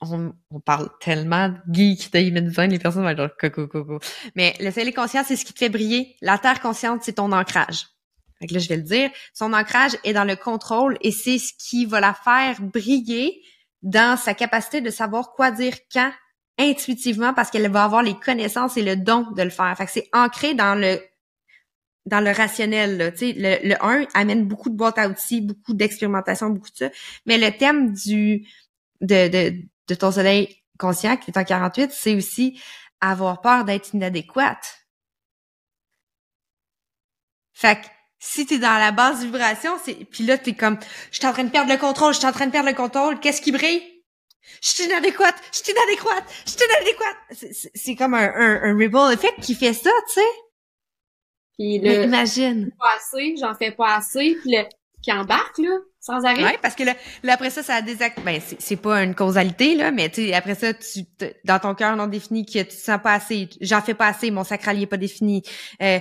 on, 0.00 0.32
on 0.50 0.60
parle 0.60 0.88
tellement 1.00 1.48
de 1.48 1.56
geek 1.72 2.12
de 2.12 2.20
human 2.20 2.46
design, 2.46 2.70
les 2.70 2.78
personnes 2.78 3.04
vont 3.04 3.16
genre, 3.16 3.30
coco, 3.38 3.66
coco. 3.66 3.98
Mais 4.34 4.54
le 4.60 4.70
soleil 4.70 4.92
conscient, 4.92 5.22
c'est 5.26 5.36
ce 5.36 5.44
qui 5.44 5.52
te 5.52 5.58
fait 5.58 5.68
briller. 5.68 6.16
La 6.22 6.38
terre 6.38 6.60
consciente, 6.60 7.02
c'est 7.02 7.14
ton 7.14 7.32
ancrage. 7.32 7.86
Fait 8.40 8.46
que 8.46 8.54
là, 8.54 8.60
je 8.60 8.68
vais 8.68 8.76
le 8.76 8.82
dire. 8.82 9.10
Son 9.34 9.52
ancrage 9.52 9.96
est 10.04 10.12
dans 10.12 10.24
le 10.24 10.36
contrôle 10.36 10.96
et 11.00 11.10
c'est 11.10 11.38
ce 11.38 11.52
qui 11.58 11.86
va 11.86 12.00
la 12.00 12.14
faire 12.14 12.60
briller 12.60 13.42
dans 13.82 14.16
sa 14.16 14.34
capacité 14.34 14.80
de 14.80 14.90
savoir 14.90 15.32
quoi 15.32 15.50
dire 15.50 15.74
quand 15.92 16.12
intuitivement 16.58 17.34
parce 17.34 17.50
qu'elle 17.50 17.70
va 17.70 17.84
avoir 17.84 18.02
les 18.02 18.14
connaissances 18.14 18.76
et 18.76 18.82
le 18.82 18.96
don 18.96 19.26
de 19.36 19.42
le 19.42 19.50
faire. 19.50 19.76
Fait 19.76 19.86
que 19.86 19.92
c'est 19.92 20.08
ancré 20.12 20.54
dans 20.54 20.74
le 20.74 21.00
dans 22.08 22.20
le 22.20 22.30
rationnel. 22.30 22.96
Là. 22.96 23.12
Tu 23.12 23.18
sais, 23.18 23.32
le, 23.36 23.68
le 23.68 23.84
1 23.84 24.06
amène 24.14 24.46
beaucoup 24.46 24.70
de 24.70 24.76
boîtes 24.76 24.98
à 24.98 25.08
outils, 25.08 25.40
beaucoup 25.40 25.74
d'expérimentation, 25.74 26.50
beaucoup 26.50 26.70
de 26.70 26.76
ça. 26.76 26.90
Mais 27.26 27.38
le 27.38 27.56
thème 27.56 27.92
du 27.92 28.46
de, 29.00 29.28
de, 29.28 29.62
de 29.88 29.94
ton 29.94 30.10
soleil 30.10 30.62
conscient, 30.78 31.16
qui 31.16 31.30
est 31.30 31.38
en 31.38 31.44
48, 31.44 31.90
c'est 31.92 32.14
aussi 32.16 32.60
avoir 33.00 33.40
peur 33.40 33.64
d'être 33.64 33.94
inadéquate. 33.94 34.86
Fait 37.52 37.80
que 37.80 37.86
si 38.18 38.46
t'es 38.46 38.58
dans 38.58 38.78
la 38.78 38.90
basse 38.90 39.22
vibration, 39.22 39.72
c'est 39.84 39.94
puis 39.94 40.24
là 40.24 40.38
t'es 40.38 40.54
comme 40.54 40.78
je 41.12 41.18
suis 41.18 41.26
en 41.26 41.32
train 41.32 41.44
de 41.44 41.50
perdre 41.50 41.70
le 41.72 41.78
contrôle, 41.78 42.12
je 42.14 42.18
suis 42.18 42.26
en 42.26 42.32
train 42.32 42.46
de 42.46 42.52
perdre 42.52 42.68
le 42.68 42.74
contrôle, 42.74 43.20
qu'est-ce 43.20 43.40
qui 43.42 43.52
brille? 43.52 43.82
Je 44.62 44.68
suis 44.70 44.84
inadéquate, 44.84 45.36
je 45.52 45.58
suis 45.58 45.72
inadéquate, 45.72 46.24
je 46.46 46.50
suis 46.52 46.60
inadéquate. 46.64 47.70
C'est- 47.74 47.96
comme 47.96 48.14
un, 48.14 48.32
un, 48.34 48.76
un 48.76 49.10
effect 49.10 49.40
qui 49.42 49.54
fait 49.54 49.74
ça, 49.74 49.90
tu 50.08 50.14
sais. 50.14 50.47
Puis 51.58 51.78
le 51.78 52.04
imagine. 52.04 52.70
pas 52.78 52.96
assez, 52.96 53.34
j'en 53.40 53.54
fais 53.54 53.72
pas 53.72 53.96
assez, 53.96 54.36
puis 54.40 54.52
le 54.52 54.64
qui 55.02 55.12
embarque 55.12 55.58
là, 55.58 55.78
sans 56.00 56.24
arrêt. 56.24 56.42
Ouais, 56.42 56.58
parce 56.60 56.74
que 56.74 56.82
là, 56.82 56.94
là, 57.22 57.34
après 57.34 57.50
ça, 57.50 57.62
ça 57.62 57.82
désact... 57.82 58.20
Ben, 58.24 58.40
c'est, 58.44 58.60
c'est 58.60 58.76
pas 58.76 59.02
une 59.02 59.14
causalité, 59.14 59.74
là, 59.74 59.90
mais 59.90 60.08
tu 60.08 60.32
après 60.32 60.54
ça, 60.54 60.74
tu, 60.74 61.04
dans 61.44 61.58
ton 61.58 61.74
cœur 61.74 61.96
non 61.96 62.06
défini, 62.06 62.44
que 62.44 62.58
tu 62.58 62.66
te 62.66 62.72
sens 62.72 63.00
pas 63.02 63.12
assez, 63.12 63.48
j'en 63.60 63.80
fais 63.80 63.94
pas 63.94 64.08
assez, 64.08 64.30
mon 64.30 64.44
sacral 64.44 64.76
il 64.76 64.82
est 64.82 64.86
pas 64.86 64.96
défini. 64.96 65.42
Euh, 65.82 66.00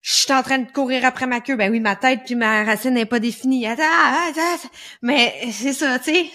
je 0.00 0.12
suis 0.14 0.32
en 0.32 0.42
train 0.42 0.58
de 0.58 0.70
courir 0.70 1.04
après 1.04 1.26
ma 1.26 1.40
queue, 1.40 1.56
ben 1.56 1.70
oui, 1.70 1.80
ma 1.80 1.96
tête 1.96 2.20
puis 2.24 2.36
ma 2.36 2.64
racine 2.64 2.94
n'est 2.94 3.04
pas 3.04 3.20
définie. 3.20 3.66
Attends, 3.66 3.82
attends, 3.82 4.40
attends. 4.54 4.68
mais 5.02 5.34
c'est 5.50 5.72
ça, 5.72 5.98
tu 5.98 6.14
sais. 6.14 6.26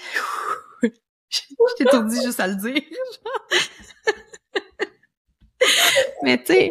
Je 1.30 1.40
t'ai 1.78 1.84
étourdie 1.84 2.22
juste 2.24 2.40
à 2.40 2.48
le 2.48 2.56
dire. 2.56 2.82
mais 6.24 6.38
tu 6.44 6.54
sais, 6.54 6.70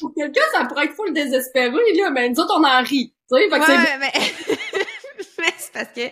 Pour 0.00 0.12
quelqu'un, 0.14 0.42
ça 0.52 0.64
pourrait 0.64 0.86
être 0.86 0.94
full 0.94 1.12
désespéré, 1.12 1.76
là, 1.96 2.10
mais 2.10 2.28
nous 2.28 2.40
autres, 2.40 2.54
on 2.58 2.64
en 2.64 2.82
rit. 2.82 3.14
Tu 3.30 3.36
sais, 3.36 3.48
fait 3.48 3.58
que 3.58 3.70
Ouais, 3.70 3.98
mais, 3.98 4.12
mais 5.38 5.54
c'est 5.56 5.72
parce 5.72 5.92
que 5.94 6.08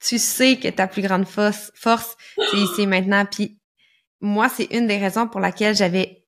tu 0.00 0.18
sais 0.18 0.58
que 0.58 0.68
ta 0.68 0.86
plus 0.86 1.02
grande 1.02 1.26
force, 1.26 1.72
force 1.74 2.16
c'est 2.50 2.56
ici 2.56 2.86
maintenant. 2.86 3.24
Puis 3.26 3.58
moi, 4.20 4.48
c'est 4.48 4.68
une 4.72 4.86
des 4.86 4.98
raisons 4.98 5.28
pour 5.28 5.40
laquelle 5.40 5.74
j'avais 5.74 6.24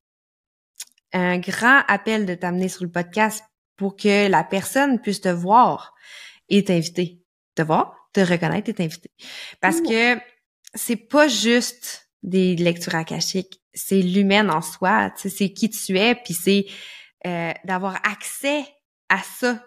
un 1.13 1.39
grand 1.39 1.83
appel 1.87 2.25
de 2.25 2.35
t'amener 2.35 2.69
sur 2.69 2.83
le 2.83 2.91
podcast 2.91 3.43
pour 3.75 3.95
que 3.95 4.27
la 4.27 4.43
personne 4.43 4.99
puisse 5.01 5.21
te 5.21 5.29
voir 5.29 5.93
et 6.49 6.63
t'inviter. 6.63 7.21
Te 7.55 7.61
voir, 7.61 7.95
te 8.13 8.21
reconnaître 8.21 8.69
et 8.69 8.73
t'inviter. 8.73 9.11
Parce 9.59 9.81
que 9.81 10.17
c'est 10.73 10.95
pas 10.95 11.27
juste 11.27 12.09
des 12.23 12.55
lectures 12.55 12.95
akashiques, 12.95 13.60
c'est 13.73 14.01
l'humaine 14.01 14.49
en 14.49 14.61
soi, 14.61 15.11
tu 15.11 15.29
sais, 15.29 15.29
c'est 15.29 15.53
qui 15.53 15.69
tu 15.69 15.97
es, 15.97 16.15
puis 16.15 16.33
c'est 16.33 16.65
euh, 17.25 17.51
d'avoir 17.65 17.95
accès 18.05 18.65
à 19.09 19.19
ça 19.19 19.63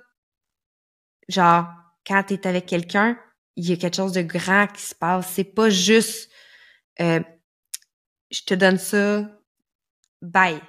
genre 1.28 1.66
quand 2.06 2.22
t'es 2.24 2.46
avec 2.46 2.66
quelqu'un, 2.66 3.18
il 3.56 3.68
y 3.68 3.72
a 3.72 3.76
quelque 3.76 3.96
chose 3.96 4.12
de 4.12 4.22
grand 4.22 4.66
qui 4.66 4.82
se 4.82 4.94
passe. 4.94 5.30
C'est 5.32 5.44
pas 5.44 5.70
juste 5.70 6.30
euh, 7.00 7.20
je 8.30 8.42
te 8.42 8.54
donne 8.54 8.78
ça, 8.78 9.28
bye. 10.22 10.60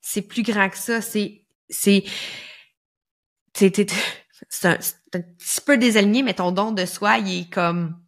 C'est 0.00 0.22
plus 0.22 0.42
grand 0.42 0.68
que 0.70 0.78
ça. 0.78 1.00
C'est 1.00 1.44
c'est 1.68 2.04
c'est 3.54 3.80
un, 4.64 4.76
c'est 4.80 5.14
un 5.14 5.20
petit 5.20 5.60
peu 5.64 5.76
désaligné, 5.76 6.22
mais 6.22 6.34
ton 6.34 6.52
don 6.52 6.72
de 6.72 6.86
soi, 6.86 7.18
il 7.18 7.42
est 7.42 7.52
comme 7.52 8.00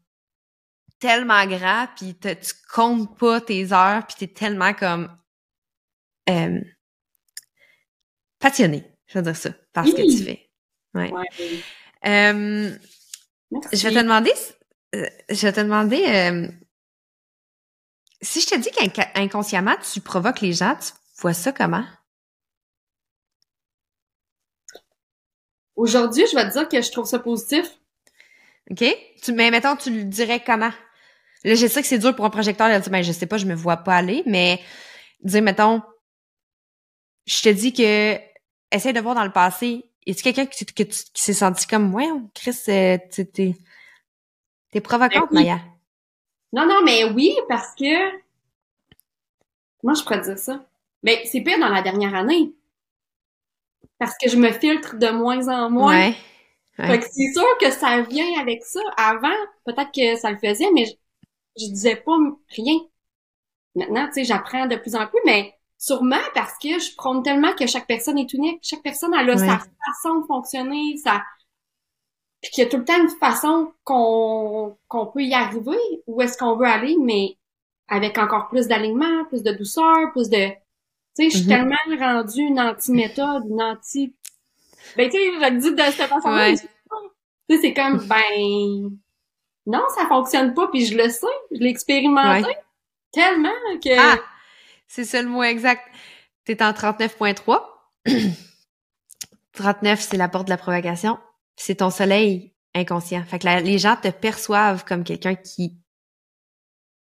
tellement 1.00 1.44
grand, 1.46 1.88
puis 1.96 2.14
te- 2.14 2.34
tu 2.34 2.52
comptes 2.72 3.18
pas 3.18 3.40
tes 3.40 3.72
heures, 3.72 4.06
puis 4.06 4.16
t'es 4.18 4.32
tellement 4.32 4.74
comme 4.74 5.10
euh, 6.28 6.60
passionné, 8.38 8.84
je 9.06 9.18
veux 9.18 9.24
dire 9.24 9.36
ça, 9.36 9.50
par 9.72 9.86
ce 9.86 9.92
que 9.92 10.02
tu 10.02 10.22
fais. 10.22 10.50
Ouais. 10.94 11.10
Ouais. 11.12 11.26
Euh, 12.06 12.76
je 13.72 13.88
vais 13.88 13.94
te 13.94 14.02
demander, 14.02 14.32
euh, 14.94 15.06
je 15.28 15.46
vais 15.46 15.52
te 15.52 15.60
demander, 15.60 16.04
euh, 16.06 16.48
si 18.22 18.40
je 18.40 18.46
te 18.46 18.56
dis 18.56 18.70
qu'inconsciemment 18.70 19.76
tu 19.92 20.00
provoques 20.00 20.40
les 20.40 20.52
gens, 20.52 20.76
tu 20.76 20.92
vois 21.22 21.34
ça 21.34 21.52
comment? 21.52 21.84
Aujourd'hui, 25.76 26.24
je 26.30 26.36
vais 26.36 26.46
te 26.46 26.52
dire 26.52 26.68
que 26.68 26.82
je 26.82 26.90
trouve 26.90 27.06
ça 27.06 27.18
positif. 27.18 27.66
OK? 28.70 28.84
Tu, 29.22 29.32
mais 29.32 29.50
mettons, 29.50 29.76
tu 29.76 29.90
le 29.90 30.04
dirais 30.04 30.42
comment? 30.44 30.72
Là, 31.44 31.54
je 31.54 31.66
sais 31.66 31.80
que 31.80 31.88
c'est 31.88 31.98
dur 31.98 32.14
pour 32.14 32.24
un 32.24 32.30
projecteur 32.30 32.68
de 32.68 32.78
dire, 32.82 32.92
ben, 32.92 33.02
je 33.02 33.12
sais 33.12 33.26
pas, 33.26 33.38
je 33.38 33.46
me 33.46 33.54
vois 33.54 33.78
pas 33.78 33.96
aller, 33.96 34.22
mais 34.26 34.60
dire, 35.22 35.42
mettons, 35.42 35.82
je 37.26 37.42
te 37.42 37.48
dis 37.48 37.72
que, 37.72 38.18
essaye 38.70 38.92
de 38.92 39.00
voir 39.00 39.14
dans 39.14 39.24
le 39.24 39.32
passé, 39.32 39.84
a-tu 40.06 40.22
quelqu'un 40.22 40.46
qui, 40.46 40.66
tu- 40.66 40.74
qui 40.74 41.02
s'est 41.14 41.32
senti 41.32 41.66
comme, 41.66 41.94
ouais, 41.94 42.08
Chris, 42.34 42.56
euh, 42.68 42.98
t'es, 43.10 43.54
t'es 44.70 44.80
provocante, 44.80 45.28
Ben 45.30 45.38
oui. 45.38 45.44
Maya? 45.44 45.60
Non, 46.52 46.66
non, 46.66 46.82
mais 46.84 47.04
oui, 47.04 47.34
parce 47.48 47.74
que... 47.74 48.18
Comment 49.80 49.94
je 49.94 50.02
pourrais 50.02 50.20
dire 50.20 50.38
ça? 50.38 50.64
Ben, 51.02 51.18
c'est 51.24 51.40
pire 51.40 51.58
dans 51.58 51.68
la 51.68 51.80
dernière 51.80 52.14
année. 52.14 52.52
Parce 53.98 54.14
que 54.20 54.28
je 54.28 54.36
me 54.36 54.50
filtre 54.52 54.96
de 54.96 55.08
moins 55.08 55.48
en 55.48 55.70
moins. 55.70 56.08
Ouais. 56.08 56.14
Ouais. 56.78 56.86
Fait 56.86 56.98
que 56.98 57.04
c'est 57.04 57.32
sûr 57.32 57.58
que 57.60 57.70
ça 57.70 58.00
vient 58.02 58.40
avec 58.40 58.64
ça. 58.64 58.80
Avant, 58.96 59.28
peut-être 59.64 59.92
que 59.92 60.16
ça 60.18 60.30
le 60.30 60.38
faisait, 60.38 60.70
mais 60.74 60.86
je, 61.58 61.66
disais 61.66 61.96
pas 61.96 62.16
rien. 62.50 62.78
Maintenant, 63.74 64.06
tu 64.06 64.14
sais, 64.14 64.24
j'apprends 64.24 64.66
de 64.66 64.76
plus 64.76 64.94
en 64.96 65.06
plus, 65.06 65.20
mais 65.24 65.54
sûrement 65.78 66.20
parce 66.34 66.54
que 66.62 66.78
je 66.78 66.94
prône 66.96 67.22
tellement 67.22 67.54
que 67.54 67.66
chaque 67.66 67.86
personne 67.86 68.18
est 68.18 68.32
unique. 68.32 68.60
Chaque 68.62 68.82
personne, 68.82 69.14
elle 69.18 69.30
a 69.30 69.36
sa 69.38 69.58
façon 69.58 70.20
de 70.20 70.26
fonctionner, 70.26 70.96
sa... 70.96 71.22
Puis 72.42 72.50
qu'il 72.52 72.64
y 72.64 72.66
a 72.66 72.70
tout 72.70 72.78
le 72.78 72.84
temps 72.84 72.98
une 73.00 73.10
façon 73.10 73.72
qu'on 73.84 74.76
qu'on 74.88 75.06
peut 75.06 75.22
y 75.22 75.34
arriver, 75.34 75.76
où 76.06 76.20
est-ce 76.22 76.38
qu'on 76.38 76.56
veut 76.56 76.66
aller, 76.66 76.96
mais 76.98 77.36
avec 77.88 78.16
encore 78.18 78.48
plus 78.48 78.66
d'alignement, 78.66 79.24
plus 79.26 79.42
de 79.42 79.52
douceur, 79.52 80.10
plus 80.12 80.28
de... 80.30 80.48
Tu 80.48 80.54
sais, 81.14 81.30
je 81.30 81.36
suis 81.38 81.46
Mhm. 81.46 81.48
tellement 81.48 81.76
rendue 81.98 82.42
une 82.42 82.60
anti-méthode, 82.60 83.44
une 83.48 83.60
anti... 83.62 84.14
Ben, 84.96 85.10
tu 85.10 85.16
sais, 85.18 85.32
je 85.34 85.50
le 85.50 85.58
dis 85.60 85.70
de 85.74 85.82
cette 85.82 86.08
façon-là. 86.08 86.50
Ouais. 86.50 86.56
Tu 86.56 86.66
sais, 87.56 87.60
c'est 87.60 87.74
comme, 87.74 87.98
ben... 88.06 88.98
Non, 89.70 89.84
ça 89.96 90.06
fonctionne 90.06 90.54
pas, 90.54 90.68
puis 90.68 90.84
je 90.86 90.96
le 90.96 91.08
sais, 91.08 91.26
je 91.52 91.58
l'ai 91.58 91.70
expérimenté 91.70 92.44
Ouais. 92.46 92.58
tellement 93.12 93.50
que... 93.82 93.98
Ah! 93.98 94.18
C'est 94.88 95.04
ça 95.04 95.22
le 95.22 95.28
mot 95.28 95.42
exact. 95.42 95.82
T'es 96.44 96.62
en 96.62 96.72
39.3. 96.72 97.60
39, 99.52 100.00
c'est 100.00 100.16
la 100.16 100.28
porte 100.28 100.46
de 100.46 100.50
la 100.50 100.56
provocation. 100.56 101.14
puis 101.56 101.64
C'est 101.64 101.76
ton 101.76 101.90
soleil 101.90 102.54
inconscient. 102.74 103.22
Fait 103.24 103.38
que 103.38 103.44
la- 103.46 103.60
les 103.60 103.78
gens 103.78 103.96
te 103.96 104.08
perçoivent 104.08 104.84
comme 104.84 105.04
quelqu'un 105.04 105.34
qui 105.34 105.76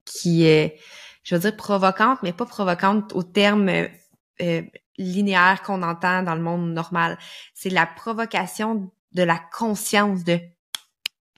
qui 0.05 0.47
est, 0.47 0.79
je 1.25 1.35
veux 1.35 1.41
dire, 1.41 1.57
provocante, 1.57 2.23
mais 2.23 2.33
pas 2.33 2.47
provocante 2.47 3.13
au 3.13 3.25
terme 3.25 3.69
euh, 3.69 3.89
euh, 4.41 4.63
linéaire 4.99 5.63
qu'on 5.63 5.83
entend 5.83 6.23
dans 6.23 6.37
le 6.37 6.41
monde 6.43 6.73
normal. 6.73 7.19
C'est 7.55 7.71
la 7.71 7.87
provocation 7.87 8.91
de 9.13 9.23
la 9.25 9.39
conscience 9.57 10.23
de 10.23 10.39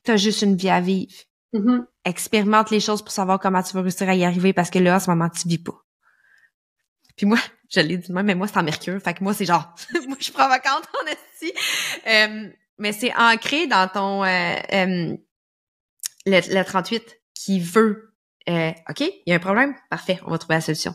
t'as 0.09 0.17
juste 0.17 0.41
une 0.41 0.57
vie 0.57 0.71
à 0.71 0.81
vivre. 0.81 1.13
Mhm. 1.53 1.87
Expérimente 2.05 2.71
les 2.71 2.81
choses 2.81 3.03
pour 3.03 3.13
savoir 3.13 3.39
comment 3.39 3.63
tu 3.63 3.75
vas 3.75 3.83
réussir 3.83 4.09
à 4.09 4.15
y 4.15 4.25
arriver 4.25 4.55
parce 4.55 4.71
que 4.71 4.79
là, 4.79 4.97
en 4.97 5.01
ce 5.01 5.11
moment, 5.11 5.29
tu 5.29 5.47
vis 5.47 5.59
pas. 5.59 5.85
Puis 7.17 7.27
moi, 7.27 7.39
je 7.71 7.81
l'ai 7.81 7.99
dit 7.99 8.11
mais 8.11 8.35
moi, 8.35 8.49
c'est 8.49 8.59
en 8.59 8.63
mercure. 8.63 8.99
Fait 9.03 9.13
que 9.13 9.23
moi, 9.23 9.35
c'est 9.35 9.45
genre, 9.45 9.75
moi, 10.07 10.17
je 10.19 10.25
suis 10.25 10.33
provocante 10.33 10.89
en 10.95 11.07
esti. 11.07 11.53
Euh, 12.07 12.49
mais 12.79 12.93
c'est 12.93 13.15
ancré 13.17 13.67
dans 13.67 13.87
ton, 13.89 14.25
euh, 14.25 14.57
euh, 14.73 15.17
le, 16.25 16.55
le 16.55 16.65
38 16.65 17.21
qui 17.35 17.61
veut, 17.61 18.15
euh, 18.49 18.73
OK, 18.89 19.01
il 19.01 19.23
y 19.27 19.33
a 19.33 19.37
un 19.37 19.41
problème? 19.41 19.75
Parfait, 19.91 20.21
on 20.25 20.31
va 20.31 20.39
trouver 20.39 20.55
la 20.55 20.61
solution. 20.63 20.95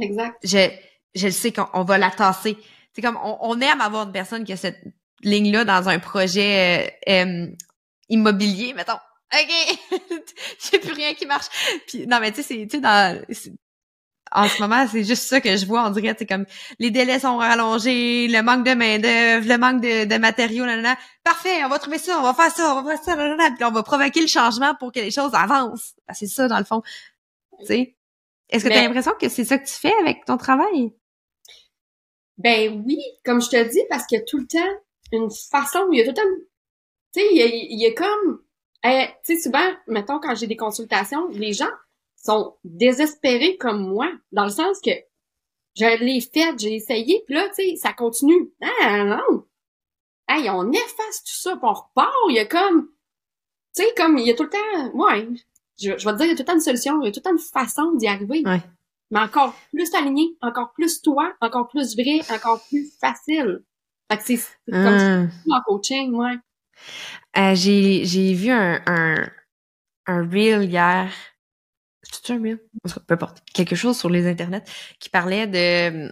Exact. 0.00 0.36
Je, 0.44 0.70
je 1.16 1.26
le 1.26 1.32
sais 1.32 1.52
qu'on 1.52 1.66
on 1.72 1.82
va 1.82 1.98
la 1.98 2.10
tasser. 2.10 2.56
C'est 2.92 3.02
comme, 3.02 3.18
on, 3.20 3.36
on 3.40 3.60
aime 3.60 3.80
avoir 3.80 4.06
une 4.06 4.12
personne 4.12 4.44
qui 4.44 4.52
a 4.52 4.56
cette 4.56 4.80
ligne-là 5.22 5.64
dans 5.64 5.88
un 5.88 5.98
projet 5.98 6.98
immobilier, 8.08 8.74
mettons. 8.74 8.98
OK, 9.32 9.78
j'ai 10.70 10.78
plus 10.78 10.92
rien 10.92 11.14
qui 11.14 11.26
marche. 11.26 11.46
Puis 11.86 12.06
non, 12.06 12.20
mais 12.20 12.30
tu 12.30 12.42
sais, 12.42 12.42
c'est, 12.42 12.66
tu 12.66 12.76
sais, 12.76 12.80
dans, 12.80 13.24
en 14.32 14.48
ce 14.48 14.60
moment, 14.60 14.86
c'est 14.90 15.04
juste 15.04 15.24
ça 15.24 15.40
que 15.40 15.56
je 15.56 15.64
vois. 15.64 15.86
On 15.86 15.90
dirait, 15.90 16.14
c'est 16.18 16.26
comme 16.26 16.44
les 16.78 16.90
délais 16.90 17.20
sont 17.20 17.36
rallongés, 17.36 18.28
le 18.28 18.42
manque 18.42 18.64
de 18.64 18.74
main 18.74 18.98
d'œuvre, 18.98 19.46
le 19.48 19.58
manque 19.58 19.80
de, 19.80 20.04
de 20.04 20.18
matériaux, 20.18 20.64
nanana. 20.66 20.96
Parfait, 21.22 21.64
on 21.64 21.68
va 21.68 21.78
trouver 21.78 21.98
ça, 21.98 22.18
on 22.18 22.22
va 22.22 22.34
faire 22.34 22.50
ça, 22.50 22.74
on 22.74 22.82
va 22.82 22.96
faire 22.96 23.04
ça, 23.04 23.16
nanana. 23.16 23.50
Puis 23.52 23.64
on 23.64 23.70
va 23.70 23.82
provoquer 23.82 24.20
le 24.20 24.26
changement 24.26 24.74
pour 24.74 24.92
que 24.92 25.00
les 25.00 25.10
choses 25.10 25.34
avancent. 25.34 25.94
C'est 26.12 26.26
ça, 26.26 26.48
dans 26.48 26.58
le 26.58 26.64
fond. 26.64 26.82
Tu 27.60 27.66
sais? 27.66 27.96
Est-ce 28.50 28.64
que 28.64 28.68
tu 28.68 28.76
as 28.76 28.82
l'impression 28.82 29.12
que 29.18 29.28
c'est 29.28 29.44
ça 29.44 29.58
que 29.58 29.66
tu 29.66 29.74
fais 29.74 29.94
avec 30.00 30.24
ton 30.24 30.36
travail? 30.36 30.92
Ben 32.38 32.82
oui, 32.84 32.98
comme 33.24 33.40
je 33.40 33.48
te 33.48 33.70
dis, 33.70 33.80
parce 33.88 34.06
qu'il 34.06 34.18
y 34.18 34.20
a 34.20 34.24
tout 34.24 34.38
le 34.38 34.46
temps 34.46 34.80
une 35.12 35.30
façon, 35.30 35.86
il 35.92 35.98
y 35.98 36.02
a 36.02 36.04
tout 36.04 36.10
le 36.10 36.14
temps, 36.14 36.44
tu 37.14 37.20
sais, 37.20 37.28
il 37.30 37.36
y 37.38 37.42
a, 37.42 37.46
y 37.46 37.86
a 37.86 37.94
comme, 37.94 38.42
eh, 38.84 39.06
tu 39.24 39.36
sais, 39.36 39.40
souvent, 39.42 39.70
mettons, 39.86 40.18
quand 40.20 40.34
j'ai 40.34 40.46
des 40.46 40.56
consultations, 40.56 41.28
les 41.28 41.52
gens 41.52 41.70
sont 42.16 42.56
désespérés 42.64 43.56
comme 43.58 43.86
moi, 43.88 44.10
dans 44.32 44.44
le 44.44 44.50
sens 44.50 44.80
que 44.84 44.90
je 45.76 45.98
l'ai 46.04 46.20
fait, 46.20 46.58
j'ai 46.58 46.74
essayé, 46.74 47.22
puis 47.26 47.34
là, 47.34 47.48
tu 47.48 47.70
sais, 47.70 47.76
ça 47.76 47.92
continue. 47.92 48.52
Ah 48.82 49.04
non! 49.04 49.44
Hey, 50.28 50.48
on 50.50 50.70
efface 50.72 51.22
tout 51.24 51.34
ça, 51.40 51.52
puis 51.56 51.60
on 51.64 51.72
repart, 51.74 52.12
il 52.30 52.36
y 52.36 52.38
a 52.38 52.46
comme, 52.46 52.88
tu 53.76 53.82
sais, 53.82 53.94
comme, 53.96 54.16
il 54.18 54.26
y 54.26 54.30
a 54.30 54.34
tout 54.34 54.44
le 54.44 54.50
temps, 54.50 54.92
ouais, 54.94 55.28
je, 55.80 55.98
je 55.98 56.04
vais 56.04 56.12
te 56.12 56.16
dire, 56.16 56.26
il 56.26 56.28
y 56.28 56.32
a 56.32 56.34
tout 56.36 56.42
le 56.42 56.44
temps 56.46 56.54
une 56.54 56.60
solution, 56.60 57.02
il 57.02 57.06
y 57.06 57.08
a 57.08 57.12
tout 57.12 57.20
le 57.20 57.22
temps 57.24 57.32
une 57.32 57.38
façon 57.38 57.92
d'y 57.92 58.06
arriver. 58.06 58.42
Ouais. 58.46 58.60
Mais 59.10 59.20
encore 59.20 59.54
plus 59.72 59.92
aligné, 59.94 60.36
encore 60.40 60.72
plus 60.72 61.02
toi, 61.02 61.34
encore 61.40 61.68
plus 61.68 61.94
vrai, 61.94 62.20
encore 62.34 62.64
plus 62.68 62.90
facile. 62.98 63.62
Fait 64.10 64.18
que 64.18 64.24
c'est 64.24 64.36
comme 64.70 64.98
ça 64.98 65.18
Hum. 65.20 65.30
en 65.50 65.60
coaching, 65.66 66.14
ouais. 66.14 66.36
Euh, 67.36 67.54
j'ai, 67.54 68.34
vu 68.34 68.50
un, 68.50 68.82
un, 68.86 69.28
un 70.06 70.28
reel 70.28 70.64
hier. 70.64 71.10
C'est 72.02 72.32
un 72.32 72.42
reel? 72.42 72.60
Peu 73.06 73.14
importe. 73.14 73.42
Quelque 73.52 73.76
chose 73.76 73.98
sur 73.98 74.10
les 74.10 74.26
internets 74.26 74.64
qui 75.00 75.08
parlait 75.08 75.46
de 75.46 76.10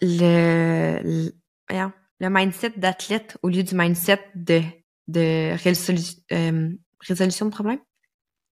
le, 0.00 1.00
le, 1.02 1.90
le 2.20 2.30
mindset 2.30 2.72
d'athlète 2.76 3.38
au 3.42 3.48
lieu 3.48 3.62
du 3.62 3.74
mindset 3.74 4.20
de, 4.34 4.62
de 5.08 5.54
résolu- 5.56 6.22
euh, 6.32 6.70
résolution 7.00 7.46
de 7.46 7.50
problème. 7.50 7.78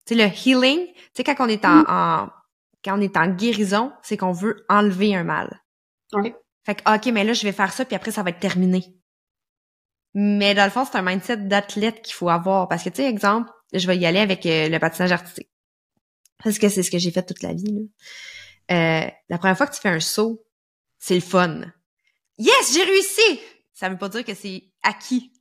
Tu 0.06 0.16
sais, 0.16 0.24
le 0.28 0.30
healing, 0.30 0.88
tu 0.88 1.02
sais, 1.14 1.24
quand 1.24 1.36
on 1.40 1.48
est 1.48 1.66
en, 1.66 1.84
en- 1.88 2.30
quand 2.84 2.98
on 2.98 3.02
est 3.02 3.18
en 3.18 3.28
guérison, 3.28 3.92
c'est 4.04 4.18
qu'on 4.18 4.32
veut 4.32 4.66
enlever 4.70 5.16
un 5.16 5.24
mal. 5.24 5.62
Ouais. 6.14 6.36
Fait 6.66 6.76
que, 6.76 6.96
OK, 6.96 7.14
mais 7.14 7.24
là, 7.24 7.34
je 7.34 7.44
vais 7.44 7.52
faire 7.52 7.74
ça, 7.74 7.86
puis 7.86 7.96
après, 7.96 8.12
ça 8.12 8.24
va 8.24 8.30
être 8.30 8.40
terminé. 8.40 8.99
Mais 10.14 10.56
dans 10.56 10.66
le 10.66 10.72
fond, 10.72 10.86
c'est 10.86 10.98
un 10.98 11.02
mindset 11.02 11.38
d'athlète 11.38 12.02
qu'il 12.02 12.14
faut 12.14 12.30
avoir. 12.30 12.68
Parce 12.68 12.84
que, 12.84 12.90
tu 12.90 12.98
sais, 12.98 13.10
exemple, 13.10 13.50
je 13.74 13.86
vais 13.88 13.98
y 13.98 14.06
aller 14.06 14.20
avec 14.20 14.46
euh, 14.46 14.70
le 14.70 14.80
patinage 14.80 15.12
artistique. 15.12 15.50
Parce 16.44 16.58
que 16.58 16.70
c'est 16.70 16.84
ce 16.84 16.92
que 16.92 16.98
j'ai 16.98 17.12
fait 17.12 17.24
toute 17.24 17.44
la 17.44 17.54
vie. 17.54 17.74
Là. 17.74 17.82
Euh, 18.72 19.10
la 19.30 19.38
première 19.38 19.58
fois 19.58 19.68
que 19.68 19.76
tu 19.76 19.82
fais 19.82 19.90
un 19.90 20.00
saut, 20.00 20.46
c'est 20.98 21.16
le 21.16 21.22
fun. 21.22 21.62
Yes, 22.38 22.74
j'ai 22.74 22.84
réussi! 22.84 23.40
Ça 23.74 23.90
veut 23.90 23.98
pas 23.98 24.10
dire 24.10 24.24
que 24.24 24.34
c'est 24.34 24.64
acquis. 24.84 25.32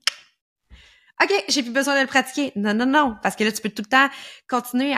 OK, 1.22 1.32
j'ai 1.48 1.62
plus 1.62 1.72
besoin 1.72 1.96
de 1.96 2.02
le 2.02 2.06
pratiquer. 2.06 2.52
Non, 2.54 2.74
non, 2.74 2.86
non. 2.86 3.16
Parce 3.22 3.34
que 3.34 3.42
là, 3.42 3.50
tu 3.50 3.60
peux 3.60 3.70
tout 3.70 3.82
le 3.82 3.88
temps 3.88 4.08
continuer 4.48 4.94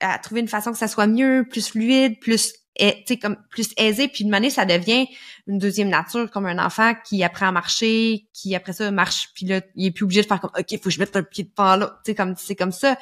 à, 0.00 0.18
trouver 0.18 0.40
une 0.40 0.48
façon 0.48 0.72
que 0.72 0.78
ça 0.78 0.88
soit 0.88 1.06
mieux, 1.06 1.46
plus 1.48 1.68
fluide, 1.68 2.18
plus, 2.20 2.52
sais, 2.78 3.18
comme 3.18 3.36
plus 3.50 3.72
aisé. 3.76 4.08
Puis 4.08 4.24
de 4.24 4.30
manière, 4.30 4.52
ça 4.52 4.64
devient 4.64 5.06
une 5.46 5.58
deuxième 5.58 5.88
nature, 5.88 6.30
comme 6.30 6.46
un 6.46 6.64
enfant 6.64 6.94
qui 7.04 7.22
apprend 7.24 7.48
à 7.48 7.52
marcher, 7.52 8.28
qui 8.32 8.54
après 8.54 8.72
ça 8.72 8.90
marche, 8.90 9.30
puis 9.34 9.46
là, 9.46 9.60
il 9.74 9.86
est 9.86 9.90
plus 9.90 10.04
obligé 10.04 10.22
de 10.22 10.26
faire 10.26 10.40
comme, 10.40 10.52
OK, 10.58 10.70
faut 10.70 10.84
que 10.84 10.90
je 10.90 11.00
mette 11.00 11.16
un 11.16 11.22
pied 11.22 11.44
de 11.44 11.50
pan 11.50 11.76
là. 11.76 12.00
Tu 12.04 12.10
sais, 12.10 12.14
comme, 12.14 12.36
c'est 12.36 12.56
comme 12.56 12.72
ça. 12.72 12.98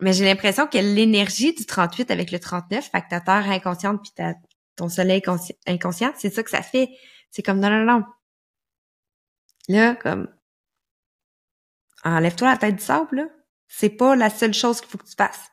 Mais 0.00 0.12
j'ai 0.14 0.24
l'impression 0.24 0.66
que 0.66 0.78
l'énergie 0.78 1.52
du 1.52 1.66
38 1.66 2.10
avec 2.10 2.30
le 2.30 2.38
39, 2.40 2.90
fait 2.90 3.02
que 3.02 3.08
ta 3.10 3.20
terre 3.20 3.50
inconsciente 3.50 4.00
puis 4.02 4.12
ta, 4.14 4.34
ton 4.76 4.88
soleil 4.88 5.20
consci- 5.20 5.56
inconscient, 5.66 6.12
c'est 6.16 6.30
ça 6.30 6.42
que 6.42 6.50
ça 6.50 6.62
fait. 6.62 6.88
C'est 7.30 7.42
comme, 7.42 7.60
non, 7.60 7.70
non, 7.70 7.84
non. 7.84 8.04
Là, 9.68 9.94
comme, 9.96 10.28
enlève-toi 12.02 12.50
la 12.50 12.56
tête 12.56 12.76
du 12.76 12.82
sable, 12.82 13.16
là. 13.16 13.24
C'est 13.68 13.90
pas 13.90 14.16
la 14.16 14.30
seule 14.30 14.54
chose 14.54 14.80
qu'il 14.80 14.90
faut 14.90 14.98
que 14.98 15.06
tu 15.06 15.14
fasses. 15.16 15.48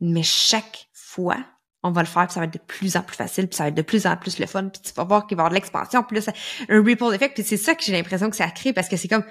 Mais 0.00 0.24
chaque 0.24 0.88
fois, 0.92 1.44
on 1.82 1.90
va 1.90 2.02
le 2.02 2.06
faire, 2.06 2.26
puis 2.26 2.34
ça 2.34 2.40
va 2.40 2.46
être 2.46 2.52
de 2.52 2.58
plus 2.58 2.96
en 2.96 3.02
plus 3.02 3.16
facile, 3.16 3.48
puis 3.48 3.56
ça 3.56 3.64
va 3.64 3.68
être 3.68 3.74
de 3.74 3.82
plus 3.82 4.06
en 4.06 4.16
plus 4.16 4.38
le 4.38 4.46
fun, 4.46 4.68
puis 4.68 4.80
tu 4.82 4.92
vas 4.92 5.04
voir 5.04 5.26
qu'il 5.26 5.36
va 5.36 5.42
y 5.42 5.42
avoir 5.42 5.50
de 5.50 5.54
l'expansion, 5.54 6.02
puis 6.04 6.16
là, 6.16 6.22
ça, 6.22 6.32
un 6.68 6.82
ripple 6.82 7.12
effect, 7.14 7.34
puis 7.34 7.44
c'est 7.44 7.56
ça 7.56 7.74
que 7.74 7.82
j'ai 7.82 7.92
l'impression 7.92 8.30
que 8.30 8.36
ça 8.36 8.48
crée, 8.50 8.72
parce 8.72 8.88
que 8.88 8.96
c'est 8.96 9.08
comme, 9.08 9.24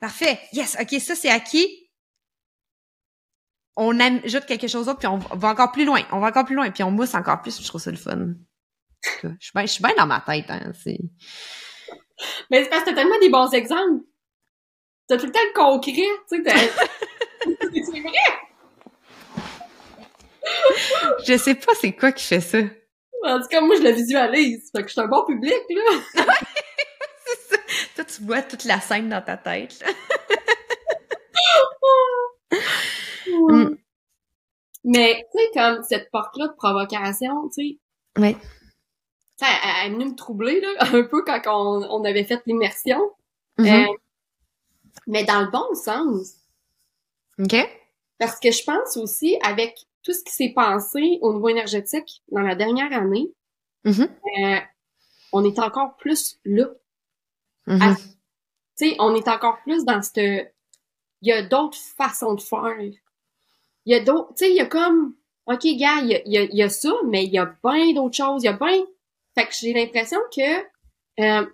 parfait, 0.00 0.38
yes, 0.52 0.76
ok, 0.80 1.00
ça 1.00 1.14
c'est 1.14 1.30
acquis, 1.30 1.88
on 3.76 3.98
ajoute 4.00 4.46
quelque 4.46 4.68
chose 4.68 4.86
d'autre, 4.86 4.98
puis 4.98 5.08
on 5.08 5.18
va 5.18 5.48
encore 5.48 5.72
plus 5.72 5.84
loin, 5.84 6.00
on 6.12 6.20
va 6.20 6.28
encore 6.28 6.44
plus 6.44 6.56
loin, 6.56 6.70
puis 6.70 6.82
on 6.82 6.90
mousse 6.90 7.14
encore 7.14 7.42
plus, 7.42 7.60
je 7.60 7.66
trouve 7.66 7.80
ça 7.80 7.90
le 7.90 7.96
fun. 7.96 8.34
Je 9.22 9.28
suis 9.38 9.52
bien, 9.54 9.66
je 9.66 9.72
suis 9.72 9.82
bien 9.82 9.94
dans 9.96 10.06
ma 10.06 10.20
tête, 10.20 10.46
hein, 10.48 10.72
c'est... 10.82 10.98
Mais 12.50 12.62
c'est 12.62 12.70
parce 12.70 12.84
que 12.84 12.90
t'as 12.90 12.94
tellement 12.94 13.18
des 13.20 13.28
bons 13.28 13.50
exemples. 13.52 14.04
T'as 15.08 15.18
tout 15.18 15.26
le 15.26 15.32
temps 15.32 15.40
le 15.42 15.52
concret, 15.52 16.02
tu 16.28 16.36
sais. 16.36 16.42
t'as- 16.42 16.54
c'est 17.72 18.00
vrai. 18.00 18.12
Je 21.26 21.36
sais 21.36 21.54
pas 21.54 21.72
c'est 21.80 21.92
quoi 21.92 22.12
qui 22.12 22.24
fait 22.24 22.40
ça. 22.40 22.58
En 23.24 23.40
tout 23.40 23.48
cas, 23.48 23.60
moi, 23.62 23.76
je 23.76 23.82
le 23.82 23.90
visualise. 23.90 24.70
Fait 24.70 24.82
que 24.82 24.88
je 24.88 24.92
suis 24.92 25.00
un 25.00 25.06
bon 25.06 25.24
public, 25.24 25.54
là. 25.70 26.24
Toi, 27.96 28.04
tu 28.04 28.22
vois 28.22 28.42
toute 28.42 28.64
la 28.64 28.80
scène 28.80 29.08
dans 29.08 29.22
ta 29.22 29.36
tête, 29.36 29.80
là. 29.80 29.88
Mm. 33.26 33.76
Mais, 34.84 35.26
tu 35.32 35.38
sais, 35.38 35.50
comme 35.54 35.82
cette 35.82 36.10
porte-là 36.10 36.48
de 36.48 36.52
provocation, 36.52 37.48
tu 37.48 37.70
sais, 37.70 37.78
Oui. 38.18 38.36
ça, 39.36 39.46
elle, 39.64 39.86
est 39.86 39.94
venue 39.94 40.10
me 40.10 40.14
troubler, 40.14 40.60
là, 40.60 40.68
un 40.80 41.02
peu 41.02 41.24
quand 41.24 41.40
on, 41.46 41.82
on 41.90 42.04
avait 42.04 42.24
fait 42.24 42.42
l'immersion. 42.46 43.00
Mhm. 43.58 43.66
Euh, 43.66 43.92
mais 45.06 45.24
dans 45.24 45.40
le 45.40 45.50
bon 45.50 45.74
sens. 45.74 46.34
OK? 47.38 47.56
Parce 48.18 48.38
que 48.38 48.50
je 48.50 48.62
pense 48.62 48.96
aussi, 48.96 49.38
avec 49.42 49.74
tout 50.04 50.12
ce 50.12 50.22
qui 50.22 50.32
s'est 50.32 50.52
passé 50.54 51.18
au 51.22 51.32
niveau 51.34 51.48
énergétique 51.48 52.22
dans 52.30 52.42
la 52.42 52.54
dernière 52.54 52.92
année, 52.92 53.32
Mhm. 53.84 54.08
euh, 54.42 54.56
on 55.32 55.44
est 55.44 55.58
encore 55.58 55.96
plus 55.96 56.38
là. 56.44 56.66
Tu 58.76 58.88
sais, 58.90 58.96
on 58.98 59.14
est 59.14 59.28
encore 59.28 59.58
plus 59.62 59.84
dans 59.84 60.00
cette... 60.02 60.54
Il 61.22 61.28
y 61.28 61.32
a 61.32 61.42
d'autres 61.42 61.78
façons 61.78 62.34
de 62.34 62.40
faire. 62.40 62.76
Il 62.80 62.92
y 63.86 63.94
a 63.94 64.00
d'autres... 64.00 64.28
Tu 64.34 64.44
sais, 64.44 64.50
il 64.50 64.56
y 64.56 64.60
a 64.60 64.66
comme... 64.66 65.14
OK, 65.46 65.62
gars, 65.76 65.98
il 66.02 66.08
y 66.08 66.14
a, 66.14 66.22
il 66.24 66.32
y 66.32 66.38
a, 66.38 66.42
y 66.44 66.62
a 66.62 66.68
ça, 66.68 66.92
mais 67.06 67.24
il 67.24 67.32
y 67.32 67.38
a 67.38 67.54
bien 67.62 67.92
d'autres 67.92 68.16
choses. 68.16 68.42
Il 68.42 68.46
y 68.46 68.48
a 68.48 68.52
bien... 68.54 68.84
Fait 69.34 69.46
que 69.46 69.52
j'ai 69.54 69.72
l'impression 69.72 70.18
que 70.34 70.64
euh, 71.20 71.46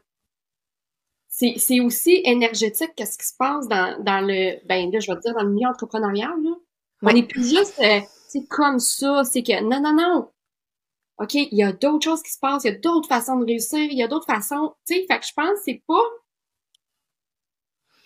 c'est 1.28 1.54
c'est 1.58 1.80
aussi 1.80 2.20
énergétique 2.24 2.90
qu'est-ce 2.96 3.16
qui 3.18 3.26
se 3.26 3.36
passe 3.36 3.68
dans, 3.68 4.02
dans 4.02 4.20
le... 4.26 4.64
Ben 4.66 4.90
là, 4.90 5.00
je 5.00 5.10
vais 5.10 5.16
te 5.16 5.22
dire, 5.22 5.34
dans 5.34 5.42
le 5.42 5.50
milieu 5.50 5.68
entrepreneurial, 5.68 6.34
là. 6.42 6.50
Ouais. 7.02 7.12
On 7.12 7.16
est 7.16 7.22
plus 7.26 7.48
juste... 7.48 7.78
euh, 7.80 8.00
c'est 8.30 8.46
comme 8.48 8.78
ça, 8.78 9.24
c'est 9.24 9.42
que... 9.42 9.62
Non, 9.62 9.80
non, 9.80 9.92
non! 9.92 10.30
OK, 11.18 11.34
il 11.34 11.48
y 11.52 11.62
a 11.62 11.72
d'autres 11.72 12.04
choses 12.04 12.22
qui 12.22 12.30
se 12.30 12.38
passent, 12.38 12.64
il 12.64 12.72
y 12.72 12.74
a 12.74 12.78
d'autres 12.78 13.08
façons 13.08 13.38
de 13.38 13.44
réussir, 13.44 13.80
il 13.80 13.98
y 13.98 14.02
a 14.02 14.08
d'autres 14.08 14.26
façons, 14.26 14.74
tu 14.86 14.94
sais, 14.94 15.06
fait 15.06 15.18
que 15.18 15.26
je 15.26 15.32
pense 15.34 15.50
que 15.50 15.64
c'est 15.64 15.82
pas 15.86 16.02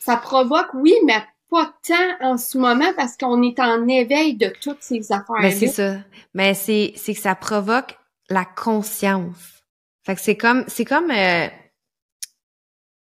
ça 0.01 0.17
provoque 0.19 0.75
oui, 0.75 0.95
mais 1.05 1.25
pas 1.49 1.75
tant 1.87 2.17
en 2.21 2.37
ce 2.37 2.59
moment 2.59 2.93
parce 2.95 3.17
qu'on 3.17 3.43
est 3.43 3.59
en 3.59 3.89
éveil 3.89 4.35
de 4.35 4.53
toutes 4.61 4.83
ces 4.83 5.13
affaires. 5.13 5.37
Mais 5.41 5.53
c'est 5.53 5.69
ça. 5.69 5.97
Mais 6.35 6.53
c'est 6.53 6.93
c'est 6.97 7.15
que 7.15 7.21
ça 7.21 7.35
provoque 7.35 7.97
la 8.29 8.45
conscience. 8.45 9.63
Fait 10.05 10.15
que 10.15 10.21
c'est 10.21 10.37
comme 10.37 10.65
c'est 10.69 10.85
comme 10.85 11.11
euh, 11.11 11.49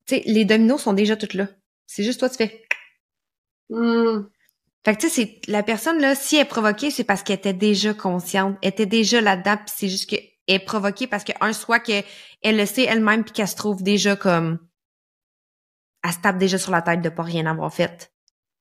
tu 0.07 0.16
sais 0.16 0.23
les 0.27 0.45
dominos 0.45 0.83
sont 0.83 0.93
déjà 0.93 1.16
toutes 1.16 1.35
là. 1.35 1.47
C'est 1.87 2.03
juste 2.03 2.19
toi 2.19 2.29
tu 2.29 2.37
fais 2.37 2.64
Hmm. 3.71 4.23
Fait 4.85 4.95
que 4.95 5.01
tu 5.01 5.09
sais, 5.09 5.41
c'est 5.45 5.51
la 5.51 5.62
personne 5.62 6.01
là, 6.01 6.14
si 6.14 6.37
elle 6.37 6.43
est 6.43 6.45
provoquée, 6.45 6.91
c'est 6.91 7.05
parce 7.05 7.22
qu'elle 7.22 7.39
était 7.39 7.53
déjà 7.53 7.95
consciente, 7.95 8.57
elle 8.62 8.70
était 8.70 8.87
déjà 8.87 9.20
là-dedans, 9.20 9.57
puis 9.57 9.74
c'est 9.76 9.89
juste 9.89 10.09
qu'elle 10.09 10.29
est 10.47 10.59
provoquée 10.61 11.07
parce 11.07 11.24
que 11.24 11.33
un 11.41 11.53
soit 11.53 11.81
qu'elle 11.81 12.05
le 12.45 12.66
sait 12.66 12.85
elle-même 12.85 13.24
puis 13.24 13.33
qu'elle 13.33 13.49
se 13.49 13.57
trouve 13.57 13.83
déjà 13.83 14.16
comme 14.16 14.59
elle 16.05 16.12
se 16.12 16.18
tape 16.18 16.39
déjà 16.39 16.59
sur 16.59 16.70
la 16.70 16.83
tête 16.83 17.03
de 17.03 17.09
pas 17.09 17.24
rien 17.24 17.47
avoir 17.47 17.72
fait. 17.72 18.12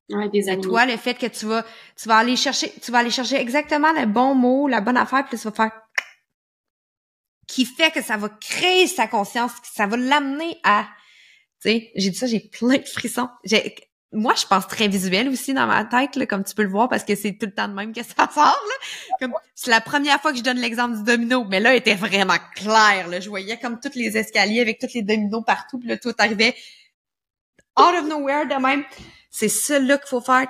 Ouais, 0.09 0.29
des 0.29 0.49
Et 0.49 0.59
toi, 0.59 0.85
le 0.85 0.97
fait 0.97 1.15
que 1.15 1.27
tu 1.27 1.45
vas 1.45 1.65
tu 1.95 2.07
vas 2.07 2.17
aller 2.17 2.35
chercher 2.35 2.71
tu 2.81 2.91
vas 2.91 2.99
aller 2.99 3.11
chercher 3.11 3.35
exactement 3.35 3.91
le 3.93 4.05
bon 4.05 4.35
mot, 4.35 4.67
la 4.67 4.81
bonne 4.81 4.97
affaire, 4.97 5.25
puis 5.27 5.37
tu 5.37 5.43
vas 5.43 5.51
faire 5.51 5.71
qui 7.47 7.65
fait 7.65 7.91
que 7.91 8.01
ça 8.01 8.17
va 8.17 8.29
créer 8.29 8.87
sa 8.87 9.07
conscience, 9.07 9.53
que 9.53 9.67
ça 9.73 9.87
va 9.87 9.97
l'amener 9.97 10.59
à 10.63 10.87
tu 11.61 11.69
sais, 11.69 11.91
j'ai 11.95 12.09
dit 12.11 12.17
ça, 12.17 12.27
j'ai 12.27 12.39
plein 12.39 12.77
de 12.77 12.85
frissons. 12.85 13.29
J'ai 13.43 13.75
moi, 14.13 14.33
je 14.35 14.45
pense 14.45 14.67
très 14.67 14.87
visuel 14.87 15.27
aussi 15.27 15.53
dans 15.53 15.67
ma 15.67 15.83
tête, 15.83 16.15
là, 16.15 16.25
comme 16.25 16.43
tu 16.43 16.55
peux 16.55 16.63
le 16.63 16.69
voir, 16.69 16.87
parce 16.87 17.03
que 17.03 17.15
c'est 17.15 17.33
tout 17.33 17.45
le 17.45 17.53
temps 17.53 17.67
de 17.67 17.73
même 17.73 17.93
que 17.93 18.01
ça 18.03 18.29
sort. 18.33 18.45
Là. 18.45 19.17
Comme 19.19 19.33
c'est 19.53 19.69
la 19.69 19.81
première 19.81 20.21
fois 20.21 20.31
que 20.31 20.37
je 20.37 20.43
donne 20.43 20.57
l'exemple 20.57 20.97
du 20.97 21.03
domino, 21.03 21.43
mais 21.43 21.59
là, 21.59 21.73
il 21.73 21.77
était 21.77 21.95
vraiment 21.95 22.37
clair. 22.55 23.07
Là. 23.09 23.19
Je 23.19 23.29
voyais 23.29 23.57
comme 23.59 23.79
tous 23.79 23.95
les 23.95 24.17
escaliers 24.17 24.61
avec 24.61 24.79
tous 24.79 24.93
les 24.93 25.01
dominos 25.01 25.43
partout, 25.45 25.77
puis 25.79 25.89
là, 25.89 25.97
tout 25.97 26.13
arrivait 26.17 26.55
out 27.77 27.95
of 27.99 28.07
nowhere 28.07 28.47
de 28.47 28.61
même. 28.61 28.83
C'est 29.29 29.49
ça 29.49 29.77
là 29.77 29.97
qu'il 29.97 30.07
faut 30.07 30.21
faire. 30.21 30.47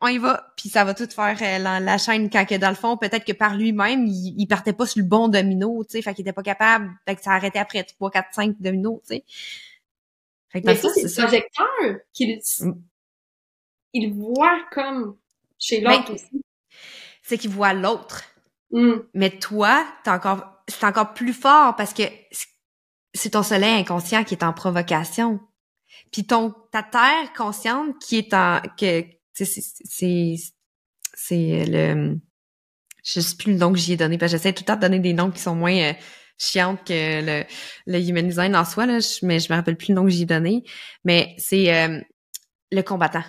On 0.00 0.08
y 0.08 0.18
va, 0.18 0.52
puis 0.56 0.68
ça 0.68 0.84
va 0.84 0.92
tout 0.92 1.08
faire 1.08 1.36
euh, 1.40 1.58
la, 1.58 1.80
la 1.80 1.98
chaîne 1.98 2.28
quand 2.28 2.44
que 2.44 2.54
dans 2.54 2.68
le 2.68 2.74
fond, 2.74 2.98
peut-être 2.98 3.24
que 3.24 3.32
par 3.32 3.56
lui-même, 3.56 4.06
il, 4.06 4.34
il 4.36 4.46
partait 4.46 4.74
pas 4.74 4.84
sur 4.84 5.02
le 5.02 5.08
bon 5.08 5.28
domino, 5.28 5.84
tu 5.84 5.92
sais, 5.92 6.02
fait 6.02 6.12
qu'il 6.12 6.22
était 6.22 6.34
pas 6.34 6.42
capable, 6.42 6.90
fait 7.08 7.16
que 7.16 7.22
ça 7.22 7.32
arrêtait 7.32 7.58
après 7.58 7.82
3, 7.82 8.10
4, 8.10 8.28
5 8.32 8.56
dominos, 8.60 9.00
tu 9.08 9.16
sais. 9.16 9.24
Mais 10.64 10.74
le 10.74 10.80
ça, 10.80 10.88
c'est 10.94 11.02
le 11.02 11.22
projecteur 11.22 11.96
qu'il 12.12 12.40
Mm. 12.60 12.72
il 13.92 14.14
voit 14.14 14.60
comme 14.72 15.16
chez 15.58 15.80
Ben, 15.80 15.90
l'autre 15.98 16.14
aussi. 16.14 16.42
c'est 17.22 17.38
qu'il 17.38 17.50
voit 17.50 17.72
l'autre. 17.72 18.22
Hmm. 18.70 19.00
Mais 19.14 19.30
toi, 19.30 19.86
t'es 20.04 20.10
encore, 20.10 20.44
c'est 20.68 20.84
encore 20.84 21.14
plus 21.14 21.32
fort 21.32 21.76
parce 21.76 21.94
que 21.94 22.02
c'est 23.14 23.30
ton 23.30 23.42
soleil 23.42 23.80
inconscient 23.80 24.24
qui 24.24 24.34
est 24.34 24.44
en 24.44 24.52
provocation. 24.52 25.40
Puis 26.12 26.26
ton, 26.26 26.54
ta 26.72 26.82
terre 26.82 27.32
consciente 27.34 27.98
qui 28.00 28.16
est 28.18 28.34
en, 28.34 28.60
que, 28.78 29.04
c'est, 29.32 30.36
c'est 31.14 31.64
le, 31.66 32.18
je 33.04 33.20
sais 33.20 33.36
plus 33.36 33.52
le 33.52 33.58
nom 33.58 33.72
que 33.72 33.78
j'y 33.78 33.92
ai 33.92 33.96
donné, 33.96 34.18
parce 34.18 34.32
que 34.32 34.38
j'essaie 34.38 34.52
tout 34.52 34.62
le 34.62 34.66
temps 34.66 34.76
de 34.76 34.80
donner 34.80 34.98
des 34.98 35.12
noms 35.14 35.30
qui 35.30 35.40
sont 35.40 35.54
moins 35.54 35.76
euh, 35.76 35.92
chiantes 36.38 36.84
que 36.86 37.22
le, 37.24 37.44
le 37.86 37.98
human 38.00 38.26
design 38.28 38.56
en 38.56 38.64
soi, 38.64 38.86
là, 38.86 39.00
je- 39.00 39.24
mais 39.26 39.40
je 39.40 39.52
me 39.52 39.56
rappelle 39.56 39.76
plus 39.76 39.88
le 39.90 39.94
nom 39.96 40.04
que 40.04 40.10
j'y 40.10 40.22
ai 40.22 40.26
donné. 40.26 40.64
Mais 41.04 41.34
c'est 41.38 41.74
euh, 41.74 42.00
le 42.72 42.82
combattant. 42.82 43.24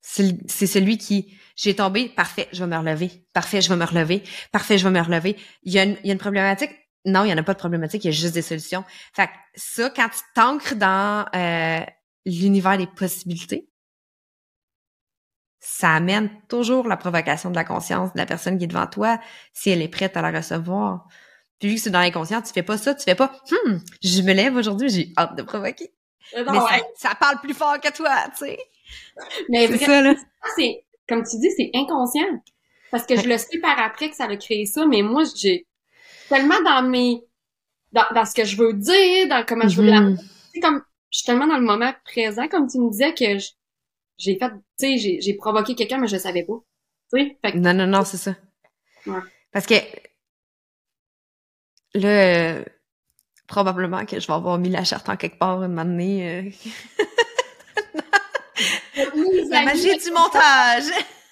C'est 0.00 0.66
celui 0.66 0.98
qui, 0.98 1.36
j'ai 1.56 1.76
tombé, 1.76 2.08
parfait, 2.08 2.48
je 2.52 2.64
vais 2.64 2.70
me 2.70 2.76
relever. 2.76 3.24
Parfait, 3.32 3.60
je 3.60 3.68
vais 3.68 3.76
me 3.76 3.84
relever. 3.84 4.22
Parfait, 4.50 4.76
je 4.78 4.84
vais 4.88 4.90
me 4.90 5.04
relever. 5.04 5.36
Il 5.62 5.72
y 5.72 5.78
a 5.78 5.84
une, 5.84 5.96
il 6.02 6.08
y 6.08 6.10
a 6.10 6.12
une 6.12 6.18
problématique? 6.18 6.70
Non, 7.04 7.24
il 7.24 7.30
y 7.30 7.32
en 7.32 7.38
a 7.38 7.42
pas 7.42 7.54
de 7.54 7.58
problématique, 7.58 8.04
il 8.04 8.08
y 8.08 8.10
a 8.10 8.12
juste 8.12 8.34
des 8.34 8.42
solutions. 8.42 8.84
Fait 9.14 9.26
que 9.26 9.32
ça, 9.54 9.90
quand 9.90 10.08
tu 10.08 10.20
t'ancres 10.34 10.74
dans 10.76 11.24
euh, 11.34 11.80
l'univers 12.26 12.78
des 12.78 12.86
possibilités, 12.86 13.68
ça 15.60 15.94
amène 15.94 16.30
toujours 16.48 16.88
la 16.88 16.96
provocation 16.96 17.50
de 17.50 17.54
la 17.54 17.64
conscience 17.64 18.12
de 18.12 18.18
la 18.18 18.26
personne 18.26 18.58
qui 18.58 18.64
est 18.64 18.68
devant 18.68 18.86
toi, 18.86 19.20
si 19.52 19.70
elle 19.70 19.82
est 19.82 19.88
prête 19.88 20.16
à 20.16 20.22
la 20.22 20.30
recevoir. 20.36 21.06
Puis 21.62 21.68
vu 21.70 21.76
que 21.76 21.80
c'est 21.80 21.90
dans 21.90 22.00
l'inconscient, 22.00 22.42
tu 22.42 22.52
fais 22.52 22.64
pas 22.64 22.76
ça, 22.76 22.92
tu 22.92 23.04
fais 23.04 23.14
pas 23.14 23.32
«Hum, 23.66 23.80
je 24.02 24.20
me 24.22 24.32
lève 24.32 24.56
aujourd'hui, 24.56 24.90
j'ai 24.90 25.12
hâte 25.16 25.36
de 25.36 25.42
provoquer. 25.42 25.92
Non, 26.36 26.44
Mais 26.50 26.58
ouais. 26.58 26.82
ça, 26.96 27.10
ça 27.10 27.14
parle 27.14 27.40
plus 27.40 27.54
fort 27.54 27.78
que 27.80 27.92
toi, 27.92 28.10
tu 28.36 28.46
sais. 28.46 28.58
Mais 29.48 29.68
C'est 29.68 29.78
ça, 29.78 30.02
là. 30.02 30.14
c'est, 30.56 30.84
comme 31.08 31.22
tu 31.22 31.38
dis, 31.38 31.50
c'est 31.56 31.70
inconscient. 31.74 32.26
Parce 32.90 33.06
que 33.06 33.14
je 33.16 33.28
le 33.28 33.38
sais 33.38 33.58
par 33.60 33.78
après 33.78 34.10
que 34.10 34.16
ça 34.16 34.24
a 34.24 34.36
créé 34.36 34.66
ça, 34.66 34.86
mais 34.86 35.02
moi, 35.02 35.22
j'ai 35.36 35.68
tellement 36.28 36.60
dans 36.64 36.82
mes, 36.82 37.22
dans, 37.92 38.06
dans 38.12 38.24
ce 38.24 38.34
que 38.34 38.44
je 38.44 38.56
veux 38.56 38.72
dire, 38.72 39.28
dans 39.28 39.44
comment 39.46 39.68
je 39.68 39.80
veux 39.80 39.86
la 39.88 40.00
Mhm. 40.00 40.18
c'est 40.52 40.60
comme 40.60 40.82
je 41.10 41.18
suis 41.18 41.26
tellement 41.26 41.46
dans 41.46 41.58
le 41.58 41.64
moment 41.64 41.92
présent 42.04 42.48
comme 42.48 42.66
tu 42.68 42.78
me 42.80 42.90
disais 42.90 43.14
que 43.14 43.38
j'ai 44.18 44.36
fait 44.36 44.50
tu 44.80 44.98
sais 44.98 45.20
j'ai 45.20 45.34
provoqué 45.34 45.76
quelqu'un 45.76 45.98
mais 45.98 46.08
je 46.08 46.14
le 46.16 46.18
savais 46.20 46.42
pas 46.42 46.54
tu 47.14 47.20
sais 47.20 47.36
que 47.52 47.56
Non, 47.58 47.72
non, 47.72 47.86
non, 47.86 48.04
c'est 48.04 48.16
ça. 48.16 48.34
Ouais. 49.06 49.20
Parce 49.52 49.66
que 49.66 49.74
là, 51.94 52.08
euh, 52.08 52.64
probablement 53.46 54.04
que 54.06 54.18
je 54.20 54.26
vais 54.26 54.32
avoir 54.32 54.58
mis 54.58 54.70
la 54.70 54.84
charte 54.84 55.08
en 55.08 55.16
quelque 55.16 55.38
part 55.38 55.60
un 55.60 55.68
moment 55.68 55.84
donné. 55.84 56.28
euh. 56.28 56.50
La 59.50 59.62
magie 59.64 59.96
du 59.98 60.10
montage! 60.10 60.84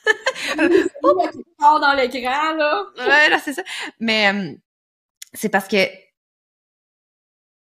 qui 0.04 1.44
part 1.58 1.80
dans 1.80 1.92
l'écran 1.92 2.54
là 2.54 2.84
ouais, 2.98 3.28
là, 3.30 3.38
c'est 3.38 3.52
ça. 3.52 3.62
Mais 4.00 4.32
euh, 4.32 4.52
c'est 5.34 5.48
parce 5.48 5.68
que 5.68 5.76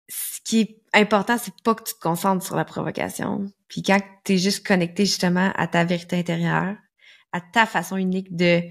ce 0.08 0.40
qui 0.44 0.60
est 0.60 0.82
important, 0.94 1.36
c'est 1.36 1.52
pas 1.62 1.74
que 1.74 1.82
tu 1.82 1.94
te 1.94 2.00
concentres 2.00 2.44
sur 2.44 2.56
la 2.56 2.64
provocation. 2.64 3.46
Puis 3.68 3.82
quand 3.82 3.98
tu 4.24 4.34
es 4.34 4.38
juste 4.38 4.66
connecté 4.66 5.04
justement 5.04 5.52
à 5.56 5.66
ta 5.66 5.84
vérité 5.84 6.16
intérieure, 6.16 6.76
à 7.32 7.40
ta 7.40 7.66
façon 7.66 7.96
unique 7.96 8.34
de 8.34 8.62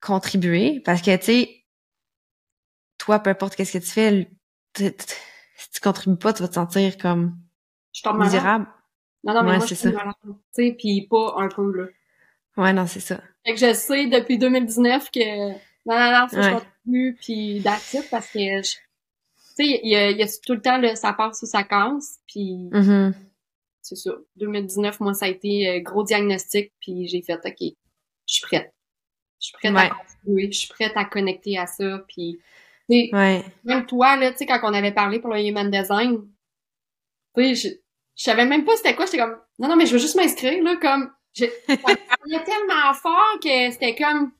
contribuer, 0.00 0.80
parce 0.84 1.02
que 1.02 1.14
tu 1.16 1.24
sais, 1.24 1.65
toi, 3.06 3.18
peu 3.20 3.30
importe 3.30 3.56
qu'est-ce 3.56 3.78
que 3.78 3.84
tu 3.84 3.90
fais, 3.90 4.28
si 4.76 5.70
tu 5.72 5.80
contribues 5.80 6.18
pas, 6.18 6.32
tu 6.34 6.42
vas 6.42 6.48
te 6.48 6.54
sentir 6.54 6.98
comme 6.98 7.38
je 7.94 8.02
tombe 8.02 8.18
misérable. 8.20 8.66
non 9.24 9.32
non 9.34 9.42
mais 9.42 9.50
Ouais, 9.52 9.56
moi 9.56 9.66
je 9.66 9.74
c'est 9.74 9.88
suis 9.88 9.96
malade 9.96 10.14
tu 10.24 10.32
sais 10.52 10.76
puis 10.78 11.06
pas 11.08 11.34
un 11.38 11.48
peu 11.48 11.72
là 11.72 11.86
Ouais, 12.58 12.72
non, 12.72 12.86
c'est 12.86 13.00
ça. 13.00 13.20
fait 13.44 13.54
que 13.54 13.60
je 13.60 13.72
sais 13.74 14.06
depuis 14.06 14.38
2019 14.38 15.10
que 15.10 15.48
non 15.86 15.98
non 15.98 16.12
non 16.20 16.28
faut 16.28 16.36
que 16.36 16.42
je 16.42 16.48
Ouais. 16.48 16.60
continue 16.60 17.16
puis 17.20 17.56
it, 17.58 18.10
parce 18.10 18.30
que 18.32 18.38
je- 18.38 18.62
tu 18.62 19.64
sais 19.64 19.80
il 19.82 19.90
y 19.90 19.96
a, 19.96 20.10
il 20.10 20.18
y 20.18 20.22
a 20.22 20.26
tout 20.26 20.52
le 20.54 20.60
temps 20.60 20.78
le 20.78 20.94
ça 20.94 21.12
passe 21.14 21.42
ou 21.42 21.46
ça 21.46 21.62
casse 21.64 22.18
puis 22.26 22.68
Mhm. 22.72 23.14
c'est 23.82 23.96
ça 23.96 24.10
2019 24.36 25.00
moi 25.00 25.14
ça 25.14 25.26
a 25.26 25.28
été 25.28 25.68
euh, 25.68 25.80
gros 25.80 26.02
diagnostic 26.04 26.72
puis 26.80 27.06
j'ai 27.08 27.22
fait 27.22 27.34
ok 27.44 27.56
je 27.60 28.34
suis 28.34 28.42
prête 28.42 28.74
je 29.40 29.46
suis 29.46 29.52
prête 29.54 29.72
Ouais. 29.74 29.90
à 29.90 29.90
continuer 29.90 30.52
je 30.52 30.58
suis 30.58 30.68
prête 30.68 30.92
à 30.96 31.04
connecter 31.04 31.56
à 31.58 31.66
ça 31.66 32.04
puis 32.08 32.38
Ouais. 32.88 33.44
même 33.64 33.84
toi 33.86 34.16
là 34.16 34.30
tu 34.32 34.38
sais 34.38 34.46
quand 34.46 34.60
on 34.62 34.72
avait 34.74 34.92
parlé 34.92 35.18
pour 35.18 35.30
le 35.30 35.40
human 35.40 35.70
design 35.70 36.20
tu 37.36 37.42
sais 37.42 37.54
je, 37.54 37.68
je 38.16 38.22
savais 38.22 38.46
même 38.46 38.64
pas 38.64 38.76
c'était 38.76 38.94
quoi 38.94 39.06
j'étais 39.06 39.18
comme 39.18 39.36
non 39.58 39.68
non 39.68 39.76
mais 39.76 39.86
je 39.86 39.92
veux 39.92 39.98
juste 39.98 40.14
m'inscrire 40.16 40.62
là 40.62 40.76
comme 40.76 41.10
je 41.34 41.46
ça 41.46 41.76
parlait 41.76 42.44
tellement 42.44 42.94
fort 42.94 43.40
que 43.42 43.70
c'était 43.72 43.94
comme 43.96 44.32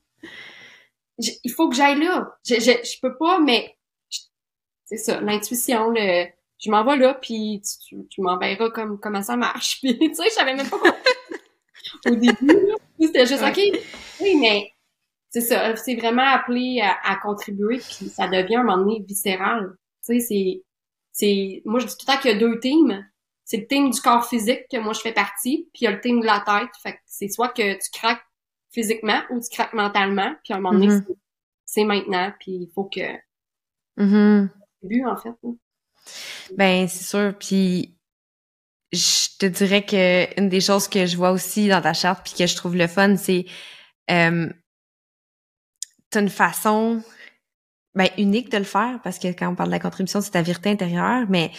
je- 1.19 1.31
il 1.43 1.51
faut 1.51 1.69
que 1.69 1.75
j'aille 1.75 1.99
là 1.99 2.37
je, 2.45 2.55
je 2.55 2.71
je 2.83 2.99
peux 3.01 3.17
pas 3.17 3.39
mais 3.39 3.75
c'est 4.85 4.97
ça 4.97 5.19
l'intuition 5.21 5.89
le 5.89 6.27
je 6.59 6.71
m'en 6.71 6.83
vais 6.85 6.97
là 6.97 7.13
puis 7.15 7.61
tu, 7.61 7.87
tu, 7.97 8.07
tu 8.09 8.21
m'enverras 8.21 8.69
comme 8.71 8.99
comment 8.99 9.21
ça 9.21 9.35
marche 9.35 9.79
puis 9.81 9.97
tu 9.97 10.15
sais 10.15 10.25
je 10.29 10.33
savais 10.33 10.55
même 10.55 10.69
pas 10.69 10.79
quoi 10.79 10.95
au 12.07 12.15
début 12.15 12.45
là. 12.47 12.75
c'était 12.99 13.25
juste 13.25 13.43
ok 13.43 13.59
oui 14.21 14.35
mais 14.39 14.71
c'est 15.29 15.41
ça 15.41 15.75
c'est 15.75 15.95
vraiment 15.95 16.23
appelé 16.27 16.81
à, 16.81 16.95
à 17.03 17.15
contribuer 17.17 17.77
puis 17.79 18.09
ça 18.09 18.27
devient 18.27 18.55
à 18.55 18.59
un 18.61 18.63
moment 18.63 18.77
donné 18.83 19.03
viscéral 19.07 19.75
tu 20.05 20.13
sais 20.13 20.19
c'est 20.19 20.63
c'est 21.11 21.61
moi 21.65 21.79
je 21.79 21.87
dis 21.87 21.97
tout 21.97 22.05
le 22.07 22.13
temps 22.13 22.19
qu'il 22.21 22.31
y 22.31 22.35
a 22.35 22.37
deux 22.39 22.59
teams 22.59 23.05
c'est 23.43 23.57
le 23.57 23.67
team 23.67 23.89
du 23.89 24.01
corps 24.01 24.25
physique 24.27 24.65
que 24.71 24.77
moi 24.77 24.93
je 24.93 24.99
fais 25.01 25.13
partie 25.13 25.69
puis 25.73 25.81
il 25.81 25.85
y 25.85 25.87
a 25.87 25.91
le 25.91 26.01
team 26.01 26.19
de 26.21 26.25
la 26.25 26.39
tête 26.45 26.69
fait 26.81 26.93
que 26.93 26.99
c'est 27.05 27.29
soit 27.29 27.49
que 27.49 27.73
tu 27.73 27.89
craques 27.91 28.23
physiquement 28.71 29.21
ou 29.31 29.39
tu 29.39 29.49
craques 29.49 29.73
mentalement 29.73 30.33
puis 30.43 30.53
à 30.53 30.57
un 30.57 30.59
moment 30.59 30.73
donné 30.77 30.87
Mhm. 30.93 31.03
c'est- 31.07 31.15
c'est 31.65 31.83
maintenant 31.83 32.31
puis 32.39 32.51
il 32.53 32.71
faut 32.73 32.85
que 32.85 33.01
Mhm. 33.97 34.49
but 34.83 35.05
en 35.05 35.17
fait 35.17 35.29
là. 35.43 35.51
Ben, 36.55 36.87
c'est 36.87 37.03
sûr. 37.03 37.37
Puis, 37.37 37.97
je 38.93 39.37
te 39.39 39.45
dirais 39.45 39.85
que 39.85 40.39
une 40.39 40.47
des 40.47 40.61
choses 40.61 40.87
que 40.87 41.05
je 41.05 41.17
vois 41.17 41.31
aussi 41.31 41.67
dans 41.67 41.81
ta 41.81 41.93
charte 41.93 42.23
puis 42.25 42.33
que 42.37 42.47
je 42.47 42.55
trouve 42.55 42.75
le 42.77 42.87
fun, 42.87 43.17
c'est 43.17 43.45
euh, 44.09 44.47
t'as 46.17 46.21
une 46.23 46.29
façon 46.29 47.03
ben, 47.93 48.09
unique 48.17 48.51
de 48.51 48.57
le 48.57 48.63
faire 48.63 48.99
parce 49.03 49.19
que 49.19 49.27
quand 49.27 49.49
on 49.49 49.55
parle 49.55 49.69
de 49.69 49.73
la 49.73 49.79
contribution, 49.79 50.19
c'est 50.19 50.31
ta 50.31 50.41
vérité 50.41 50.69
intérieure, 50.69 51.25
mais 51.29 51.51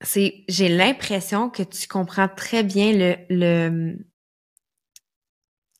c'est 0.00 0.44
j'ai 0.48 0.68
l'impression 0.68 1.50
que 1.50 1.62
tu 1.62 1.86
comprends 1.86 2.28
très 2.28 2.62
bien 2.62 2.92
le, 2.92 3.16
le 3.28 3.98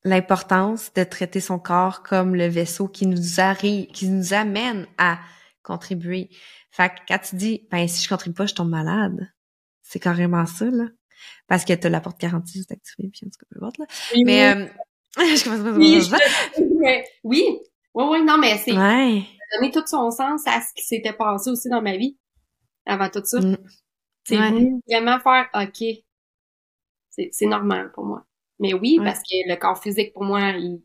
l'importance 0.05 0.93
de 0.95 1.03
traiter 1.03 1.41
son 1.41 1.59
corps 1.59 2.03
comme 2.03 2.37
le 2.37 2.47
vaisseau 2.47 2.87
qui 2.89 3.07
nous 3.07 3.41
arrive, 3.41 3.87
qui 3.89 4.09
nous 4.09 4.35
amène 4.35 4.87
à 4.99 5.19
contribuer. 5.63 6.31
Fait 6.71 6.91
que 6.91 7.01
quand 7.09 7.19
tu 7.19 7.37
dis, 7.37 7.67
ben, 7.71 7.89
si 7.89 8.05
je 8.05 8.09
contribue 8.09 8.35
pas, 8.35 8.47
je 8.47 8.55
tombe 8.55 8.69
malade. 8.69 9.33
C'est 9.83 9.99
carrément 9.99 10.47
ça, 10.47 10.67
là. 10.67 10.85
Parce 11.49 11.65
que 11.65 11.73
t'as 11.73 11.89
la 11.89 12.01
porte 12.01 12.19
46 12.21 12.67
activée, 12.71 13.09
puis 13.09 13.23
en 13.27 13.31
tout 13.31 13.39
cas, 13.41 13.47
peu 13.51 13.57
importe, 13.57 13.79
là. 13.79 13.87
Oui, 14.15 14.23
mais, 14.25 14.55
oui. 14.55 14.63
euh, 14.63 14.69
je 15.37 15.45
commence 15.45 15.61
pas 15.63 15.69
à 15.71 15.73
oui, 15.73 16.03
ça. 16.03 16.17
je- 16.57 16.63
ouais. 16.63 17.05
oui, 17.25 17.45
oui, 17.95 18.05
oui, 18.11 18.23
non, 18.25 18.39
mais 18.39 18.59
c'est 18.59 18.77
Ouais. 18.77 19.23
donner 19.59 19.71
tout 19.73 19.87
son 19.87 20.11
sens 20.11 20.43
à 20.47 20.61
ce 20.61 20.73
qui 20.75 20.85
s'était 20.85 21.13
passé 21.13 21.51
aussi 21.51 21.69
dans 21.69 21.83
ma 21.83 21.97
vie 21.97 22.17
avant 22.85 23.09
tout 23.09 23.23
ça. 23.25 23.41
Mm. 23.41 23.57
C'est 24.25 24.39
Ouais. 24.39 24.73
vraiment 24.89 25.19
faire 25.21 25.49
OK. 25.55 25.85
C'est 27.31 27.47
normal 27.47 27.93
pour 27.95 28.05
moi. 28.05 28.25
Mais 28.59 28.75
oui, 28.75 28.99
Ouais. 28.99 29.05
parce 29.07 29.21
que 29.21 29.49
le 29.49 29.57
corps 29.57 29.83
physique 29.83 30.13
pour 30.13 30.25
moi, 30.25 30.51
il 30.51 30.83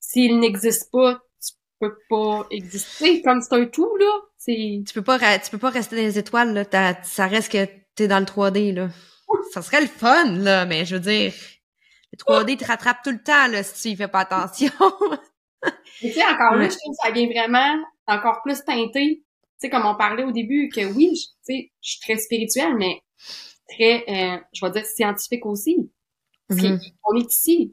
s'il 0.00 0.40
n'existe 0.40 0.90
pas, 0.90 1.20
tu 1.44 1.52
peux 1.78 1.96
pas 2.08 2.46
exister 2.50 3.22
comme 3.22 3.40
c'est 3.42 3.54
un 3.54 3.66
tout 3.66 3.94
là. 3.96 4.20
Tu 4.44 4.82
peux 4.94 5.02
pas, 5.02 5.38
tu 5.38 5.50
peux 5.50 5.58
pas 5.58 5.70
rester 5.70 5.96
dans 5.96 6.02
les 6.02 6.18
étoiles, 6.18 6.52
là. 6.54 6.64
Ça 7.04 7.26
reste 7.26 7.52
que 7.52 7.66
t'es 7.94 8.08
dans 8.08 8.18
le 8.18 8.24
3D, 8.26 8.72
là. 8.72 8.88
Ça 9.52 9.62
serait 9.62 9.82
le 9.82 9.86
fun, 9.86 10.24
là, 10.38 10.64
mais 10.64 10.84
je 10.84 10.94
veux 10.96 11.00
dire, 11.00 11.32
le 12.12 12.16
3D 12.18 12.56
te 12.56 12.64
rattrape 12.64 13.02
tout 13.04 13.10
le 13.10 13.22
temps, 13.22 13.46
là, 13.48 13.62
si 13.62 13.80
tu 13.82 13.88
y 13.88 13.96
fais 13.96 14.08
pas 14.08 14.20
attention. 14.20 14.70
Tu 16.00 16.10
sais, 16.12 16.24
encore 16.24 16.54
là, 16.56 16.68
je 16.68 16.76
trouve 16.76 16.94
que 16.96 17.02
ça 17.06 17.10
vient 17.12 17.26
vraiment 17.28 17.84
encore 18.06 18.40
plus 18.42 18.64
teinté. 18.64 19.22
Tu 19.22 19.26
sais, 19.58 19.70
comme 19.70 19.84
on 19.84 19.94
parlait 19.94 20.24
au 20.24 20.32
début, 20.32 20.68
que 20.74 20.84
oui, 20.86 21.14
je- 21.14 21.26
tu 21.26 21.32
sais, 21.42 21.72
je 21.82 21.90
suis 21.90 22.00
très 22.00 22.16
spirituelle, 22.16 22.74
mais 22.76 23.02
très, 23.68 24.04
euh, 24.08 24.38
je 24.54 24.64
vais 24.64 24.72
dire 24.72 24.86
scientifique 24.86 25.44
aussi. 25.46 25.90
Parce 26.48 26.62
Mhm. 26.62 26.80
qu'on 27.02 27.16
est 27.18 27.30
ici. 27.32 27.72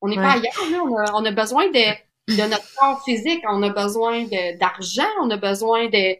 On 0.00 0.08
n'est 0.08 0.16
Ouais. 0.16 0.22
pas 0.24 0.32
ailleurs, 0.32 0.70
là. 0.70 0.82
On 0.82 0.96
a, 0.96 1.12
on 1.22 1.24
a 1.26 1.30
besoin 1.32 1.66
de, 1.68 2.34
de 2.34 2.48
notre 2.50 2.74
corps 2.76 3.02
physique. 3.04 3.42
On 3.48 3.62
a 3.62 3.70
besoin 3.70 4.24
d'argent. 4.58 5.06
On 5.20 5.30
a 5.30 5.36
besoin 5.36 5.86
de, 5.88 6.14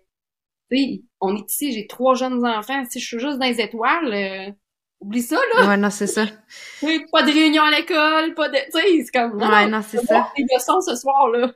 tu 0.70 0.76
sais, 0.76 1.02
on 1.20 1.34
est 1.36 1.50
ici. 1.50 1.72
J'ai 1.72 1.86
trois 1.86 2.14
jeunes 2.14 2.44
enfants. 2.46 2.84
Si 2.90 3.00
je 3.00 3.06
suis 3.06 3.18
juste 3.18 3.38
dans 3.38 3.46
les 3.46 3.60
étoiles, 3.60 4.12
euh, 4.14 4.52
oublie 5.00 5.22
ça, 5.22 5.36
là. 5.56 5.68
Ouais, 5.68 5.76
non, 5.76 5.90
c'est 5.90 6.06
ça. 6.06 6.26
Sais, 6.80 7.00
Pas 7.12 7.22
de 7.22 7.30
réunion 7.32 7.62
à 7.62 7.70
l'école, 7.70 8.34
pas 8.34 8.48
de, 8.48 8.56
tu 8.56 8.72
sais, 8.72 9.04
c'est 9.04 9.10
comme, 9.12 9.38
non, 9.38 9.48
Ouais, 9.50 9.66
non, 9.66 9.82
c'est 9.82 10.04
ça. 10.04 10.32
des 10.36 10.44
leçons 10.54 10.80
ce 10.80 10.96
soir, 10.96 11.28
là. 11.28 11.52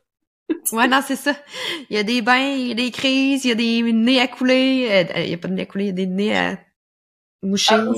Ouais, 0.72 0.88
non, 0.88 1.00
c'est 1.06 1.16
ça. 1.16 1.34
Il 1.90 1.96
y 1.96 1.98
a 1.98 2.02
des 2.02 2.22
bains, 2.22 2.38
il 2.54 2.68
y 2.68 2.72
a 2.72 2.74
des 2.74 2.90
crises, 2.90 3.44
il 3.44 3.48
y 3.48 3.52
a 3.52 3.54
des 3.54 3.82
nez 3.92 4.20
à 4.20 4.28
couler. 4.28 4.88
euh, 4.90 5.04
euh, 5.18 5.22
il 5.24 5.30
y 5.30 5.34
a 5.34 5.38
pas 5.38 5.48
de 5.48 5.52
nez 5.54 5.62
à 5.62 5.66
couler, 5.66 5.84
il 5.84 5.88
y 5.88 5.90
a 5.90 5.92
des 5.92 6.06
nez 6.06 6.36
à 6.36 6.58
moucher. 7.42 7.74
Ah, 7.74 7.80
euh, 7.80 7.92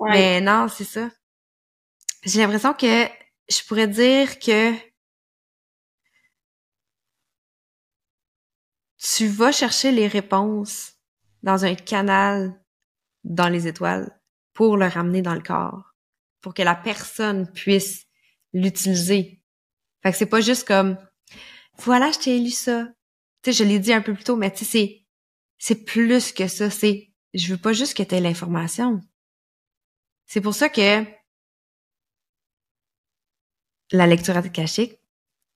Ouais. 0.00 0.10
Mais 0.12 0.40
non, 0.40 0.68
c'est 0.68 0.84
ça. 0.84 1.10
J'ai 2.24 2.40
l'impression 2.40 2.72
que 2.72 3.04
je 3.48 3.62
pourrais 3.66 3.88
dire 3.88 4.38
que 4.38 4.72
tu 8.98 9.26
vas 9.28 9.52
chercher 9.52 9.92
les 9.92 10.06
réponses 10.08 10.92
dans 11.42 11.64
un 11.64 11.74
canal 11.74 12.60
dans 13.24 13.48
les 13.48 13.66
étoiles 13.66 14.18
pour 14.54 14.76
le 14.76 14.86
ramener 14.86 15.22
dans 15.22 15.34
le 15.34 15.42
corps, 15.42 15.94
pour 16.40 16.54
que 16.54 16.62
la 16.62 16.74
personne 16.74 17.50
puisse 17.52 18.06
l'utiliser. 18.52 19.40
Fait 20.02 20.12
que 20.12 20.16
c'est 20.16 20.26
pas 20.26 20.40
juste 20.40 20.66
comme 20.66 20.96
voilà, 21.78 22.10
je 22.10 22.18
t'ai 22.18 22.36
élu 22.36 22.50
ça. 22.50 22.88
Tu 23.42 23.52
sais, 23.52 23.64
je 23.64 23.68
l'ai 23.68 23.78
dit 23.78 23.92
un 23.92 24.00
peu 24.00 24.14
plus 24.14 24.24
tôt, 24.24 24.36
mais 24.36 24.50
tu 24.50 24.64
sais, 24.64 24.70
c'est 24.70 25.04
c'est 25.58 25.84
plus 25.84 26.32
que 26.32 26.48
ça. 26.48 26.70
C'est 26.70 27.12
je 27.34 27.52
veux 27.52 27.60
pas 27.60 27.72
juste 27.72 27.96
que 27.96 28.02
tu 28.02 28.14
aies 28.14 28.20
l'information. 28.20 29.00
C'est 30.26 30.40
pour 30.40 30.54
ça 30.54 30.68
que 30.68 31.04
la 33.92 34.06
lecture 34.06 34.36
akashique, 34.36 34.98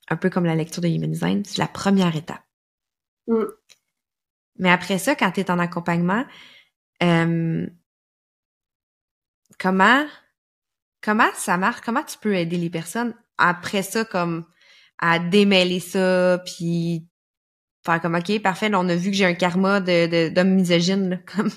un 0.09 0.17
peu 0.17 0.29
comme 0.29 0.45
la 0.45 0.55
lecture 0.55 0.81
de 0.81 0.87
Human 0.87 1.11
Design, 1.11 1.43
c'est 1.45 1.59
la 1.59 1.67
première 1.67 2.15
étape. 2.15 2.43
Mm. 3.27 3.43
Mais 4.59 4.71
après 4.71 4.97
ça, 4.97 5.15
quand 5.15 5.31
tu 5.31 5.41
es 5.41 5.51
en 5.51 5.59
accompagnement, 5.59 6.25
euh, 7.01 7.67
comment 9.59 10.05
comment 11.01 11.29
ça 11.35 11.57
marche? 11.57 11.81
Comment 11.81 12.03
tu 12.03 12.17
peux 12.17 12.35
aider 12.35 12.57
les 12.57 12.69
personnes 12.69 13.15
après 13.37 13.83
ça 13.83 14.05
comme 14.05 14.45
à 14.99 15.19
démêler 15.19 15.79
ça 15.79 16.41
puis 16.45 17.07
faire 17.85 18.01
comme 18.01 18.15
OK, 18.15 18.41
parfait, 18.41 18.69
là, 18.69 18.79
on 18.79 18.87
a 18.87 18.95
vu 18.95 19.11
que 19.11 19.17
j'ai 19.17 19.25
un 19.25 19.33
karma 19.33 19.81
de 19.81 20.43
misogyne 20.43 21.09
là, 21.09 21.17
comme 21.35 21.49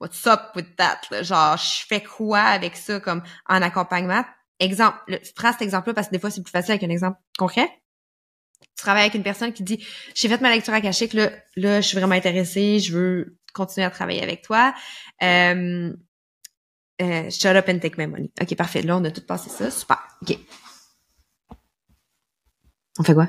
what's 0.00 0.26
up 0.26 0.50
with 0.56 0.76
that 0.76 1.00
là? 1.10 1.22
genre 1.22 1.56
je 1.56 1.86
fais 1.86 2.02
quoi 2.02 2.40
avec 2.40 2.76
ça 2.76 3.00
comme 3.00 3.22
en 3.48 3.62
accompagnement? 3.62 4.24
Exemple 4.60 4.98
le, 5.06 5.18
prends 5.36 5.52
cet 5.52 5.62
exemple 5.62 5.88
là 5.88 5.94
parce 5.94 6.08
que 6.08 6.12
des 6.12 6.18
fois 6.18 6.30
c'est 6.30 6.42
plus 6.42 6.50
facile 6.50 6.72
avec 6.72 6.82
un 6.82 6.90
exemple 6.90 7.18
concret 7.38 7.70
tu 8.60 8.82
travailles 8.82 9.02
avec 9.02 9.14
une 9.14 9.22
personne 9.22 9.52
qui 9.52 9.62
dit 9.62 9.84
j'ai 10.14 10.28
fait 10.28 10.40
ma 10.40 10.50
lecture 10.50 10.74
akashique 10.74 11.12
là 11.12 11.30
là 11.54 11.80
je 11.80 11.86
suis 11.86 11.96
vraiment 11.96 12.16
intéressée 12.16 12.80
je 12.80 12.92
veux 12.92 13.38
continuer 13.58 13.84
à 13.86 13.90
travailler 13.90 14.22
avec 14.22 14.42
toi. 14.42 14.74
Euh, 15.22 15.92
euh, 17.02 17.30
shut 17.30 17.54
up 17.56 17.68
and 17.68 17.78
take 17.80 17.94
my 17.98 18.06
money. 18.06 18.30
Ok 18.40 18.56
parfait. 18.56 18.82
Là 18.82 18.96
on 18.96 19.04
a 19.04 19.10
tout 19.10 19.24
passé 19.26 19.50
ça. 19.50 19.70
Super. 19.70 19.98
Ok. 20.22 20.36
On 22.98 23.02
fait 23.04 23.14
quoi? 23.14 23.28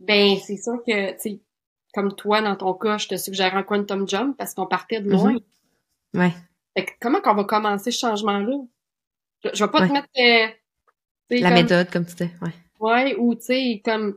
Ben, 0.00 0.36
c'est 0.38 0.56
sûr 0.56 0.80
que, 0.86 1.10
tu 1.12 1.18
sais, 1.20 1.40
comme 1.92 2.14
toi, 2.14 2.40
dans 2.40 2.56
ton 2.56 2.72
cas, 2.74 2.98
je 2.98 3.08
te 3.08 3.16
suggère 3.16 3.56
un 3.56 3.62
quantum 3.62 4.08
jump 4.08 4.36
parce 4.38 4.54
qu'on 4.54 4.66
partait 4.66 5.00
de 5.00 5.10
loin. 5.10 5.32
Mhm. 6.14 6.20
ouais. 6.20 6.32
Fait 6.76 6.84
que 6.86 6.92
comment 7.00 7.20
qu'on 7.20 7.34
va 7.34 7.44
commencer 7.44 7.90
ce 7.90 7.98
changement-là? 7.98 8.56
Je, 9.44 9.50
je 9.52 9.64
vais 9.64 9.70
pas 9.70 9.80
Ouais. 9.82 9.88
te 9.88 9.92
mettre, 9.92 10.08
euh, 10.18 10.54
la 11.30 11.48
comme- 11.50 11.58
méthode 11.60 11.90
comme 11.90 12.06
tu 12.06 12.14
dis 12.14 12.30
ouais. 12.40 12.52
Ouais, 12.80 13.16
ou 13.16 13.34
tu 13.34 13.42
sais, 13.42 13.82
comme 13.84 14.16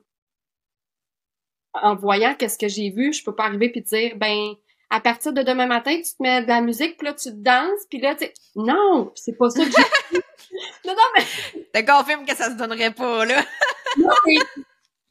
en 1.74 1.96
voyant 1.96 2.36
qu'est-ce 2.36 2.58
que 2.58 2.68
j'ai 2.68 2.90
vu, 2.92 3.12
je 3.14 3.24
peux 3.24 3.34
pas 3.36 3.46
arriver 3.46 3.70
puis 3.70 3.84
te 3.84 3.90
dire 3.90 4.16
ben 4.18 4.54
à 4.92 5.00
partir 5.00 5.34
de 5.34 5.42
demain 5.42 5.66
matin, 5.68 5.96
tu 5.98 6.04
te 6.16 6.22
mets 6.22 6.44
de 6.44 6.48
la 6.48 6.62
musique, 6.62 6.98
puis 6.98 7.08
là 7.08 7.14
tu 7.14 7.30
te 7.30 7.36
danses, 7.36 7.86
puis 7.90 8.00
là 8.00 8.14
tu 8.16 8.26
sais 8.26 8.34
non, 8.56 9.12
c'est 9.16 9.36
pas 9.38 9.50
ça 9.50 9.64
que 9.66 9.72
j'ai 9.72 10.20
Non 10.86 10.94
non 10.94 11.04
mais 11.16 11.24
te 11.74 11.92
confirme 11.92 12.26
que 12.26 12.36
ça 12.36 12.50
se 12.52 12.56
donnerait 12.56 12.92
pas 12.92 13.26
là 13.26 13.42
non, 13.98 14.10
mais 14.28 14.36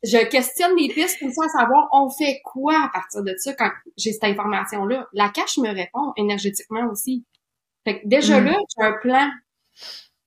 je 0.02 0.18
questionne 0.28 0.76
les 0.76 0.88
pistes 0.88 1.18
comme 1.18 1.32
ça 1.32 1.44
à 1.44 1.48
savoir 1.60 1.88
on 1.92 2.08
fait 2.10 2.40
quoi 2.44 2.74
à 2.84 2.88
partir 2.90 3.22
de 3.22 3.34
ça 3.38 3.52
quand 3.54 3.70
j'ai 3.98 4.12
cette 4.12 4.24
information 4.24 4.84
là. 4.86 5.06
La 5.12 5.28
cache 5.30 5.58
me 5.58 5.68
répond 5.68 6.12
énergétiquement 6.16 6.86
aussi. 6.90 7.24
Fait 7.84 8.00
que 8.00 8.06
déjà 8.08 8.40
Mm. 8.40 8.44
là, 8.46 8.52
j'ai 8.78 8.84
un 8.86 8.92
plan. 8.92 9.30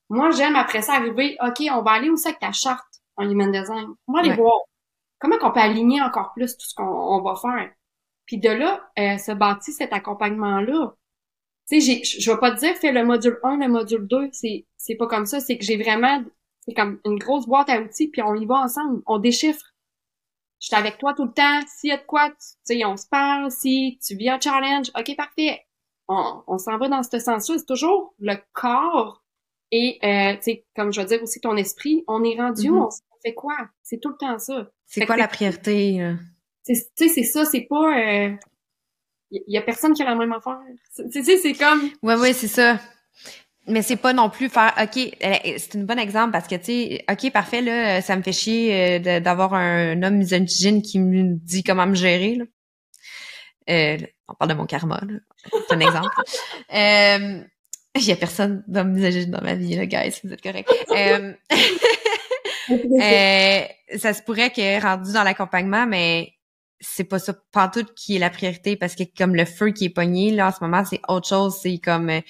Moi, 0.10 0.30
j'aime 0.32 0.56
après 0.56 0.82
ça 0.84 0.93
arriver, 0.93 1.38
OK, 1.41 1.64
on 1.72 1.82
va 1.82 1.91
aller 1.91 2.10
aussi 2.10 2.28
avec 2.28 2.39
ta 2.39 2.51
charte 2.51 2.86
en 3.18 3.28
human 3.30 3.51
design. 3.51 3.88
On 4.08 4.14
va 4.14 4.20
aller 4.20 4.30
Ouais. 4.30 4.36
voir 4.36 4.60
comment 5.20 5.38
qu'on 5.39 5.51
peut 5.51 5.60
aligner 5.60 6.01
encore 6.01 6.34
plus 6.36 6.56
tout 6.58 6.66
ce 6.68 6.76
qu'on 6.76 6.84
on 6.84 7.22
va 7.22 7.36
faire. 7.36 7.72
Puis 8.26 8.38
de 8.38 8.49
là, 8.49 8.82
euh, 8.99 9.17
se 9.17 9.32
bâtit 9.32 9.71
cet 9.74 9.91
accompagnement-là. 9.93 10.95
Tu 11.69 11.82
sais, 11.82 12.01
je 12.03 12.32
vais 12.32 12.38
pas 12.39 12.51
te 12.51 12.59
dire 12.59 12.76
fais 12.76 12.91
le 12.91 13.05
module 13.05 13.39
1, 13.43 13.57
le 13.57 13.67
module 13.67 14.05
2, 14.07 14.30
c'est 14.32 14.65
c'est 14.78 14.95
pas 14.95 15.07
comme 15.07 15.26
ça, 15.26 15.39
c'est 15.39 15.57
que 15.57 15.63
j'ai 15.63 15.78
vraiment 15.78 16.24
c'est 16.65 16.74
comme 16.74 16.99
une 17.05 17.17
grosse 17.17 17.45
boîte 17.47 17.69
à 17.69 17.82
outils 17.82 18.07
puis 18.09 18.21
on 18.21 18.36
y 18.36 18.45
va 18.45 18.55
ensemble, 18.55 19.01
on 19.05 19.17
déchiffre. 19.19 19.74
Je 20.61 20.67
suis 20.67 20.76
avec 20.76 20.97
toi 20.97 21.13
tout 21.13 21.26
le 21.26 21.34
temps, 21.34 21.59
s'il 21.67 21.89
y 21.89 21.93
a 21.93 21.97
de 21.97 22.03
quoi, 22.03 22.30
tu 22.30 22.36
sais, 22.63 22.86
on 22.86 22.95
se 22.95 23.07
parle, 23.07 23.51
si 23.51 23.99
tu 24.05 24.15
vis 24.15 24.30
un 24.30 24.39
challenge, 24.39 24.91
OK, 24.97 25.15
parfait. 25.17 25.61
On, 26.07 26.41
on 26.47 26.57
s'en 26.57 26.78
va 26.78 26.88
dans 26.89 27.03
ce 27.03 27.19
sens-là, 27.19 27.57
c'est 27.57 27.65
toujours 27.65 28.13
le 28.19 28.36
corps 28.53 29.24
et 29.71 29.99
euh, 30.03 30.36
tu 30.36 30.41
sais 30.43 30.65
comme 30.76 30.91
je 30.93 31.01
veux 31.01 31.07
dire 31.07 31.24
aussi 31.24 31.39
ton 31.41 31.55
esprit, 31.57 32.03
on 32.07 32.24
est 32.24 32.36
rendu 32.39 32.69
où, 32.69 32.76
Mhm. 32.76 32.82
on 32.84 32.89
fait 33.26 33.34
quoi? 33.34 33.55
C'est 33.84 33.99
tout 34.01 34.09
le 34.09 34.17
temps 34.17 34.38
ça. 34.39 34.69
c'est 34.86 35.05
quoi 35.05 35.15
la 35.17 35.28
priorité 35.30 35.97
là? 35.99 36.13
C'est- 36.64 36.91
Tu 36.95 37.07
sais, 37.07 37.14
c'est 37.14 37.24
ça, 37.24 37.45
c'est 37.45 37.68
pas. 37.70 38.38
Il 39.32 39.41
y, 39.47 39.57
a 39.57 39.61
personne 39.61 39.93
qui 39.93 40.03
a 40.03 40.05
la 40.05 40.16
même 40.16 40.32
affaire. 40.32 40.59
Tu 40.95 41.24
sais, 41.24 41.38
c'est 41.38 41.53
comme. 41.53 41.89
Ouais, 42.03 42.16
ouais, 42.16 42.34
c'est 42.34 42.47
ça. 42.47 42.80
Mais 43.66 43.82
c'est 43.82 43.95
pas 43.95 44.11
non 44.14 44.30
plus 44.30 44.49
faire 44.49 44.74
OK, 44.78 44.97
euh, 44.97 45.36
c'est 45.57 45.78
un 45.78 45.84
bon 45.84 45.97
exemple 45.97 46.34
parce 46.34 46.47
que 46.47 46.55
tu 46.55 46.66
sais, 46.66 47.05
OK, 47.09 47.32
parfait 47.32 47.61
là, 47.61 48.01
ça 48.01 48.18
me 48.18 48.22
fait 48.22 48.34
chier 48.34 48.99
euh, 48.99 49.20
d'avoir 49.22 49.53
un 49.53 50.03
homme 50.03 50.18
misogyne 50.18 50.82
qui 50.82 50.99
me 50.99 51.36
dit 51.36 51.64
comment 51.64 51.88
me 51.88 51.95
gérer 51.95 52.36
là. 52.36 52.45
Euh, 53.70 53.97
on 54.28 54.34
parle 54.34 54.51
de 54.51 54.55
mon 54.57 54.66
karma 54.66 54.99
là. 55.07 55.18
C'est 55.68 55.76
un 55.76 55.80
exemple. 55.80 56.09
euh, 56.74 57.41
il 57.95 58.03
y 58.05 58.11
a 58.11 58.16
personne 58.18 58.66
d'homme 58.68 58.91
misogyne 58.91 59.32
dans 59.32 59.41
ma 59.41 59.55
vie 59.55 59.76
là, 59.76 59.86
guys, 59.86 60.11
si 60.11 60.28
vous 60.28 60.34
êtes 60.34 60.41
correct. 60.41 60.70
Euh, 60.91 61.34
euh, 62.70 63.97
ça 63.97 64.14
se 64.14 64.22
pourrait 64.24 64.49
que 64.49 64.82
rendu 64.82 65.14
dans 65.14 65.24
l'accompagnement, 65.24 65.86
mais 65.88 66.34
c'est 66.84 67.06
pas 67.06 67.20
ça 67.20 67.34
pantoute 67.52 67.94
qui 67.96 68.16
est 68.16 68.20
la 68.20 68.30
priorité 68.30 68.76
parce 68.78 68.96
que 68.96 69.04
comme 69.18 69.36
le 69.36 69.46
feu 69.46 69.72
qui 69.72 69.86
est 69.86 69.90
pogné 69.90 70.32
là 70.32 70.50
en 70.50 70.52
ce 70.52 70.58
moment 70.62 70.84
c'est 70.86 71.02
autre 71.08 71.28
chose 71.30 71.58
c'est 71.62 71.80
comme 71.80 72.10
euh, 72.10 72.22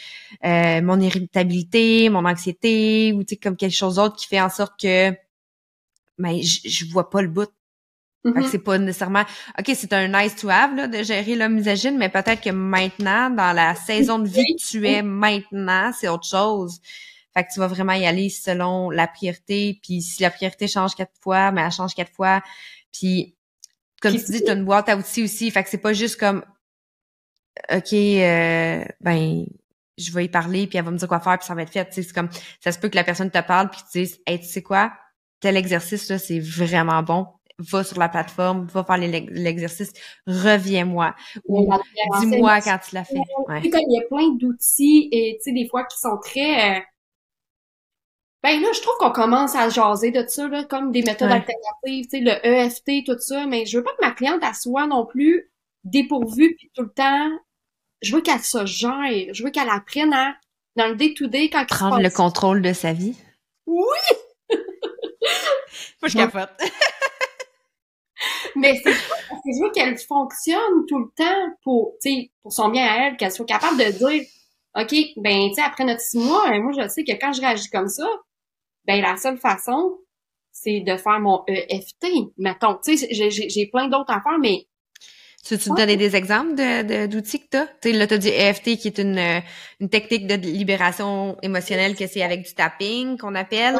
euh, 0.45 0.81
mon 0.81 0.99
irritabilité 1.01 2.09
mon 2.09 2.25
anxiété 2.25 3.13
ou 3.13 3.23
tu 3.23 3.35
sais 3.35 3.37
comme 3.37 3.57
quelque 3.57 3.75
chose 3.75 3.95
d'autre 3.95 4.15
qui 4.15 4.27
fait 4.27 4.41
en 4.41 4.49
sorte 4.49 4.79
que 4.79 5.11
ben 6.17 6.39
je 6.41 6.85
vois 6.91 7.09
pas 7.09 7.21
le 7.21 7.29
bout 7.29 7.49
fait 8.33 8.41
que 8.41 8.45
Mhm. 8.45 8.47
c'est 8.47 8.59
pas 8.59 8.77
nécessairement 8.77 9.25
ok 9.59 9.71
c'est 9.75 9.93
un 9.93 10.07
nice 10.07 10.35
to 10.35 10.49
have 10.49 10.75
là 10.75 10.87
de 10.87 11.03
gérer 11.03 11.35
l'homme 11.35 11.55
misogyne 11.55 11.97
mais 11.97 12.09
peut-être 12.09 12.41
que 12.41 12.51
maintenant 12.51 13.29
dans 13.29 13.53
la 13.53 13.75
saison 13.87 14.19
de 14.19 14.27
vie 14.29 14.55
que 14.55 14.63
tu 14.69 14.87
es 14.87 15.01
maintenant 15.03 15.91
c'est 15.99 16.09
autre 16.09 16.27
chose 16.27 16.79
Fait 17.33 17.43
que 17.45 17.53
tu 17.53 17.59
vas 17.59 17.67
vraiment 17.67 17.93
y 17.93 18.05
aller 18.05 18.29
selon 18.29 18.91
la 18.91 19.07
priorité. 19.07 19.79
Puis 19.83 20.01
si 20.03 20.21
la 20.23 20.31
priorité 20.31 20.67
change 20.67 20.95
quatre 20.95 21.13
fois, 21.21 21.51
mais 21.51 21.61
elle 21.63 21.71
change 21.71 21.95
quatre 21.95 22.13
fois. 22.13 22.43
Puis 22.93 23.35
comme 24.03 24.17
tu 24.17 24.31
dis, 24.31 24.43
tu 24.43 24.49
as 24.49 24.53
une 24.53 24.65
boîte 24.65 24.89
à 24.89 24.97
outils 24.97 25.23
aussi. 25.23 25.49
Fait 25.49 25.63
que 25.63 25.69
c'est 25.69 25.77
pas 25.77 25.93
juste 25.93 26.19
comme 26.19 26.43
OK, 27.71 27.93
euh, 27.93 28.83
ben 29.01 29.45
je 29.97 30.11
vais 30.11 30.25
y 30.25 30.29
parler, 30.29 30.67
puis 30.67 30.77
elle 30.77 30.85
va 30.85 30.91
me 30.91 30.97
dire 30.97 31.07
quoi 31.07 31.19
faire, 31.19 31.37
puis 31.37 31.47
ça 31.47 31.55
va 31.55 31.61
être 31.61 31.71
fait. 31.71 31.87
C'est 31.91 32.11
comme 32.11 32.29
ça 32.59 32.71
se 32.71 32.79
peut 32.79 32.89
que 32.89 32.95
la 32.95 33.03
personne 33.03 33.31
te 33.31 33.41
parle, 33.41 33.69
puis 33.69 33.81
tu 33.91 34.03
dis 34.03 34.15
Hey, 34.25 34.39
tu 34.39 34.45
sais 34.45 34.61
quoi? 34.61 34.91
Tel 35.39 35.55
exercice, 35.55 36.09
là, 36.09 36.17
c'est 36.17 36.39
vraiment 36.39 37.01
bon. 37.03 37.27
Va 37.59 37.83
sur 37.83 37.99
la 37.99 38.09
plateforme, 38.09 38.65
va 38.65 38.83
faire 38.83 38.97
l'exercice, 38.97 39.93
reviens-moi. 40.25 41.15
Ou 41.47 41.71
dis-moi 42.19 42.61
quand 42.61 42.79
tu 42.79 42.95
l'as 42.95 43.03
fait. 43.03 43.21
Ouais. 43.47 43.61
il 43.63 43.69
y 43.69 43.99
a 43.99 44.07
plein 44.07 44.35
d'outils 44.35 45.09
et 45.11 45.37
tu 45.37 45.43
sais, 45.43 45.53
des 45.53 45.67
fois 45.69 45.85
qui 45.85 45.97
sont 45.97 46.17
très. 46.17 46.77
Euh, 46.77 46.81
ben 48.43 48.61
là, 48.61 48.67
je 48.73 48.81
trouve 48.81 48.95
qu'on 48.99 49.11
commence 49.11 49.55
à 49.55 49.69
jaser 49.69 50.11
de 50.11 50.25
ça, 50.27 50.49
là, 50.49 50.65
comme 50.65 50.91
des 50.91 51.01
méthodes 51.01 51.31
alternatives, 51.31 52.03
tu 52.03 52.09
sais, 52.09 52.19
le 52.19 52.45
EFT, 52.45 53.05
tout 53.05 53.17
ça, 53.17 53.45
mais 53.45 53.65
je 53.65 53.77
veux 53.77 53.83
pas 53.83 53.91
que 53.91 54.05
ma 54.05 54.11
cliente 54.11 54.41
elle 54.45 54.53
soit 54.53 54.85
non 54.85 55.05
plus 55.05 55.49
dépourvue 55.85 56.55
puis 56.57 56.69
tout 56.75 56.83
le 56.83 56.91
temps. 56.91 57.29
Je 58.01 58.13
veux 58.13 58.21
qu'elle 58.21 58.41
se 58.41 58.65
gère. 58.65 59.33
Je 59.33 59.43
veux 59.43 59.49
qu'elle 59.49 59.69
apprenne 59.69 60.13
à, 60.13 60.35
dans 60.75 60.87
le 60.87 60.95
day-to-day, 60.95 61.49
quand 61.49 61.65
Prendre 61.67 62.01
le 62.01 62.09
contrôle 62.09 62.61
de 62.61 62.73
sa 62.73 62.91
vie. 62.91 63.15
Oui! 63.65 63.77
Moi, 66.01 66.09
je 66.09 66.17
capote. 66.17 66.49
mais 68.57 68.75
c'est 68.75 68.91
parce 68.91 69.41
que 69.41 69.51
je 69.55 69.63
veux 69.63 69.71
qu'elle 69.71 69.97
fonctionne 69.97 70.85
tout 70.89 70.99
le 70.99 71.09
temps 71.15 71.55
pour, 71.63 71.93
tu 72.01 72.09
sais, 72.09 72.31
pour 72.41 72.51
son 72.51 72.67
bien 72.67 72.85
à 72.85 73.07
elle, 73.07 73.15
qu'elle 73.15 73.31
soit 73.31 73.45
capable 73.45 73.77
de 73.77 73.89
dire, 73.91 74.25
OK, 74.75 74.93
ben, 75.17 75.47
tu 75.47 75.53
sais, 75.55 75.61
après 75.61 75.85
notre 75.85 76.01
six 76.01 76.17
mois, 76.17 76.51
moi, 76.59 76.73
je 76.77 76.89
sais 76.89 77.05
que 77.05 77.13
quand 77.13 77.31
je 77.31 77.39
réagis 77.39 77.69
comme 77.69 77.87
ça, 77.87 78.05
ben 78.85 79.01
la 79.01 79.17
seule 79.17 79.37
façon, 79.37 79.99
c'est 80.51 80.81
de 80.81 80.95
faire 80.97 81.19
mon 81.19 81.43
EFT, 81.47 82.07
mettons. 82.37 82.77
Tu 82.83 82.97
sais, 82.97 83.07
j'ai 83.11 83.67
plein 83.67 83.87
d'autres 83.87 84.13
affaires, 84.13 84.39
mais 84.39 84.67
tu 85.43 85.55
me 85.55 85.75
donner 85.75 85.97
des 85.97 86.15
exemples 86.15 86.55
de, 86.55 87.05
d'outils 87.05 87.41
que 87.41 87.47
t'as? 87.49 87.65
Tu 87.65 87.91
sais, 87.91 87.91
là, 87.91 88.07
t'as 88.07 88.17
dit 88.17 88.29
EFT 88.29 88.77
qui 88.77 88.87
est 88.87 88.97
une, 88.97 89.41
une 89.81 89.89
technique 89.89 90.25
de 90.25 90.35
libération 90.35 91.37
émotionnelle 91.41 91.95
que 91.97 92.07
c'est 92.07 92.23
avec 92.23 92.43
du 92.43 92.53
tapping 92.53 93.17
qu'on 93.17 93.35
appelle. 93.35 93.75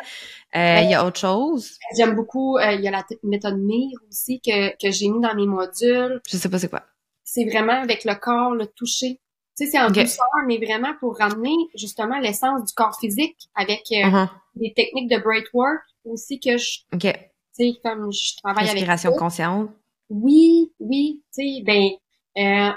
Euh, 0.56 0.80
il 0.84 0.92
y 0.92 0.94
a 0.94 1.06
autre 1.06 1.20
chose? 1.20 1.78
J'aime 1.98 2.16
beaucoup, 2.16 2.58
euh, 2.58 2.74
il 2.74 2.82
y 2.82 2.88
a 2.88 2.92
la 2.92 3.06
méthode 3.24 3.58
MIR 3.58 3.98
aussi 4.10 4.42
que, 4.42 4.72
que 4.72 4.92
j'ai 4.92 5.08
mis 5.08 5.22
dans 5.22 5.34
mes 5.36 5.48
modules. 5.48 6.22
Je 6.30 6.38
sais 6.38 6.50
pas 6.50 6.60
c'est 6.60 6.70
quoi. 6.70 6.84
C'est 7.24 7.46
vraiment 7.46 7.82
avec 7.82 8.04
le 8.04 8.14
corps, 8.16 8.54
le 8.54 8.68
toucher. 8.68 9.20
Tu 9.64 9.70
sais, 9.70 9.78
c'est 9.78 9.84
en 9.84 9.90
douceur, 9.90 10.26
mais 10.46 10.58
vraiment 10.58 10.94
pour 11.00 11.18
ramener 11.18 11.56
justement 11.76 12.20
l'essence 12.20 12.66
du 12.66 12.74
corps 12.74 12.98
physique 13.00 13.38
avec 13.56 13.84
euh, 13.92 14.04
uh-huh. 14.04 14.30
des 14.56 14.74
techniques 14.74 15.10
de 15.10 15.18
breathwork 15.18 15.82
aussi 16.06 16.40
que 16.40 16.58
je... 16.58 16.80
OK. 16.94 17.02
Tu 17.02 17.10
sais, 17.52 17.74
comme 17.84 18.12
je 18.12 18.36
travaille 18.44 18.66
avec... 18.66 18.80
Respiration 18.80 19.14
consciente. 19.14 19.70
Oui, 20.10 20.72
oui, 20.80 21.22
tu 21.34 21.44
sais, 21.44 21.64
ben... 21.64 21.92
Euh, 22.38 22.74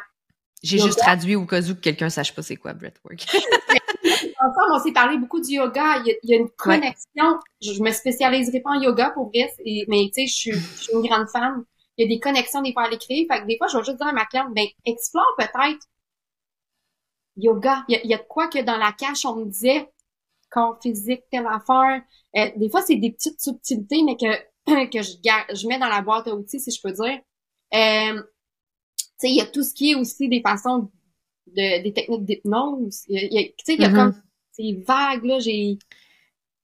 J'ai 0.62 0.78
juste 0.78 0.98
traduit 0.98 1.34
au 1.34 1.46
cas 1.46 1.62
où 1.62 1.74
que 1.74 1.80
quelqu'un 1.80 2.08
sache 2.08 2.34
pas 2.34 2.42
c'est 2.42 2.56
quoi 2.56 2.72
breathwork. 2.74 3.24
Ensemble, 4.38 4.74
on 4.74 4.78
s'est 4.78 4.92
parlé 4.92 5.18
beaucoup 5.18 5.40
du 5.40 5.54
yoga. 5.54 6.02
Il 6.04 6.14
y 6.22 6.34
a, 6.34 6.38
une 6.38 6.50
connexion. 6.50 7.38
Je, 7.62 7.82
me 7.82 7.90
spécialiserai 7.90 8.60
pas 8.60 8.70
en 8.70 8.80
yoga 8.80 9.10
pour 9.10 9.30
vrai, 9.30 9.50
mais 9.88 10.10
tu 10.14 10.22
sais, 10.22 10.26
je 10.26 10.34
suis, 10.34 10.52
je 10.52 10.82
suis 10.82 10.92
une 10.92 11.02
grande 11.02 11.28
fan. 11.28 11.64
Il 11.96 12.02
y 12.02 12.12
a 12.12 12.14
des 12.14 12.20
connexions 12.20 12.62
des 12.62 12.72
fois 12.72 12.84
à 12.84 12.90
l'écrire. 12.90 13.26
Fait 13.28 13.40
que 13.40 13.46
des 13.46 13.56
fois, 13.56 13.66
je 13.66 13.78
vais 13.78 13.84
juste 13.84 13.96
dire 13.96 14.06
à 14.06 14.12
ma 14.12 14.26
cliente, 14.26 14.54
ben, 14.54 14.66
explore 14.84 15.34
peut-être 15.38 15.88
yoga. 17.36 17.84
Il 17.88 18.00
y, 18.04 18.14
a, 18.14 18.18
de 18.18 18.22
quoi 18.22 18.48
que 18.48 18.62
dans 18.62 18.76
la 18.76 18.92
cache, 18.92 19.24
on 19.24 19.36
me 19.36 19.44
disait 19.46 19.88
corps 20.50 20.78
physique, 20.82 21.22
telle 21.30 21.46
affaire. 21.46 22.02
Euh, 22.36 22.50
des 22.56 22.68
fois, 22.68 22.82
c'est 22.82 22.96
des 22.96 23.12
petites 23.12 23.40
subtilités, 23.40 24.02
mais 24.02 24.16
que, 24.16 24.86
que 24.90 25.02
je, 25.02 25.16
je 25.54 25.68
mets 25.68 25.78
dans 25.78 25.88
la 25.88 26.02
boîte 26.02 26.28
à 26.28 26.34
outils, 26.34 26.60
si 26.60 26.70
je 26.70 26.80
peux 26.82 26.92
dire. 26.92 27.20
Euh, 27.74 28.22
tu 28.96 29.04
sais, 29.18 29.30
il 29.30 29.36
y 29.36 29.40
a 29.40 29.46
tout 29.46 29.62
ce 29.62 29.74
qui 29.74 29.92
est 29.92 29.94
aussi 29.94 30.28
des 30.28 30.40
façons 30.40 30.90
de, 31.48 31.82
des 31.82 31.92
techniques 31.92 32.24
d'hypnose. 32.24 33.02
Tu 33.08 33.14
sais, 33.14 33.74
il 33.74 33.80
y 33.80 33.84
a 33.84 33.88
mm-hmm. 33.88 33.94
comme, 33.94 34.22
c'est 34.52 34.84
vague, 34.86 35.24
là, 35.24 35.38
j'ai... 35.38 35.78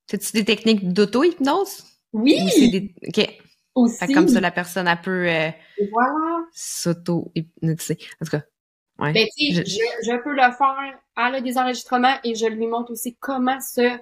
C'est-tu 0.07 0.33
des 0.33 0.45
techniques 0.45 0.91
d'auto-hypnose? 0.91 1.83
Oui! 2.11 2.37
Des... 2.71 2.93
OK. 3.07 3.39
Aussi. 3.75 4.13
comme 4.13 4.27
ça, 4.27 4.39
la 4.39 4.51
personne, 4.51 4.87
elle 4.87 5.01
peut 5.01 5.27
euh, 5.27 5.49
voilà. 5.91 6.45
s'auto-hypnotiser. 6.51 7.97
En 8.21 8.25
tout 8.25 8.31
cas, 8.31 8.43
Ouais. 8.99 9.11
Ben, 9.11 9.27
je... 9.37 9.63
Je, 9.63 10.23
peux 10.23 10.33
le 10.33 10.41
faire. 10.41 10.99
Elle 11.17 11.35
a 11.35 11.41
des 11.41 11.57
enregistrements 11.57 12.15
et 12.23 12.35
je 12.35 12.45
lui 12.45 12.67
montre 12.67 12.91
aussi 12.91 13.15
comment 13.15 13.59
se 13.59 13.97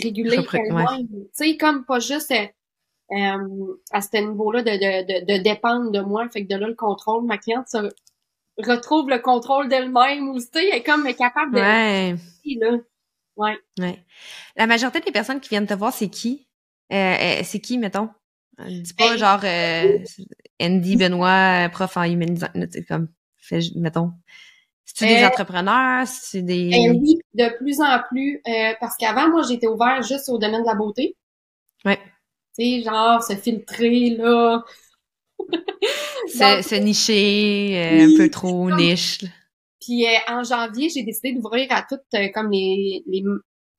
réguler 0.00 0.38
elle-même. 0.52 1.08
Tu 1.08 1.28
sais, 1.32 1.56
comme 1.56 1.84
pas 1.84 1.98
juste 1.98 2.30
euh, 2.30 2.46
euh 3.12 3.76
à 3.90 4.00
ce 4.00 4.16
niveau-là 4.18 4.62
de, 4.62 4.70
de, 4.70 5.24
de, 5.24 5.42
dépendre 5.42 5.90
de 5.90 6.00
moi. 6.00 6.28
Fait 6.28 6.46
que 6.46 6.52
de 6.52 6.58
là, 6.58 6.68
le 6.68 6.74
contrôle, 6.74 7.24
ma 7.26 7.38
cliente 7.38 7.68
se 7.68 7.90
retrouve 8.58 9.08
le 9.08 9.18
contrôle 9.18 9.68
d'elle-même 9.68 10.28
ou 10.28 10.38
tu 10.38 10.46
sais, 10.52 10.68
elle 10.68 10.78
est 10.78 10.82
comme 10.82 11.12
capable 11.14 11.54
de... 11.54 11.60
Ouais. 11.60 12.14
Là. 12.60 12.78
Ouais. 13.36 13.58
ouais. 13.78 14.04
La 14.56 14.66
majorité 14.66 15.00
des 15.00 15.12
personnes 15.12 15.40
qui 15.40 15.48
viennent 15.48 15.66
te 15.66 15.74
voir, 15.74 15.92
c'est 15.92 16.08
qui? 16.08 16.46
Euh, 16.92 16.96
euh 16.96 17.40
c'est 17.42 17.60
qui, 17.60 17.78
mettons? 17.78 18.10
Dis 18.68 18.92
pas 18.92 19.10
ben, 19.10 19.16
genre 19.16 19.40
euh, 19.44 19.98
Andy 20.60 20.96
Benoît, 20.96 21.68
prof 21.70 21.96
en 21.96 22.04
humanisation, 22.04 22.52
comme 22.86 23.08
mettons? 23.76 24.12
C'est 24.94 25.06
des 25.06 25.22
euh, 25.22 25.28
entrepreneurs, 25.28 26.06
c'est 26.06 26.42
des. 26.42 26.70
Euh, 26.72 26.92
oui, 26.92 27.18
de 27.34 27.56
plus 27.58 27.80
en 27.80 28.00
plus. 28.08 28.40
Euh, 28.46 28.72
parce 28.80 28.96
qu'avant, 28.96 29.28
moi, 29.28 29.42
j'étais 29.48 29.66
ouvert 29.66 30.02
juste 30.02 30.28
au 30.28 30.38
domaine 30.38 30.62
de 30.62 30.66
la 30.66 30.74
beauté. 30.74 31.16
Ouais. 31.84 31.98
Tu 32.58 32.64
sais, 32.64 32.82
genre, 32.82 33.22
se 33.22 33.34
filtrer, 33.36 34.10
là. 34.10 34.64
se, 36.26 36.74
nicher, 36.76 38.02
un 38.02 38.16
peu 38.16 38.28
trop 38.30 38.70
niche. 38.70 39.24
Puis 39.80 40.04
en 40.28 40.42
janvier, 40.42 40.90
j'ai 40.90 41.02
décidé 41.02 41.32
d'ouvrir 41.32 41.68
à 41.70 41.82
toutes 41.82 42.02
comme 42.34 42.50
les, 42.50 43.02
les, 43.06 43.24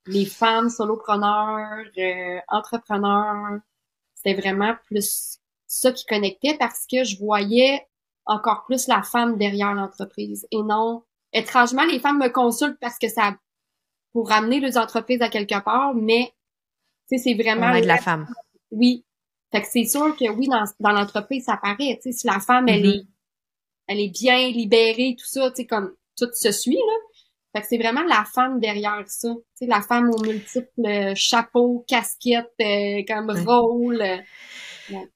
les 0.07 0.25
femmes 0.25 0.69
solopreneurs, 0.69 1.83
entrepreneurs. 2.47 3.59
C'était 4.15 4.39
vraiment 4.39 4.73
plus 4.87 5.37
ça 5.67 5.91
qui 5.91 6.05
connectait 6.05 6.57
parce 6.57 6.85
que 6.91 7.03
je 7.03 7.17
voyais 7.19 7.85
encore 8.25 8.65
plus 8.65 8.87
la 8.87 9.01
femme 9.01 9.37
derrière 9.37 9.73
l'entreprise. 9.73 10.47
Et 10.51 10.61
non 10.61 11.03
étrangement 11.33 11.85
les 11.85 11.99
femmes 11.99 12.19
me 12.19 12.29
consultent 12.29 12.79
parce 12.79 12.97
que 12.97 13.07
ça 13.07 13.35
pour 14.11 14.27
ramener 14.27 14.59
les 14.59 14.77
entreprises 14.77 15.21
à 15.21 15.29
quelque 15.29 15.63
part 15.63 15.93
mais 15.93 16.33
tu 17.09 17.17
sais 17.17 17.23
c'est 17.23 17.41
vraiment 17.41 17.79
de 17.79 17.85
la 17.85 17.97
femme. 17.97 18.27
Oui. 18.71 19.05
Fait 19.51 19.61
que 19.61 19.67
c'est 19.69 19.85
sûr 19.85 20.15
que 20.15 20.29
oui 20.29 20.47
dans, 20.47 20.65
dans 20.79 20.91
l'entreprise 20.91 21.45
ça 21.45 21.57
paraît 21.57 21.99
tu 22.01 22.11
sais 22.11 22.11
si 22.11 22.27
la 22.27 22.39
femme 22.39 22.67
elle 22.67 22.83
mm-hmm. 22.83 22.99
est 22.99 23.07
elle 23.87 23.99
est 23.99 24.09
bien 24.09 24.49
libérée 24.49 25.15
tout 25.17 25.25
ça 25.25 25.49
tu 25.51 25.57
sais 25.57 25.67
comme 25.67 25.93
tout 26.17 26.29
se 26.33 26.51
suit 26.51 26.75
là. 26.75 26.93
Fait 27.53 27.61
que 27.61 27.67
c'est 27.67 27.77
vraiment 27.77 28.03
la 28.03 28.23
femme 28.33 28.61
derrière 28.61 29.03
ça. 29.07 29.29
Tu 29.33 29.43
sais 29.55 29.65
la 29.65 29.81
femme 29.81 30.09
aux 30.09 30.21
multiples 30.23 31.15
chapeaux 31.15 31.83
casquettes 31.87 32.53
euh, 32.61 33.01
comme 33.07 33.35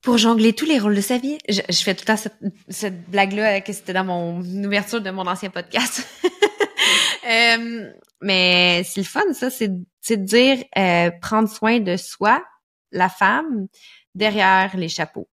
pour 0.01 0.17
jongler 0.17 0.53
tous 0.53 0.65
les 0.65 0.79
rôles 0.79 0.95
de 0.95 1.01
sa 1.01 1.17
vie. 1.17 1.37
Je, 1.49 1.61
fais 1.83 1.93
tout 1.95 2.01
le 2.01 2.07
temps 2.07 2.17
cette, 2.17 2.37
cette 2.69 3.09
blague-là 3.09 3.61
que 3.61 3.73
c'était 3.73 3.93
dans 3.93 4.05
mon 4.05 4.41
ouverture 4.63 5.01
de 5.01 5.09
mon 5.11 5.27
ancien 5.27 5.49
podcast. 5.49 6.07
euh, 7.29 7.91
mais 8.21 8.83
c'est 8.83 9.01
le 9.01 9.05
fun, 9.05 9.33
ça, 9.33 9.49
c'est 9.49 9.69
de 9.69 10.15
dire 10.15 10.63
euh, 10.77 11.11
prendre 11.21 11.49
soin 11.49 11.79
de 11.79 11.97
soi, 11.97 12.43
la 12.91 13.09
femme, 13.09 13.67
derrière 14.13 14.75
les 14.77 14.89
chapeaux. 14.89 15.29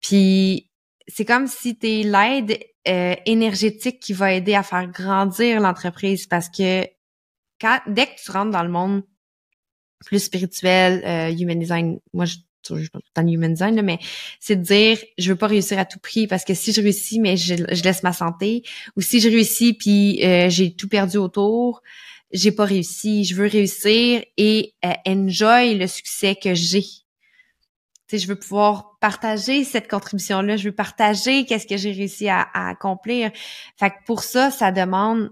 Puis 0.00 0.70
c'est 1.06 1.24
comme 1.24 1.46
si 1.46 1.78
tu 1.78 1.86
es 1.86 2.02
l'aide 2.02 2.58
euh, 2.88 3.14
énergétique 3.26 4.00
qui 4.00 4.12
va 4.12 4.32
aider 4.32 4.54
à 4.54 4.62
faire 4.62 4.86
grandir 4.88 5.60
l'entreprise 5.60 6.26
parce 6.26 6.48
que 6.48 6.86
quand 7.60 7.80
dès 7.86 8.06
que 8.06 8.20
tu 8.22 8.30
rentres 8.30 8.50
dans 8.50 8.62
le 8.62 8.68
monde 8.68 9.02
plus 10.04 10.20
spirituel, 10.20 11.02
euh, 11.04 11.34
human 11.36 11.58
design, 11.58 11.98
moi 12.12 12.24
je 12.24 12.36
je 12.76 12.88
tout 12.88 13.00
design, 13.48 13.82
mais 13.82 13.98
c'est 14.40 14.56
de 14.56 14.62
dire, 14.62 14.98
je 15.16 15.30
veux 15.30 15.36
pas 15.36 15.46
réussir 15.46 15.78
à 15.78 15.84
tout 15.84 15.98
prix 15.98 16.26
parce 16.26 16.44
que 16.44 16.54
si 16.54 16.72
je 16.72 16.80
réussis, 16.80 17.20
mais 17.20 17.36
je, 17.36 17.54
laisse 17.54 18.02
ma 18.02 18.12
santé, 18.12 18.62
ou 18.96 19.00
si 19.00 19.20
je 19.20 19.28
réussis 19.28 19.74
puis 19.74 20.24
euh, 20.24 20.48
j'ai 20.50 20.74
tout 20.74 20.88
perdu 20.88 21.16
autour, 21.16 21.82
j'ai 22.32 22.52
pas 22.52 22.64
réussi. 22.64 23.24
Je 23.24 23.34
veux 23.34 23.46
réussir 23.46 24.22
et 24.36 24.74
euh, 24.84 24.92
enjoy 25.06 25.74
le 25.76 25.86
succès 25.86 26.34
que 26.34 26.54
j'ai. 26.54 26.84
Tu 28.08 28.18
je 28.18 28.26
veux 28.26 28.38
pouvoir 28.38 28.98
partager 29.00 29.64
cette 29.64 29.88
contribution-là. 29.88 30.56
Je 30.56 30.64
veux 30.64 30.74
partager 30.74 31.44
qu'est-ce 31.44 31.66
que 31.66 31.76
j'ai 31.76 31.92
réussi 31.92 32.28
à, 32.28 32.40
à 32.40 32.70
accomplir. 32.70 33.30
Fait 33.78 33.90
que 33.90 33.96
pour 34.06 34.22
ça, 34.22 34.50
ça 34.50 34.72
demande 34.72 35.30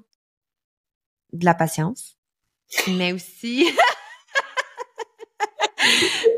de 1.32 1.44
la 1.44 1.54
patience, 1.54 2.16
mais 2.88 3.12
aussi 3.12 3.66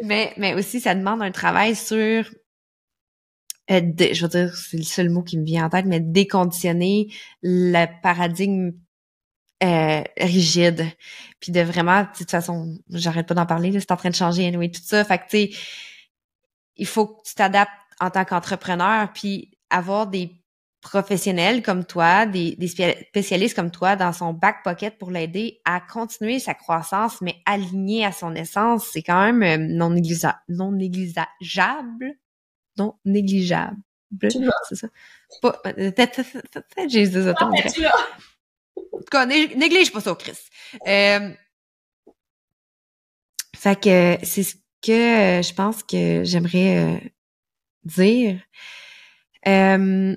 mais, 0.03 0.33
mais 0.37 0.55
aussi, 0.55 0.81
ça 0.81 0.95
demande 0.95 1.23
un 1.23 1.31
travail 1.31 1.75
sur, 1.77 2.25
euh, 3.71 3.81
je 3.99 4.23
veux 4.23 4.29
dire, 4.29 4.55
c'est 4.57 4.77
le 4.77 4.83
seul 4.83 5.11
mot 5.11 5.23
qui 5.23 5.39
me 5.39 5.45
vient 5.45 5.67
en 5.67 5.71
tête, 5.71 5.87
mais 5.87 6.01
déconditionner 6.01 7.09
le 7.43 7.87
paradigme 8.03 8.73
euh, 9.63 10.03
rigide. 10.19 10.87
Puis 11.41 11.53
de 11.53 11.61
vraiment, 11.61 12.03
de 12.03 12.09
toute 12.17 12.31
façon, 12.31 12.79
j'arrête 12.91 13.27
pas 13.27 13.35
d'en 13.35 13.47
parler, 13.47 13.73
c'est 13.79 13.93
en 13.93 13.97
train 13.97 14.11
de 14.11 14.15
changer, 14.15 14.47
anyway, 14.47 14.71
tout 14.71 14.83
ça. 14.83 15.05
Fait 15.05 15.19
que, 15.19 15.25
tu 15.25 15.29
sais, 15.31 15.51
il 16.77 16.87
faut 16.87 17.07
que 17.07 17.23
tu 17.25 17.35
t'adaptes 17.35 17.73
en 18.01 18.11
tant 18.11 18.25
qu'entrepreneur, 18.25 19.13
puis 19.13 19.51
avoir 19.71 20.07
des 20.07 20.33
professionnels 20.81 21.63
comme 21.63 21.85
toi, 21.85 22.27
des, 22.27 22.55
des, 22.57 22.69
spécialistes 22.69 23.57
comme 23.57 23.71
toi 23.71 23.97
dans 23.97 24.13
son 24.13 24.33
back 24.33 24.63
pocket 24.63 24.97
pour 24.99 25.11
l'aider 25.11 25.61
à 25.65 25.81
continuer 25.81 26.39
sa 26.39 26.55
croissance, 26.55 27.21
mais 27.21 27.37
aligné 27.47 28.05
à 28.05 28.13
son 28.13 28.35
essence, 28.35 28.89
c'est 28.93 29.03
quand 29.03 29.33
même 29.33 29.43
euh, 29.43 29.57
non, 29.59 29.91
négligea 29.91 30.41
non 30.49 30.73
négligeable. 30.73 32.15
Non 32.77 32.95
négligeable. 33.05 33.77
C'est 34.69 34.77
ça. 34.77 34.89
Peut-être 35.43 36.21
j'ai 36.89 37.07
dit 37.07 37.23
ça. 37.23 37.35
En 38.93 38.99
tout 38.99 39.05
cas, 39.11 39.27
néglige 39.27 39.93
pas 39.93 40.01
ça, 40.01 40.15
Chris. 40.15 40.39
Euh, 40.87 41.31
fait 43.57 43.81
que 43.81 44.19
c'est 44.25 44.43
ce 44.43 44.55
que 44.83 45.43
je 45.43 45.55
pense 45.55 45.83
que 45.83 46.23
j'aimerais 46.25 46.79
euh, 46.79 46.99
dire. 47.85 48.41
Euh, 49.47 50.15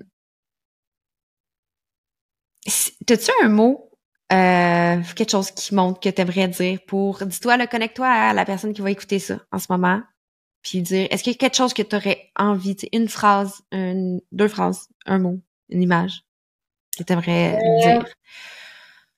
T'as-tu 3.05 3.31
un 3.43 3.49
mot, 3.49 3.91
euh, 4.31 5.01
quelque 5.15 5.31
chose 5.31 5.51
qui 5.51 5.73
montre 5.73 5.99
que 5.99 6.09
t'aimerais 6.09 6.47
dire 6.47 6.79
pour, 6.87 7.25
dis-toi, 7.25 7.57
le 7.57 7.67
connecte-toi 7.67 8.07
à 8.07 8.33
la 8.33 8.45
personne 8.45 8.73
qui 8.73 8.81
va 8.81 8.91
écouter 8.91 9.19
ça 9.19 9.39
en 9.51 9.59
ce 9.59 9.67
moment, 9.69 10.01
puis 10.61 10.81
dire, 10.81 11.07
est-ce 11.09 11.23
qu'il 11.23 11.33
y 11.33 11.35
a 11.35 11.39
quelque 11.39 11.57
chose 11.57 11.73
que 11.73 11.81
t'aurais 11.81 12.31
envie, 12.35 12.77
une 12.93 13.09
phrase, 13.09 13.61
une, 13.71 14.21
deux 14.31 14.47
phrases, 14.47 14.87
un 15.05 15.19
mot, 15.19 15.39
une 15.69 15.81
image 15.81 16.23
que 16.97 17.03
t'aimerais 17.03 17.55
euh, 17.55 17.81
dire? 17.81 18.05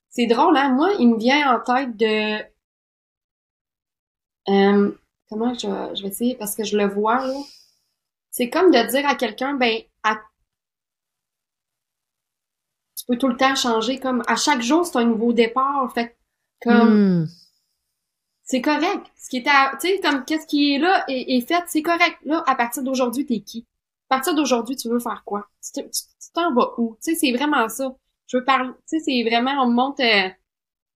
C'est 0.08 0.26
drôle, 0.26 0.56
hein? 0.56 0.70
Moi, 0.70 0.92
il 0.98 1.10
me 1.10 1.18
vient 1.18 1.54
en 1.54 1.60
tête 1.60 1.96
de, 1.96 2.38
euh, 4.48 4.98
comment 5.28 5.54
je, 5.54 5.94
je 5.94 6.02
vais 6.02 6.08
essayer, 6.08 6.34
parce 6.34 6.54
que 6.54 6.64
je 6.64 6.76
le 6.76 6.86
vois, 6.86 7.26
là. 7.26 7.34
C'est 8.30 8.50
comme 8.50 8.70
de 8.72 8.90
dire 8.90 9.06
à 9.06 9.14
quelqu'un, 9.14 9.54
ben, 9.54 9.80
à 10.02 10.16
tu 12.96 13.04
peux 13.06 13.16
tout 13.16 13.28
le 13.28 13.36
temps 13.36 13.54
changer. 13.54 13.98
Comme 13.98 14.22
à 14.26 14.36
chaque 14.36 14.62
jour, 14.62 14.86
c'est 14.86 14.98
un 14.98 15.04
nouveau 15.04 15.32
départ. 15.32 15.92
Fait 15.92 16.16
comme 16.62 17.22
hmm. 17.22 17.28
c'est 18.44 18.60
correct. 18.60 19.06
Ce 19.16 19.28
qui 19.28 19.38
était, 19.38 19.50
tu 19.80 19.88
sais, 19.88 20.00
comme 20.00 20.24
qu'est-ce 20.24 20.46
qui 20.46 20.74
est 20.74 20.78
là 20.78 21.04
est, 21.08 21.46
fait, 21.46 21.62
c'est 21.66 21.82
correct. 21.82 22.18
Là, 22.24 22.42
à 22.46 22.54
partir 22.54 22.82
d'aujourd'hui, 22.82 23.26
t'es 23.26 23.40
qui? 23.40 23.66
À 24.08 24.16
partir 24.16 24.34
d'aujourd'hui, 24.34 24.76
tu 24.76 24.88
veux 24.88 25.00
faire 25.00 25.22
quoi? 25.24 25.48
Tu 25.74 25.82
t'en 26.34 26.54
vas 26.54 26.72
où? 26.78 26.96
Tu 27.02 27.12
sais, 27.12 27.18
c'est 27.18 27.32
vraiment 27.36 27.68
ça. 27.68 27.94
Je 28.26 28.38
veux 28.38 28.44
parler. 28.44 28.70
Tu 28.88 28.98
sais, 28.98 29.00
c'est 29.00 29.28
vraiment 29.28 29.62
on 29.62 29.68
me 29.68 29.74
montre. 29.74 30.02
Euh, 30.02 30.28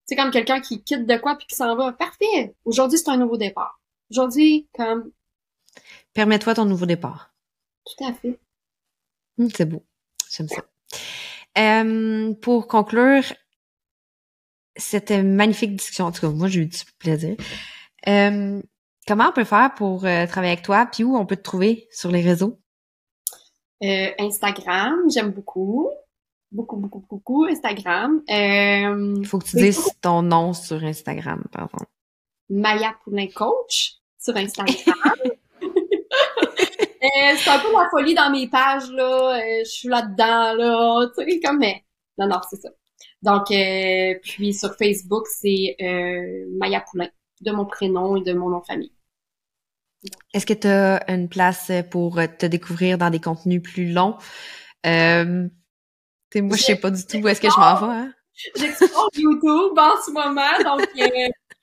c'est 0.06 0.16
comme 0.16 0.30
quelqu'un 0.30 0.60
qui 0.60 0.82
quitte 0.82 1.06
de 1.06 1.16
quoi 1.16 1.36
puis 1.36 1.46
qui 1.46 1.54
s'en 1.54 1.76
va. 1.76 1.92
Parfait. 1.92 2.54
Aujourd'hui, 2.64 2.98
c'est 2.98 3.08
un 3.08 3.16
nouveau 3.16 3.36
départ. 3.36 3.80
Aujourd'hui, 4.10 4.68
comme. 4.74 5.10
Permets-toi 6.12 6.54
ton 6.54 6.64
nouveau 6.64 6.86
départ. 6.86 7.34
Tout 7.84 8.04
à 8.04 8.12
fait. 8.12 8.38
Hmm, 9.38 9.48
c'est 9.54 9.64
beau. 9.64 9.84
J'aime 10.30 10.48
ça. 10.48 10.62
Euh, 11.56 12.34
pour 12.42 12.66
conclure 12.66 13.22
cette 14.76 15.10
magnifique 15.10 15.76
discussion, 15.76 16.06
en 16.06 16.12
tout 16.12 16.22
cas, 16.22 16.28
moi, 16.28 16.48
j'ai 16.48 16.60
eu 16.60 16.66
du 16.66 16.78
plaisir. 16.98 17.36
Euh, 18.08 18.60
comment 19.06 19.28
on 19.28 19.32
peut 19.32 19.44
faire 19.44 19.72
pour 19.74 20.04
euh, 20.04 20.26
travailler 20.26 20.52
avec 20.52 20.64
toi, 20.64 20.86
puis 20.90 21.04
où 21.04 21.16
on 21.16 21.26
peut 21.26 21.36
te 21.36 21.42
trouver 21.42 21.86
sur 21.90 22.10
les 22.10 22.22
réseaux? 22.22 22.58
Instagram, 23.82 25.10
j'aime 25.10 25.30
beaucoup. 25.30 25.90
Beaucoup, 26.50 26.76
beaucoup, 26.76 27.04
beaucoup 27.10 27.44
Instagram. 27.44 28.22
Il 28.28 29.26
faut 29.26 29.38
que 29.38 29.44
tu 29.44 29.56
dises 29.56 29.90
ton 30.00 30.22
nom 30.22 30.52
sur 30.54 30.82
Instagram, 30.82 31.44
par 31.52 31.64
exemple. 31.64 31.86
Maya 32.48 32.94
Poulin 33.04 33.28
Coach 33.34 33.96
sur 34.18 34.36
Instagram. 34.36 35.13
Euh, 37.04 37.34
c'est 37.36 37.50
un 37.50 37.58
peu 37.58 37.70
la 37.72 37.88
folie 37.90 38.14
dans 38.14 38.30
mes 38.30 38.48
pages, 38.48 38.90
là. 38.90 39.36
Euh, 39.36 39.62
je 39.64 39.70
suis 39.70 39.88
là-dedans, 39.88 40.54
là. 40.54 41.06
Tu 41.16 41.30
sais, 41.30 41.40
comme, 41.40 41.58
mais... 41.58 41.84
Non, 42.16 42.28
non, 42.28 42.40
c'est 42.48 42.60
ça. 42.60 42.70
Donc, 43.20 43.50
euh, 43.50 44.14
puis 44.22 44.54
sur 44.54 44.74
Facebook, 44.76 45.26
c'est 45.26 45.76
Maya 46.58 46.82
Poulain, 46.90 47.08
de 47.40 47.50
mon 47.52 47.66
prénom 47.66 48.16
et 48.16 48.22
de 48.22 48.32
mon 48.32 48.48
nom 48.48 48.60
de 48.60 48.64
famille. 48.64 48.92
Est-ce 50.32 50.46
que 50.46 50.54
tu 50.54 50.68
as 50.68 51.10
une 51.10 51.28
place 51.28 51.72
pour 51.90 52.20
te 52.38 52.46
découvrir 52.46 52.98
dans 52.98 53.10
des 53.10 53.20
contenus 53.20 53.62
plus 53.62 53.90
longs? 53.90 54.16
Euh, 54.86 55.48
moi, 56.36 56.56
je 56.56 56.62
sais 56.62 56.76
pas 56.76 56.90
du 56.90 57.04
tout 57.06 57.18
où 57.18 57.28
est-ce 57.28 57.40
que 57.40 57.48
je 57.50 57.58
m'en 57.58 57.74
vais. 57.76 57.94
Hein? 57.94 58.12
J'explore 58.56 59.08
YouTube 59.14 59.78
en 59.78 60.02
ce 60.04 60.10
moment, 60.10 60.76
donc 60.76 60.88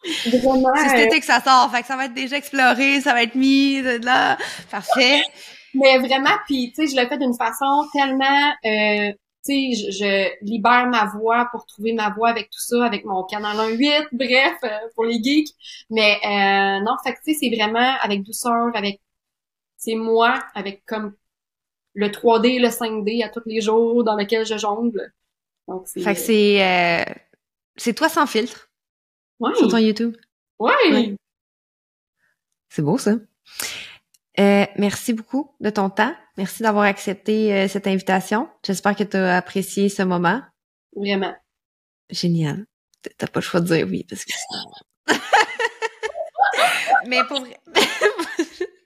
c'est 0.03 0.89
cet 0.89 1.07
été 1.07 1.19
que 1.19 1.25
ça 1.25 1.41
sort, 1.41 1.71
fait 1.71 1.81
que 1.81 1.87
ça 1.87 1.95
va 1.95 2.05
être 2.05 2.13
déjà 2.13 2.37
exploré, 2.37 3.01
ça 3.01 3.13
va 3.13 3.23
être 3.23 3.35
mis 3.35 3.81
là. 3.81 4.37
Parfait. 4.69 5.23
Mais 5.73 5.99
vraiment, 5.99 6.35
puis 6.47 6.73
tu 6.75 6.87
sais, 6.87 6.95
je 6.95 7.01
le 7.01 7.07
fais 7.07 7.17
d'une 7.17 7.35
façon 7.35 7.87
tellement 7.93 8.51
euh, 8.65 9.13
tu 9.43 9.73
sais, 9.73 9.91
je, 9.91 10.45
libère 10.45 10.87
ma 10.87 11.05
voix 11.05 11.47
pour 11.51 11.65
trouver 11.65 11.93
ma 11.93 12.11
voix 12.11 12.29
avec 12.29 12.49
tout 12.49 12.59
ça, 12.59 12.85
avec 12.85 13.05
mon 13.05 13.23
canal 13.23 13.57
1.8, 13.75 14.07
bref, 14.11 14.57
euh, 14.63 14.69
pour 14.95 15.05
les 15.05 15.21
geeks. 15.21 15.55
Mais 15.89 16.17
euh, 16.23 16.83
non, 16.83 16.95
fait 17.03 17.13
que 17.13 17.19
tu 17.23 17.33
sais, 17.33 17.39
c'est 17.39 17.55
vraiment 17.55 17.95
avec 18.01 18.23
douceur, 18.23 18.75
avec 18.75 19.01
c'est 19.77 19.95
moi, 19.95 20.43
avec 20.53 20.85
comme 20.85 21.15
le 21.93 22.09
3D, 22.09 22.59
le 22.59 22.67
5D 22.67 23.25
à 23.25 23.29
tous 23.29 23.41
les 23.45 23.61
jours 23.61 24.03
dans 24.03 24.15
lequel 24.15 24.45
je 24.45 24.57
jongle. 24.57 25.11
Donc, 25.67 25.87
fait 25.87 26.13
que 26.13 26.19
c'est 26.19 26.63
euh, 26.63 27.13
c'est 27.75 27.93
toi 27.93 28.09
sans 28.09 28.27
filtre. 28.27 28.70
Sur 29.55 29.69
ton 29.69 29.77
YouTube. 29.77 30.15
Oui. 30.59 31.15
C'est 32.69 32.81
beau, 32.81 32.97
ça. 32.97 33.15
Euh, 34.39 34.65
merci 34.77 35.13
beaucoup 35.13 35.53
de 35.59 35.69
ton 35.69 35.89
temps. 35.89 36.13
Merci 36.37 36.63
d'avoir 36.63 36.85
accepté 36.85 37.53
euh, 37.53 37.67
cette 37.67 37.87
invitation. 37.87 38.49
J'espère 38.65 38.95
que 38.95 39.03
tu 39.03 39.17
as 39.17 39.37
apprécié 39.37 39.89
ce 39.89 40.03
moment. 40.03 40.41
Vraiment. 40.95 41.35
Génial. 42.09 42.65
T'as 43.17 43.27
pas 43.27 43.39
le 43.39 43.43
choix 43.43 43.61
de 43.61 43.65
dire 43.65 43.87
oui 43.89 44.05
parce 44.07 44.25
que 44.25 44.31
Mais 47.07 47.23
pour 47.27 47.41
vrai. 47.41 47.59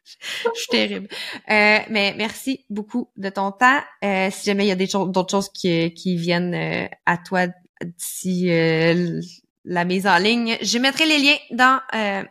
Je 0.07 0.59
suis 0.59 0.67
terrible. 0.69 1.07
Euh, 1.49 1.79
mais 1.89 2.13
merci 2.17 2.65
beaucoup 2.69 3.09
de 3.17 3.29
ton 3.29 3.51
temps. 3.51 3.81
si 4.01 4.45
jamais 4.45 4.65
il 4.65 4.67
y 4.67 4.71
a 4.71 5.05
d'autres 5.05 5.29
choses 5.29 5.49
qui, 5.49 5.93
qui 5.93 6.15
viennent 6.15 6.89
à 7.05 7.17
toi 7.17 7.47
d'ici 7.83 8.49
la 9.65 9.85
mise 9.85 10.07
en 10.07 10.17
ligne. 10.17 10.57
Je 10.61 10.77
mettrai 10.77 11.05
les 11.05 11.19
liens 11.19 11.37
dans 11.51 11.79
euh, 11.93 12.23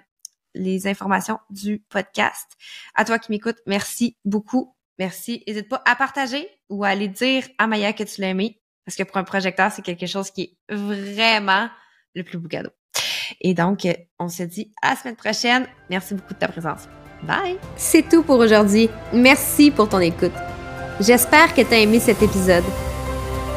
les 0.55 0.87
informations 0.87 1.39
du 1.51 1.80
podcast. 1.89 2.47
À 2.95 3.05
toi 3.05 3.18
qui 3.18 3.30
m'écoutes, 3.30 3.59
merci 3.66 4.16
beaucoup. 4.24 4.74
Merci. 4.99 5.43
N'hésite 5.47 5.68
pas 5.68 5.82
à 5.85 5.97
partager 5.97 6.49
ou 6.68 6.85
à 6.85 6.89
aller 6.89 7.09
dire 7.09 7.45
à 7.59 7.66
Maya 7.66 7.93
que 7.93 8.05
tu 8.05 8.20
l'as 8.20 8.28
aimé. 8.28 8.61
Parce 8.87 8.97
que 8.97 9.03
pour 9.03 9.16
un 9.16 9.24
projecteur, 9.24 9.72
c'est 9.72 9.82
quelque 9.82 10.07
chose 10.07 10.30
qui 10.30 10.43
est 10.43 10.74
vraiment 10.74 11.68
le 12.14 12.22
plus 12.22 12.39
beau 12.39 12.49
cadeau. 12.49 12.70
Et 13.41 13.55
donc, 13.55 13.89
on 14.18 14.28
se 14.28 14.43
dit 14.43 14.72
à 14.82 14.91
la 14.91 14.97
semaine 14.97 15.16
prochaine. 15.16 15.66
Merci 15.91 16.14
beaucoup 16.14 16.35
de 16.35 16.39
ta 16.39 16.49
présence. 16.49 16.89
Bye! 17.22 17.59
C'est 17.76 18.09
tout 18.09 18.22
pour 18.22 18.39
aujourd'hui. 18.39 18.91
Merci 19.12 19.70
pour 19.70 19.89
ton 19.89 20.01
écoute. 20.01 20.32
J'espère 21.01 21.55
que 21.55 21.62
tu 21.62 21.74
as 21.74 21.78
aimé 21.78 21.99
cet 21.99 22.22
épisode. 22.22 22.64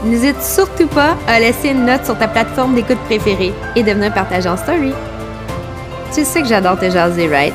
N'hésite 0.04 0.42
surtout 0.42 0.88
pas 0.88 1.18
à 1.28 1.40
laisser 1.40 1.70
une 1.70 1.86
note 1.86 2.06
sur 2.06 2.18
ta 2.18 2.28
plateforme 2.28 2.76
d'écoute 2.76 3.00
préférée 3.06 3.54
et 3.76 3.84
de 3.84 3.92
venir 3.92 4.14
partager 4.14 4.48
en 4.48 4.58
story. 4.58 4.94
Tu 6.14 6.24
sais 6.24 6.42
que 6.42 6.48
j'adore 6.48 6.80
te 6.80 6.90
jaser, 6.90 7.28
right? 7.28 7.54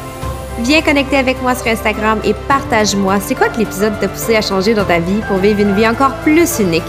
Viens 0.61 0.83
connecter 0.83 1.17
avec 1.17 1.41
moi 1.41 1.55
sur 1.55 1.69
Instagram 1.69 2.21
et 2.25 2.35
partage-moi 2.47 3.21
c'est 3.21 3.35
quoi 3.35 3.49
que 3.49 3.59
l'épisode 3.59 3.99
t'a 4.01 4.09
poussé 4.09 4.37
à 4.37 4.43
changer 4.43 4.75
dans 4.75 4.85
ta 4.85 4.99
vie 4.99 5.23
pour 5.29 5.39
vivre 5.39 5.61
une 5.61 5.75
vie 5.75 5.89
encore 5.89 6.15
plus 6.17 6.59
unique. 6.59 6.83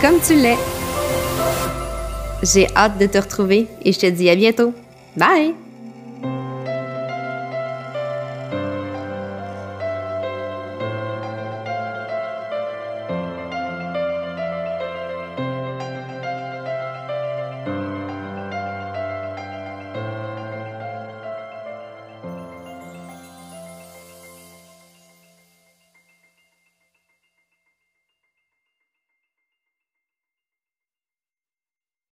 Comme 0.00 0.18
tu 0.26 0.34
l'es. 0.34 0.58
J'ai 2.42 2.66
hâte 2.74 2.98
de 2.98 3.06
te 3.06 3.18
retrouver 3.18 3.68
et 3.84 3.92
je 3.92 4.00
te 4.00 4.06
dis 4.06 4.28
à 4.28 4.34
bientôt. 4.34 4.72
Bye! 5.16 5.61